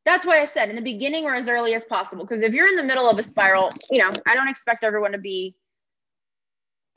That's 0.06 0.24
why 0.24 0.40
I 0.40 0.46
said 0.46 0.70
in 0.70 0.76
the 0.76 0.82
beginning 0.82 1.26
or 1.26 1.34
as 1.34 1.48
early 1.48 1.74
as 1.74 1.84
possible. 1.84 2.24
Because 2.24 2.42
if 2.42 2.54
you're 2.54 2.68
in 2.68 2.76
the 2.76 2.82
middle 2.82 3.10
of 3.10 3.18
a 3.18 3.22
spiral, 3.22 3.70
you 3.90 3.98
know, 3.98 4.10
I 4.26 4.34
don't 4.34 4.48
expect 4.48 4.84
everyone 4.84 5.12
to 5.12 5.18
be 5.18 5.54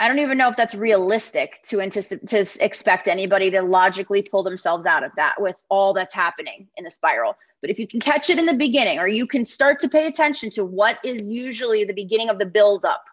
I 0.04 0.10
don't 0.10 0.20
even 0.20 0.38
know 0.38 0.50
if 0.50 0.58
that's 0.58 0.76
realistic 0.76 1.62
to 1.68 1.80
anticipate 1.80 2.28
to 2.28 2.46
expect 2.60 3.08
anybody 3.08 3.50
to 3.52 3.62
logically 3.62 4.22
pull 4.22 4.44
themselves 4.44 4.86
out 4.86 5.02
of 5.02 5.14
that 5.16 5.36
with 5.40 5.64
all 5.70 5.94
that's 5.94 6.14
happening 6.14 6.68
in 6.76 6.84
the 6.84 6.92
spiral. 6.92 7.38
But 7.62 7.70
if 7.70 7.80
you 7.80 7.88
can 7.88 8.02
catch 8.02 8.30
it 8.30 8.38
in 8.38 8.46
the 8.46 8.54
beginning, 8.54 9.00
or 9.00 9.08
you 9.08 9.26
can 9.26 9.46
start 9.46 9.80
to 9.80 9.88
pay 9.88 10.08
attention 10.08 10.50
to 10.52 10.66
what 10.66 10.98
is 11.06 11.26
usually 11.26 11.86
the 11.86 11.94
beginning 11.94 12.30
of 12.30 12.38
the 12.38 12.46
build 12.46 12.84
up, 12.84 13.06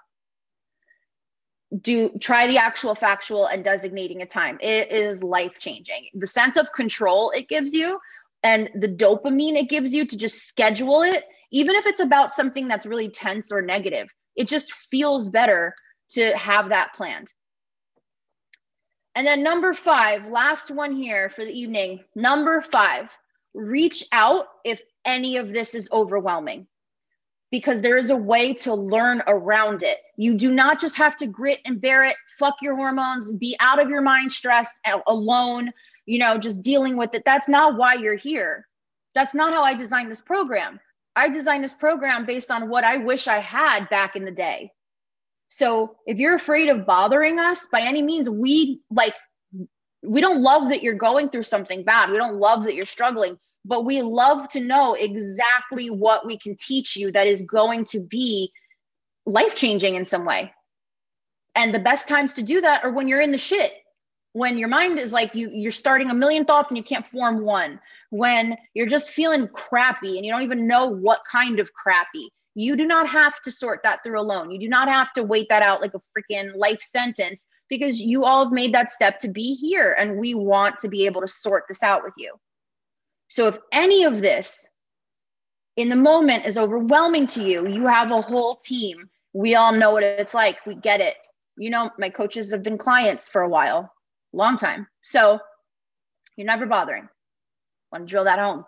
do 1.80 2.10
try 2.18 2.48
the 2.48 2.58
actual 2.58 2.96
factual 2.96 3.46
and 3.46 3.62
designating 3.62 4.20
a 4.22 4.26
time. 4.26 4.58
It 4.60 4.90
is 4.90 5.22
life 5.22 5.60
changing. 5.60 6.08
The 6.14 6.26
sense 6.26 6.56
of 6.56 6.72
control 6.72 7.30
it 7.30 7.48
gives 7.48 7.72
you 7.72 8.00
and 8.42 8.68
the 8.74 8.88
dopamine 8.88 9.56
it 9.56 9.68
gives 9.68 9.94
you 9.94 10.06
to 10.06 10.16
just 10.16 10.42
schedule 10.42 11.02
it, 11.02 11.22
even 11.52 11.76
if 11.76 11.86
it's 11.86 12.00
about 12.00 12.34
something 12.34 12.66
that's 12.66 12.84
really 12.84 13.10
tense 13.10 13.52
or 13.52 13.62
negative, 13.62 14.12
it 14.34 14.48
just 14.48 14.72
feels 14.72 15.28
better 15.28 15.72
to 16.10 16.36
have 16.36 16.68
that 16.70 16.94
planned. 16.94 17.32
And 19.14 19.26
then 19.26 19.42
number 19.42 19.72
five, 19.74 20.26
last 20.26 20.70
one 20.70 20.92
here 20.92 21.28
for 21.28 21.44
the 21.44 21.52
evening. 21.52 22.00
Number 22.14 22.60
five, 22.60 23.10
reach 23.54 24.04
out 24.12 24.46
if 24.64 24.80
any 25.04 25.36
of 25.36 25.48
this 25.48 25.74
is 25.74 25.88
overwhelming 25.92 26.66
because 27.50 27.82
there 27.82 27.96
is 27.96 28.10
a 28.10 28.16
way 28.16 28.54
to 28.54 28.74
learn 28.74 29.22
around 29.26 29.82
it. 29.82 29.98
You 30.16 30.36
do 30.36 30.52
not 30.52 30.80
just 30.80 30.96
have 30.96 31.16
to 31.16 31.26
grit 31.26 31.58
and 31.64 31.80
bear 31.80 32.04
it, 32.04 32.14
fuck 32.38 32.62
your 32.62 32.76
hormones, 32.76 33.32
be 33.32 33.56
out 33.58 33.82
of 33.82 33.90
your 33.90 34.02
mind 34.02 34.32
stressed 34.32 34.78
alone, 35.08 35.72
you 36.06 36.18
know, 36.18 36.38
just 36.38 36.62
dealing 36.62 36.96
with 36.96 37.14
it. 37.14 37.24
That's 37.24 37.48
not 37.48 37.76
why 37.76 37.94
you're 37.94 38.14
here. 38.14 38.68
That's 39.14 39.34
not 39.34 39.52
how 39.52 39.62
I 39.62 39.74
designed 39.74 40.10
this 40.10 40.20
program. 40.20 40.78
I 41.16 41.28
designed 41.28 41.64
this 41.64 41.74
program 41.74 42.24
based 42.24 42.52
on 42.52 42.68
what 42.68 42.84
I 42.84 42.98
wish 42.98 43.26
I 43.26 43.38
had 43.38 43.88
back 43.88 44.14
in 44.14 44.24
the 44.24 44.30
day. 44.30 44.72
So 45.50 45.96
if 46.06 46.18
you're 46.20 46.36
afraid 46.36 46.68
of 46.68 46.86
bothering 46.86 47.40
us 47.40 47.66
by 47.72 47.82
any 47.82 48.02
means, 48.02 48.30
we 48.30 48.80
like 48.88 49.14
we 50.02 50.20
don't 50.20 50.40
love 50.40 50.70
that 50.70 50.82
you're 50.82 50.94
going 50.94 51.28
through 51.28 51.42
something 51.42 51.82
bad. 51.82 52.10
We 52.10 52.16
don't 52.16 52.36
love 52.36 52.62
that 52.64 52.74
you're 52.74 52.86
struggling, 52.86 53.36
but 53.64 53.84
we 53.84 54.00
love 54.00 54.48
to 54.50 54.60
know 54.60 54.94
exactly 54.94 55.90
what 55.90 56.24
we 56.24 56.38
can 56.38 56.56
teach 56.56 56.96
you 56.96 57.10
that 57.12 57.26
is 57.26 57.42
going 57.42 57.84
to 57.86 58.00
be 58.00 58.52
life 59.26 59.56
changing 59.56 59.96
in 59.96 60.04
some 60.04 60.24
way. 60.24 60.52
And 61.56 61.74
the 61.74 61.80
best 61.80 62.08
times 62.08 62.34
to 62.34 62.42
do 62.42 62.60
that 62.60 62.84
are 62.84 62.92
when 62.92 63.08
you're 63.08 63.20
in 63.20 63.32
the 63.32 63.38
shit. 63.38 63.72
When 64.32 64.56
your 64.56 64.68
mind 64.68 65.00
is 65.00 65.12
like 65.12 65.34
you 65.34 65.50
you're 65.52 65.72
starting 65.72 66.10
a 66.10 66.14
million 66.14 66.44
thoughts 66.44 66.70
and 66.70 66.78
you 66.78 66.84
can't 66.84 67.04
form 67.04 67.44
one. 67.44 67.80
When 68.10 68.56
you're 68.72 68.86
just 68.86 69.10
feeling 69.10 69.48
crappy 69.48 70.16
and 70.16 70.24
you 70.24 70.30
don't 70.30 70.42
even 70.42 70.68
know 70.68 70.86
what 70.86 71.22
kind 71.28 71.58
of 71.58 71.72
crappy. 71.74 72.30
You 72.54 72.76
do 72.76 72.86
not 72.86 73.08
have 73.08 73.40
to 73.42 73.50
sort 73.50 73.80
that 73.84 74.00
through 74.02 74.20
alone. 74.20 74.50
You 74.50 74.58
do 74.58 74.68
not 74.68 74.88
have 74.88 75.12
to 75.12 75.22
wait 75.22 75.48
that 75.50 75.62
out 75.62 75.80
like 75.80 75.92
a 75.94 76.00
freaking 76.00 76.56
life 76.56 76.82
sentence 76.82 77.46
because 77.68 78.00
you 78.00 78.24
all 78.24 78.44
have 78.44 78.52
made 78.52 78.74
that 78.74 78.90
step 78.90 79.20
to 79.20 79.28
be 79.28 79.54
here 79.54 79.92
and 79.92 80.18
we 80.18 80.34
want 80.34 80.78
to 80.80 80.88
be 80.88 81.06
able 81.06 81.20
to 81.20 81.28
sort 81.28 81.64
this 81.68 81.82
out 81.82 82.02
with 82.02 82.14
you. 82.16 82.34
So 83.28 83.46
if 83.46 83.58
any 83.72 84.04
of 84.04 84.20
this 84.20 84.68
in 85.76 85.88
the 85.88 85.96
moment 85.96 86.46
is 86.46 86.58
overwhelming 86.58 87.28
to 87.28 87.44
you, 87.44 87.68
you 87.68 87.86
have 87.86 88.10
a 88.10 88.20
whole 88.20 88.56
team. 88.56 89.08
We 89.32 89.54
all 89.54 89.72
know 89.72 89.92
what 89.92 90.02
it's 90.02 90.34
like. 90.34 90.66
We 90.66 90.74
get 90.74 91.00
it. 91.00 91.14
You 91.56 91.70
know, 91.70 91.90
my 91.98 92.10
coaches 92.10 92.50
have 92.50 92.64
been 92.64 92.78
clients 92.78 93.28
for 93.28 93.42
a 93.42 93.48
while, 93.48 93.92
long 94.32 94.56
time. 94.56 94.88
So 95.02 95.38
you're 96.36 96.46
never 96.46 96.66
bothering. 96.66 97.08
Want 97.92 98.08
to 98.08 98.10
drill 98.10 98.24
that 98.24 98.40
home. 98.40 98.64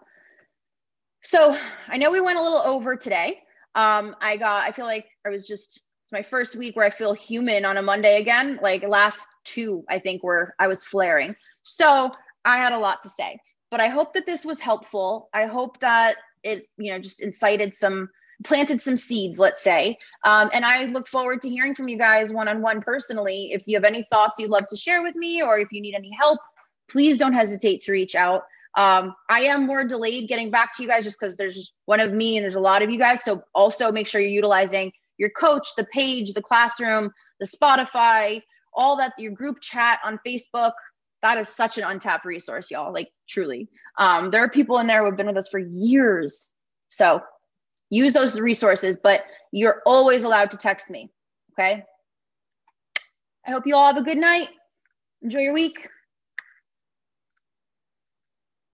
So 1.25 1.57
I 1.89 1.97
know 1.99 2.13
we 2.13 2.21
went 2.21 2.39
a 2.39 2.43
little 2.43 2.59
over 2.59 2.97
today. 2.97 3.42
Um, 3.75 4.17
I 4.21 4.37
got, 4.37 4.65
I 4.65 4.73
feel 4.73 4.85
like 4.85 5.07
I 5.27 5.31
was 5.31 5.47
just, 5.47 5.81
it's 6.05 6.13
my 6.13 6.23
first 6.23 6.57
week 6.57 6.77
where 6.77 6.87
I 6.87 6.91
feel 6.91 7.15
human 7.15 7.65
on 7.65 7.77
a 7.77 7.83
Monday 7.83 8.21
again. 8.21 8.59
Like 8.63 8.87
last 8.87 9.27
two, 9.45 9.85
I 9.89 9.99
think, 9.99 10.23
where 10.23 10.55
I 10.59 10.69
was 10.69 10.85
flaring. 10.85 11.37
So 11.63 12.11
I 12.45 12.57
had 12.59 12.73
a 12.73 12.79
lot 12.79 13.03
to 13.05 13.11
say, 13.11 13.39
but 13.71 13.81
I 13.81 13.89
hope 13.89 14.15
that 14.15 14.27
this 14.27 14.45
was 14.45 14.61
helpful. 14.61 15.29
I 15.33 15.47
hope 15.47 15.81
that 15.81 16.17
it, 16.43 16.67
you 16.77 16.93
know, 16.93 16.99
just 16.99 17.23
incited 17.23 17.75
some, 17.75 18.09
planted 18.45 18.81
some 18.81 18.97
seeds, 18.97 19.39
let's 19.39 19.63
say. 19.63 19.97
Um, 20.25 20.51
and 20.53 20.65
I 20.65 20.87
look 20.87 21.07
forward 21.09 21.43
to 21.43 21.49
hearing 21.49 21.75
from 21.75 21.89
you 21.89 21.97
guys 21.97 22.33
one 22.33 22.49
on 22.49 22.61
one 22.61 22.81
personally. 22.81 23.53
If 23.53 23.63
you 23.67 23.77
have 23.77 23.85
any 23.85 24.03
thoughts 24.03 24.39
you'd 24.39 24.51
love 24.51 24.67
to 24.69 24.77
share 24.77 25.03
with 25.03 25.15
me, 25.15 25.43
or 25.43 25.59
if 25.59 25.71
you 25.71 25.81
need 25.81 25.95
any 25.95 26.11
help, 26.11 26.41
please 26.89 27.19
don't 27.19 27.33
hesitate 27.33 27.83
to 27.83 27.93
reach 27.93 28.17
out. 28.17 28.43
Um, 28.77 29.15
I 29.29 29.43
am 29.43 29.67
more 29.67 29.85
delayed 29.85 30.29
getting 30.29 30.51
back 30.51 30.75
to 30.75 30.83
you 30.83 30.89
guys 30.89 31.05
just 31.05 31.19
because 31.21 31.37
there's 31.37 31.73
one 31.85 32.01
of 32.01 32.13
me 32.13 32.37
and 32.37 32.43
there's 32.43 32.55
a 32.55 32.61
lot 32.61 32.83
of 32.83 32.91
you 32.91 32.99
guys. 32.99 33.23
So 33.23 33.43
also 33.55 33.93
make 33.93 34.07
sure 34.07 34.21
you're 34.21 34.31
utilizing 34.31 34.93
your 35.19 35.31
coach, 35.31 35.69
the 35.77 35.85
page, 35.85 36.33
the 36.33 36.43
classroom, 36.43 37.13
the 37.39 37.47
Spotify, 37.47 38.43
all 38.75 38.97
that, 38.97 39.13
your 39.19 39.33
group 39.33 39.61
chat 39.61 40.01
on 40.05 40.19
Facebook. 40.27 40.73
That 41.21 41.39
is 41.39 41.49
such 41.49 41.79
an 41.79 41.85
untapped 41.85 42.25
resource, 42.25 42.71
y'all. 42.71 42.93
Like 42.93 43.11
truly. 43.29 43.69
Um, 43.99 44.31
there 44.31 44.43
are 44.43 44.49
people 44.49 44.79
in 44.79 44.87
there 44.87 45.01
who 45.01 45.07
have 45.07 45.17
been 45.17 45.27
with 45.27 45.37
us 45.37 45.49
for 45.49 45.59
years. 45.59 46.51
So 46.89 47.21
use 47.91 48.15
those 48.15 48.41
resources, 48.41 48.97
but 49.03 49.21
you're 49.53 49.83
always 49.85 50.25
allowed 50.25 50.51
to 50.53 50.57
text 50.57 50.89
me. 50.89 51.11
Okay. 51.53 51.85
I 53.47 53.51
hope 53.51 53.67
you 53.67 53.77
all 53.77 53.93
have 53.93 54.01
a 54.01 54.05
good 54.05 54.19
night. 54.19 54.49
Enjoy 55.21 55.41
your 55.41 55.53
week. 55.53 55.89